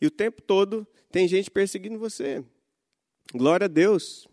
e 0.00 0.06
o 0.06 0.10
tempo 0.10 0.42
todo 0.42 0.86
tem 1.12 1.28
gente 1.28 1.50
perseguindo 1.50 1.98
você. 1.98 2.44
Glória 3.32 3.66
a 3.66 3.68
Deus. 3.68 4.29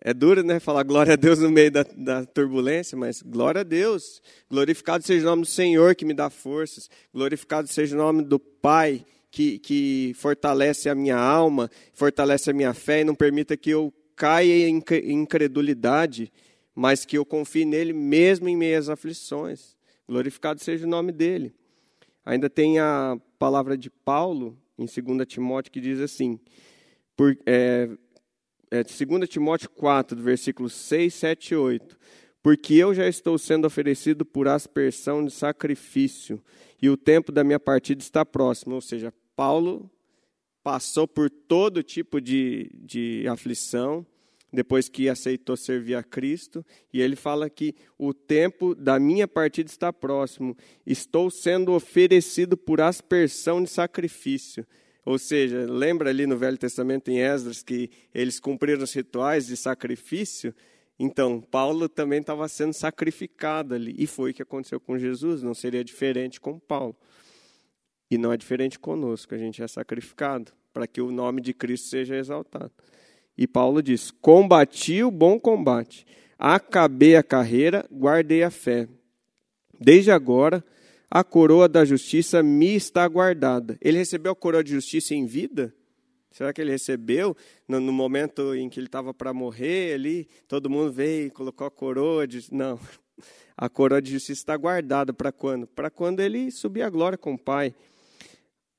É 0.00 0.14
duro, 0.14 0.44
né? 0.44 0.60
Falar 0.60 0.84
glória 0.84 1.14
a 1.14 1.16
Deus 1.16 1.40
no 1.40 1.50
meio 1.50 1.72
da, 1.72 1.84
da, 1.96 2.24
turbulência, 2.24 2.96
mas 2.96 3.20
glória 3.20 3.62
a 3.62 3.64
Deus. 3.64 4.22
Glorificado 4.48 5.04
seja 5.04 5.26
o 5.26 5.30
nome 5.30 5.42
do 5.42 5.48
Senhor 5.48 5.94
que 5.96 6.04
me 6.04 6.14
dá 6.14 6.30
forças. 6.30 6.88
Glorificado 7.12 7.66
seja 7.66 7.96
o 7.96 7.98
nome 7.98 8.22
do 8.22 8.38
Pai 8.38 9.04
que, 9.30 9.58
que 9.58 10.12
fortalece 10.14 10.88
a 10.88 10.94
minha 10.94 11.18
alma, 11.18 11.68
fortalece 11.94 12.50
a 12.50 12.54
minha 12.54 12.72
fé 12.72 13.00
e 13.00 13.04
não 13.04 13.14
permita 13.14 13.56
que 13.56 13.70
eu 13.70 13.92
caia 14.14 14.68
em 14.68 14.82
incredulidade, 15.04 16.32
mas 16.74 17.04
que 17.04 17.18
eu 17.18 17.24
confie 17.24 17.64
nele 17.64 17.92
mesmo 17.92 18.48
em 18.48 18.56
meio 18.56 18.78
às 18.78 18.88
aflições. 18.88 19.76
Glorificado 20.08 20.62
seja 20.62 20.86
o 20.86 20.88
nome 20.88 21.10
dele. 21.10 21.52
Ainda 22.24 22.48
tem 22.48 22.78
a 22.78 23.18
palavra 23.38 23.76
de 23.76 23.90
Paulo 23.90 24.56
em 24.78 24.86
2 24.86 25.26
Timóteo 25.26 25.72
que 25.72 25.80
diz 25.80 26.00
assim: 26.00 26.38
por, 27.16 27.36
é, 27.44 27.90
é, 28.70 28.82
2 28.82 29.28
Timóteo 29.28 29.70
4, 29.70 30.20
versículos 30.20 30.74
6, 30.74 31.14
7 31.14 31.50
e 31.52 31.56
8. 31.56 31.98
Porque 32.42 32.74
eu 32.74 32.94
já 32.94 33.08
estou 33.08 33.36
sendo 33.38 33.66
oferecido 33.66 34.24
por 34.24 34.48
aspersão 34.48 35.24
de 35.24 35.30
sacrifício, 35.32 36.42
e 36.80 36.88
o 36.88 36.96
tempo 36.96 37.32
da 37.32 37.42
minha 37.42 37.58
partida 37.58 38.00
está 38.00 38.24
próximo. 38.24 38.76
Ou 38.76 38.80
seja, 38.80 39.12
Paulo 39.34 39.90
passou 40.62 41.08
por 41.08 41.28
todo 41.30 41.82
tipo 41.82 42.20
de, 42.20 42.70
de 42.74 43.26
aflição, 43.28 44.06
depois 44.52 44.88
que 44.88 45.08
aceitou 45.08 45.56
servir 45.56 45.94
a 45.94 46.02
Cristo, 46.02 46.64
e 46.92 47.00
ele 47.00 47.16
fala 47.16 47.50
que 47.50 47.74
o 47.98 48.14
tempo 48.14 48.74
da 48.74 48.98
minha 48.98 49.28
partida 49.28 49.70
está 49.70 49.92
próximo, 49.92 50.56
estou 50.86 51.30
sendo 51.30 51.72
oferecido 51.72 52.56
por 52.56 52.80
aspersão 52.80 53.62
de 53.62 53.68
sacrifício. 53.68 54.66
Ou 55.08 55.18
seja, 55.18 55.64
lembra 55.64 56.10
ali 56.10 56.26
no 56.26 56.36
Velho 56.36 56.58
Testamento 56.58 57.10
em 57.10 57.18
Esdras 57.18 57.62
que 57.62 57.88
eles 58.14 58.38
cumpriram 58.38 58.84
os 58.84 58.92
rituais 58.92 59.46
de 59.46 59.56
sacrifício? 59.56 60.54
Então, 60.98 61.40
Paulo 61.40 61.88
também 61.88 62.20
estava 62.20 62.46
sendo 62.46 62.74
sacrificado 62.74 63.74
ali. 63.74 63.94
E 63.98 64.06
foi 64.06 64.32
o 64.32 64.34
que 64.34 64.42
aconteceu 64.42 64.78
com 64.78 64.98
Jesus, 64.98 65.42
não 65.42 65.54
seria 65.54 65.82
diferente 65.82 66.38
com 66.38 66.58
Paulo. 66.58 66.94
E 68.10 68.18
não 68.18 68.34
é 68.34 68.36
diferente 68.36 68.78
conosco, 68.78 69.34
a 69.34 69.38
gente 69.38 69.62
é 69.62 69.66
sacrificado 69.66 70.52
para 70.74 70.86
que 70.86 71.00
o 71.00 71.10
nome 71.10 71.40
de 71.40 71.54
Cristo 71.54 71.88
seja 71.88 72.14
exaltado. 72.14 72.72
E 73.34 73.46
Paulo 73.46 73.82
diz: 73.82 74.10
Combati 74.10 75.02
o 75.02 75.10
bom 75.10 75.40
combate, 75.40 76.06
acabei 76.38 77.16
a 77.16 77.22
carreira, 77.22 77.86
guardei 77.90 78.42
a 78.42 78.50
fé. 78.50 78.86
Desde 79.80 80.10
agora 80.10 80.62
a 81.10 81.24
coroa 81.24 81.68
da 81.68 81.84
justiça 81.84 82.42
me 82.42 82.74
está 82.74 83.06
guardada. 83.08 83.78
Ele 83.80 83.98
recebeu 83.98 84.32
a 84.32 84.36
coroa 84.36 84.62
de 84.62 84.72
justiça 84.72 85.14
em 85.14 85.24
vida? 85.24 85.74
Será 86.30 86.52
que 86.52 86.60
ele 86.60 86.70
recebeu 86.70 87.36
no, 87.66 87.80
no 87.80 87.92
momento 87.92 88.54
em 88.54 88.68
que 88.68 88.78
ele 88.78 88.86
estava 88.86 89.14
para 89.14 89.32
morrer 89.32 89.94
ali? 89.94 90.28
Todo 90.46 90.68
mundo 90.68 90.92
veio 90.92 91.26
e 91.26 91.30
colocou 91.30 91.66
a 91.66 91.70
coroa 91.70 92.26
de. 92.26 92.52
Não. 92.52 92.78
A 93.60 93.68
coroa 93.68 94.00
de 94.00 94.12
justiça 94.12 94.40
está 94.40 94.56
guardada 94.56 95.12
para 95.12 95.32
quando? 95.32 95.66
Para 95.66 95.90
quando 95.90 96.20
ele 96.20 96.48
subir 96.48 96.82
a 96.82 96.88
glória 96.88 97.18
com 97.18 97.34
o 97.34 97.38
Pai. 97.38 97.74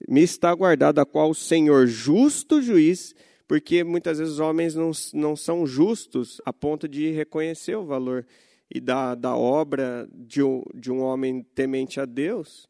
Me 0.08 0.22
está 0.22 0.56
guardada 0.56 1.02
a 1.02 1.06
qual 1.06 1.32
o 1.32 1.36
Senhor, 1.36 1.86
justo 1.86 2.62
juiz, 2.62 3.14
porque 3.46 3.84
muitas 3.84 4.20
vezes 4.20 4.36
os 4.36 4.40
homens 4.40 4.76
não, 4.76 4.92
não 5.14 5.36
são 5.36 5.68
justos 5.68 6.40
a 6.46 6.54
ponto 6.54 6.88
de 6.88 7.12
reconhecer 7.12 7.76
o 7.76 7.84
valor 7.84 8.26
e 8.74 8.80
da, 8.80 9.16
da 9.16 9.36
obra 9.36 10.08
de 10.14 10.44
um, 10.44 10.64
de 10.76 10.92
um 10.92 11.02
homem 11.02 11.44
temente 11.56 12.00
a 12.00 12.06
Deus. 12.06 12.70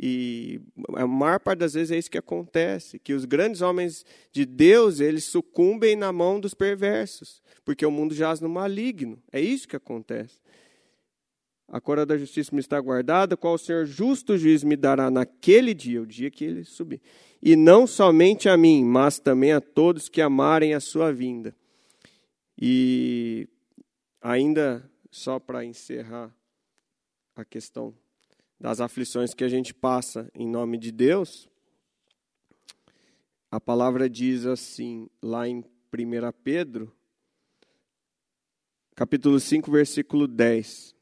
E 0.00 0.60
a 0.94 1.06
maior 1.06 1.40
parte 1.40 1.58
das 1.58 1.74
vezes 1.74 1.90
é 1.90 1.98
isso 1.98 2.10
que 2.10 2.18
acontece, 2.18 3.00
que 3.00 3.12
os 3.12 3.24
grandes 3.24 3.62
homens 3.62 4.06
de 4.30 4.46
Deus, 4.46 5.00
eles 5.00 5.24
sucumbem 5.24 5.96
na 5.96 6.12
mão 6.12 6.38
dos 6.38 6.54
perversos, 6.54 7.42
porque 7.64 7.84
o 7.84 7.90
mundo 7.90 8.14
jaz 8.14 8.40
no 8.40 8.48
maligno. 8.48 9.20
É 9.32 9.40
isso 9.40 9.66
que 9.66 9.74
acontece. 9.74 10.38
a 11.70 11.80
coroa 11.80 12.06
da 12.06 12.16
justiça 12.16 12.54
me 12.54 12.60
está 12.60 12.80
guardada, 12.80 13.36
qual 13.36 13.54
o 13.54 13.58
Senhor 13.58 13.84
justo 13.84 14.38
juiz 14.38 14.62
me 14.62 14.76
dará 14.76 15.10
naquele 15.10 15.74
dia, 15.74 16.00
o 16.00 16.06
dia 16.06 16.30
que 16.30 16.44
ele 16.44 16.64
subir. 16.64 17.00
E 17.42 17.56
não 17.56 17.86
somente 17.86 18.48
a 18.48 18.56
mim, 18.56 18.84
mas 18.84 19.18
também 19.18 19.52
a 19.52 19.60
todos 19.60 20.08
que 20.08 20.22
amarem 20.22 20.74
a 20.74 20.80
sua 20.80 21.12
vinda. 21.12 21.54
E 22.60 23.48
ainda 24.22 24.88
só 25.10 25.38
para 25.38 25.64
encerrar 25.64 26.34
a 27.34 27.44
questão 27.44 27.94
das 28.60 28.80
aflições 28.80 29.34
que 29.34 29.44
a 29.44 29.48
gente 29.48 29.72
passa 29.72 30.30
em 30.34 30.48
nome 30.48 30.78
de 30.78 30.90
Deus, 30.90 31.48
a 33.50 33.60
palavra 33.60 34.08
diz 34.08 34.44
assim, 34.44 35.08
lá 35.22 35.48
em 35.48 35.58
1 35.58 35.64
Pedro, 36.42 36.94
capítulo 38.94 39.38
5, 39.38 39.70
versículo 39.70 40.26
10 40.26 40.98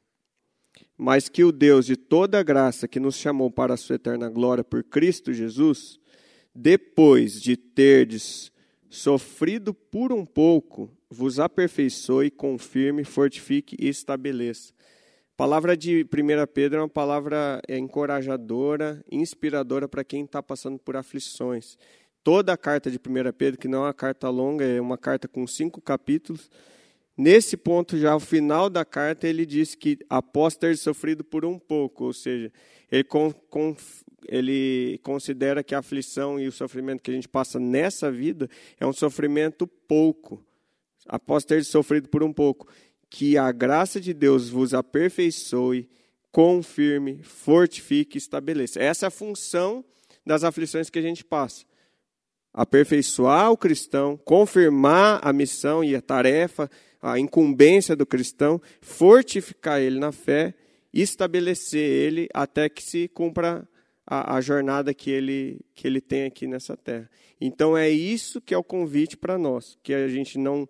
mas 0.97 1.29
que 1.29 1.43
o 1.43 1.51
Deus 1.51 1.85
de 1.85 1.95
toda 1.95 2.41
graça 2.41 2.87
que 2.87 2.99
nos 2.99 3.15
chamou 3.15 3.51
para 3.51 3.75
a 3.75 3.77
sua 3.77 3.95
eterna 3.95 4.29
glória 4.29 4.63
por 4.63 4.83
Cristo 4.83 5.31
Jesus, 5.31 5.99
depois 6.53 7.39
de 7.39 7.55
terdes 7.55 8.51
sofrido 8.89 9.73
por 9.73 10.11
um 10.11 10.25
pouco, 10.25 10.89
vos 11.09 11.39
aperfeiçoe, 11.39 12.31
confirme, 12.31 13.03
fortifique 13.03 13.75
e 13.79 13.87
estabeleça. 13.87 14.73
A 15.33 15.37
palavra 15.37 15.77
de 15.77 16.03
1 16.03 16.07
Pedro 16.53 16.79
é 16.79 16.81
uma 16.81 16.89
palavra 16.89 17.61
é, 17.67 17.77
encorajadora, 17.77 19.03
inspiradora 19.11 19.87
para 19.87 20.03
quem 20.03 20.25
está 20.25 20.41
passando 20.41 20.79
por 20.79 20.95
aflições. 20.95 21.77
Toda 22.23 22.53
a 22.53 22.57
carta 22.57 22.89
de 22.89 22.97
1 22.97 23.31
Pedro, 23.37 23.59
que 23.59 23.67
não 23.67 23.83
é 23.83 23.87
uma 23.87 23.93
carta 23.93 24.29
longa, 24.29 24.65
é 24.65 24.81
uma 24.81 24.97
carta 24.97 25.27
com 25.27 25.45
cinco 25.45 25.79
capítulos, 25.79 26.49
Nesse 27.17 27.57
ponto, 27.57 27.97
já 27.97 28.11
ao 28.11 28.19
final 28.19 28.69
da 28.69 28.85
carta, 28.85 29.27
ele 29.27 29.43
diz 29.43 29.73
que 29.73 29.97
após 30.07 30.55
ter 30.55 30.77
sofrido 30.77 31.23
por 31.23 31.43
um 31.43 31.57
pouco, 31.57 32.05
ou 32.05 32.13
seja, 32.13 32.51
ele, 32.91 33.03
com, 33.03 33.33
com, 33.49 33.75
ele 34.27 34.99
considera 35.01 35.63
que 35.63 35.73
a 35.73 35.79
aflição 35.79 36.39
e 36.39 36.47
o 36.47 36.51
sofrimento 36.51 37.01
que 37.01 37.09
a 37.09 37.13
gente 37.15 37.27
passa 37.27 37.59
nessa 37.59 38.11
vida 38.11 38.47
é 38.79 38.85
um 38.85 38.93
sofrimento 38.93 39.65
pouco, 39.65 40.45
após 41.07 41.45
ter 41.45 41.63
sofrido 41.63 42.09
por 42.09 42.23
um 42.23 42.33
pouco. 42.33 42.67
Que 43.09 43.37
a 43.37 43.51
graça 43.51 43.99
de 43.99 44.13
Deus 44.13 44.49
vos 44.49 44.73
aperfeiçoe, 44.73 45.89
confirme, 46.31 47.23
fortifique 47.23 48.17
estabeleça. 48.17 48.81
Essa 48.81 49.05
é 49.05 49.07
a 49.07 49.11
função 49.11 49.83
das 50.25 50.43
aflições 50.43 50.89
que 50.89 50.99
a 50.99 51.01
gente 51.01 51.23
passa 51.23 51.65
aperfeiçoar 52.53 53.51
o 53.51 53.57
cristão, 53.57 54.17
confirmar 54.17 55.19
a 55.21 55.31
missão 55.31 55.83
e 55.83 55.95
a 55.95 56.01
tarefa 56.01 56.67
a 56.99 57.19
incumbência 57.19 57.95
do 57.95 58.05
cristão, 58.05 58.61
fortificar 58.81 59.79
ele 59.79 59.99
na 59.99 60.11
fé 60.11 60.53
estabelecer 60.93 61.79
ele 61.79 62.27
até 62.33 62.67
que 62.67 62.81
se 62.81 63.07
cumpra 63.07 63.67
a, 64.05 64.35
a, 64.35 64.41
jornada 64.41 64.93
que 64.93 65.11
ele, 65.11 65.61
que 65.75 65.85
ele 65.85 66.01
tem 66.01 66.23
aqui 66.23 66.47
nessa 66.47 66.75
terra. 66.75 67.09
Então 67.39 67.77
é 67.77 67.89
isso 67.89 68.41
que 68.41 68.53
é 68.53 68.57
o 68.57 68.63
convite 68.63 69.15
para 69.15 69.37
nós, 69.37 69.77
que 69.83 69.93
a 69.93 70.07
gente 70.07 70.39
não 70.39 70.67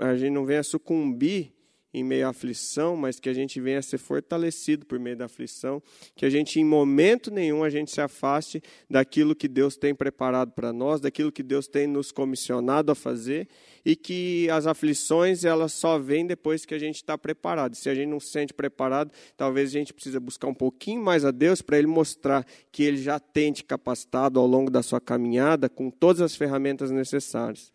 a 0.00 0.16
gente 0.16 0.32
não 0.32 0.46
venha 0.46 0.62
sucumbir 0.62 1.54
em 1.94 2.02
meio 2.02 2.26
à 2.26 2.30
aflição, 2.30 2.96
mas 2.96 3.20
que 3.20 3.28
a 3.28 3.32
gente 3.32 3.60
venha 3.60 3.78
a 3.78 3.82
ser 3.82 3.98
fortalecido 3.98 4.84
por 4.84 4.98
meio 4.98 5.16
da 5.16 5.26
aflição, 5.26 5.80
que 6.16 6.26
a 6.26 6.30
gente 6.30 6.58
em 6.58 6.64
momento 6.64 7.30
nenhum 7.30 7.62
a 7.62 7.70
gente 7.70 7.92
se 7.92 8.00
afaste 8.00 8.60
daquilo 8.90 9.34
que 9.34 9.46
Deus 9.46 9.76
tem 9.76 9.94
preparado 9.94 10.50
para 10.50 10.72
nós, 10.72 11.00
daquilo 11.00 11.30
que 11.30 11.42
Deus 11.42 11.68
tem 11.68 11.86
nos 11.86 12.10
comissionado 12.10 12.90
a 12.90 12.96
fazer 12.96 13.48
e 13.84 13.94
que 13.94 14.50
as 14.50 14.66
aflições 14.66 15.44
elas 15.44 15.72
só 15.72 15.96
vêm 15.96 16.26
depois 16.26 16.66
que 16.66 16.74
a 16.74 16.78
gente 16.80 16.96
está 16.96 17.16
preparado. 17.16 17.76
Se 17.76 17.88
a 17.88 17.94
gente 17.94 18.08
não 18.08 18.18
se 18.18 18.30
sente 18.30 18.52
preparado, 18.52 19.12
talvez 19.36 19.68
a 19.68 19.72
gente 19.72 19.94
precisa 19.94 20.18
buscar 20.18 20.48
um 20.48 20.54
pouquinho 20.54 21.00
mais 21.00 21.24
a 21.24 21.30
Deus 21.30 21.62
para 21.62 21.78
Ele 21.78 21.86
mostrar 21.86 22.44
que 22.72 22.82
Ele 22.82 22.96
já 22.96 23.20
tem 23.20 23.52
te 23.52 23.62
capacitado 23.62 24.40
ao 24.40 24.48
longo 24.48 24.68
da 24.68 24.82
sua 24.82 25.00
caminhada 25.00 25.68
com 25.68 25.90
todas 25.90 26.20
as 26.20 26.34
ferramentas 26.34 26.90
necessárias. 26.90 27.72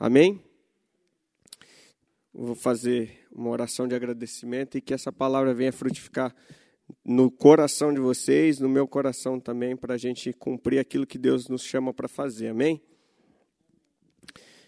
Amém? 0.00 0.51
Vou 2.34 2.54
fazer 2.54 3.26
uma 3.30 3.50
oração 3.50 3.86
de 3.86 3.94
agradecimento 3.94 4.78
e 4.78 4.80
que 4.80 4.94
essa 4.94 5.12
palavra 5.12 5.52
venha 5.52 5.72
frutificar 5.72 6.34
no 7.04 7.30
coração 7.30 7.92
de 7.92 8.00
vocês, 8.00 8.58
no 8.58 8.68
meu 8.68 8.86
coração 8.86 9.38
também, 9.38 9.76
para 9.76 9.94
a 9.94 9.98
gente 9.98 10.32
cumprir 10.32 10.78
aquilo 10.78 11.06
que 11.06 11.18
Deus 11.18 11.48
nos 11.48 11.62
chama 11.62 11.92
para 11.92 12.08
fazer. 12.08 12.48
Amém? 12.48 12.80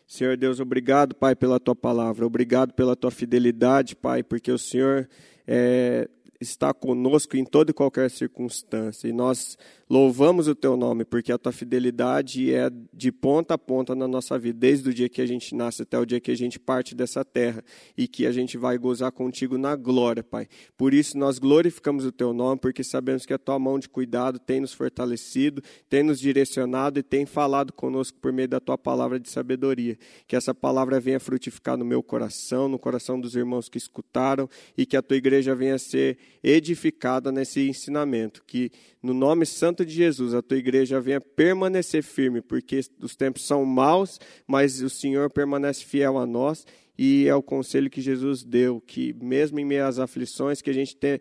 Senhor 0.06 0.36
Deus, 0.36 0.60
obrigado, 0.60 1.14
Pai, 1.14 1.34
pela 1.34 1.58
tua 1.58 1.74
palavra, 1.74 2.26
obrigado 2.26 2.74
pela 2.74 2.94
tua 2.94 3.10
fidelidade, 3.10 3.96
Pai, 3.96 4.22
porque 4.22 4.52
o 4.52 4.58
Senhor 4.58 5.08
é, 5.46 6.08
está 6.40 6.74
conosco 6.74 7.36
em 7.36 7.44
toda 7.44 7.70
e 7.70 7.74
qualquer 7.74 8.10
circunstância. 8.10 9.08
E 9.08 9.12
nós 9.12 9.56
louvamos 9.88 10.48
o 10.48 10.54
teu 10.54 10.76
nome, 10.76 11.04
porque 11.04 11.32
a 11.32 11.38
tua 11.38 11.52
fidelidade 11.52 12.52
é 12.52 12.70
de 12.92 13.12
ponta 13.12 13.54
a 13.54 13.58
ponta 13.58 13.94
na 13.94 14.08
nossa 14.08 14.38
vida, 14.38 14.58
desde 14.58 14.88
o 14.88 14.94
dia 14.94 15.08
que 15.08 15.20
a 15.20 15.26
gente 15.26 15.54
nasce 15.54 15.82
até 15.82 15.98
o 15.98 16.04
dia 16.04 16.20
que 16.20 16.30
a 16.30 16.36
gente 16.36 16.58
parte 16.58 16.94
dessa 16.94 17.24
terra 17.24 17.62
e 17.96 18.08
que 18.08 18.26
a 18.26 18.32
gente 18.32 18.56
vai 18.56 18.78
gozar 18.78 19.12
contigo 19.12 19.58
na 19.58 19.76
glória, 19.76 20.22
Pai. 20.22 20.48
Por 20.76 20.94
isso 20.94 21.18
nós 21.18 21.38
glorificamos 21.38 22.04
o 22.04 22.12
teu 22.12 22.32
nome, 22.32 22.60
porque 22.60 22.82
sabemos 22.82 23.26
que 23.26 23.32
a 23.32 23.38
tua 23.38 23.58
mão 23.58 23.78
de 23.78 23.88
cuidado 23.88 24.38
tem 24.38 24.60
nos 24.60 24.72
fortalecido, 24.72 25.62
tem 25.88 26.02
nos 26.02 26.18
direcionado 26.18 26.98
e 26.98 27.02
tem 27.02 27.26
falado 27.26 27.72
conosco 27.72 28.18
por 28.18 28.32
meio 28.32 28.48
da 28.48 28.60
tua 28.60 28.78
palavra 28.78 29.20
de 29.20 29.28
sabedoria. 29.28 29.98
Que 30.26 30.36
essa 30.36 30.54
palavra 30.54 30.98
venha 31.00 31.20
frutificar 31.20 31.76
no 31.76 31.84
meu 31.84 32.02
coração, 32.02 32.68
no 32.68 32.78
coração 32.78 33.20
dos 33.20 33.34
irmãos 33.34 33.68
que 33.68 33.78
escutaram 33.78 34.48
e 34.76 34.86
que 34.86 34.96
a 34.96 35.02
tua 35.02 35.16
igreja 35.16 35.54
venha 35.54 35.78
ser 35.78 36.18
edificada 36.42 37.30
nesse 37.30 37.68
ensinamento. 37.68 38.42
Que 38.46 38.70
no 39.02 39.12
nome 39.12 39.44
santo 39.74 39.84
de 39.84 39.92
Jesus 39.92 40.34
a 40.34 40.40
tua 40.40 40.56
igreja 40.56 41.00
venha 41.00 41.20
permanecer 41.20 42.04
firme, 42.04 42.40
porque 42.40 42.80
os 43.02 43.16
tempos 43.16 43.44
são 43.44 43.64
maus, 43.64 44.20
mas 44.46 44.80
o 44.80 44.88
Senhor 44.88 45.28
permanece 45.28 45.84
fiel 45.84 46.16
a 46.16 46.24
nós. 46.24 46.64
E 46.96 47.26
é 47.26 47.34
o 47.34 47.42
conselho 47.42 47.90
que 47.90 48.00
Jesus 48.00 48.44
deu, 48.44 48.80
que 48.80 49.12
mesmo 49.14 49.58
em 49.58 49.64
meio 49.64 49.84
às 49.84 49.98
aflições, 49.98 50.62
que 50.62 50.70
a 50.70 50.72
gente 50.72 50.96
tenha, 50.96 51.18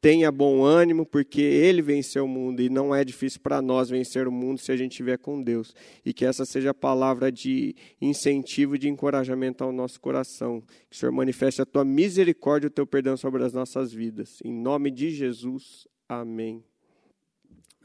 tenha 0.00 0.32
bom 0.32 0.64
ânimo, 0.64 1.04
porque 1.04 1.42
Ele 1.42 1.82
venceu 1.82 2.24
o 2.24 2.28
mundo 2.28 2.62
e 2.62 2.70
não 2.70 2.94
é 2.94 3.04
difícil 3.04 3.38
para 3.42 3.60
nós 3.60 3.90
vencer 3.90 4.26
o 4.26 4.32
mundo 4.32 4.58
se 4.58 4.72
a 4.72 4.76
gente 4.76 4.92
estiver 4.92 5.18
com 5.18 5.42
Deus. 5.42 5.74
E 6.02 6.14
que 6.14 6.24
essa 6.24 6.46
seja 6.46 6.70
a 6.70 6.74
palavra 6.74 7.30
de 7.30 7.76
incentivo 8.00 8.76
e 8.76 8.78
de 8.78 8.88
encorajamento 8.88 9.62
ao 9.62 9.72
nosso 9.72 10.00
coração. 10.00 10.62
Que 10.88 10.96
o 10.96 10.98
Senhor 10.98 11.12
manifeste 11.12 11.60
a 11.60 11.66
tua 11.66 11.84
misericórdia 11.84 12.68
e 12.68 12.70
o 12.70 12.72
teu 12.72 12.86
perdão 12.86 13.14
sobre 13.14 13.44
as 13.44 13.52
nossas 13.52 13.92
vidas. 13.92 14.38
Em 14.42 14.54
nome 14.54 14.90
de 14.90 15.10
Jesus, 15.10 15.86
amém. 16.08 16.64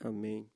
Amém. 0.06 0.50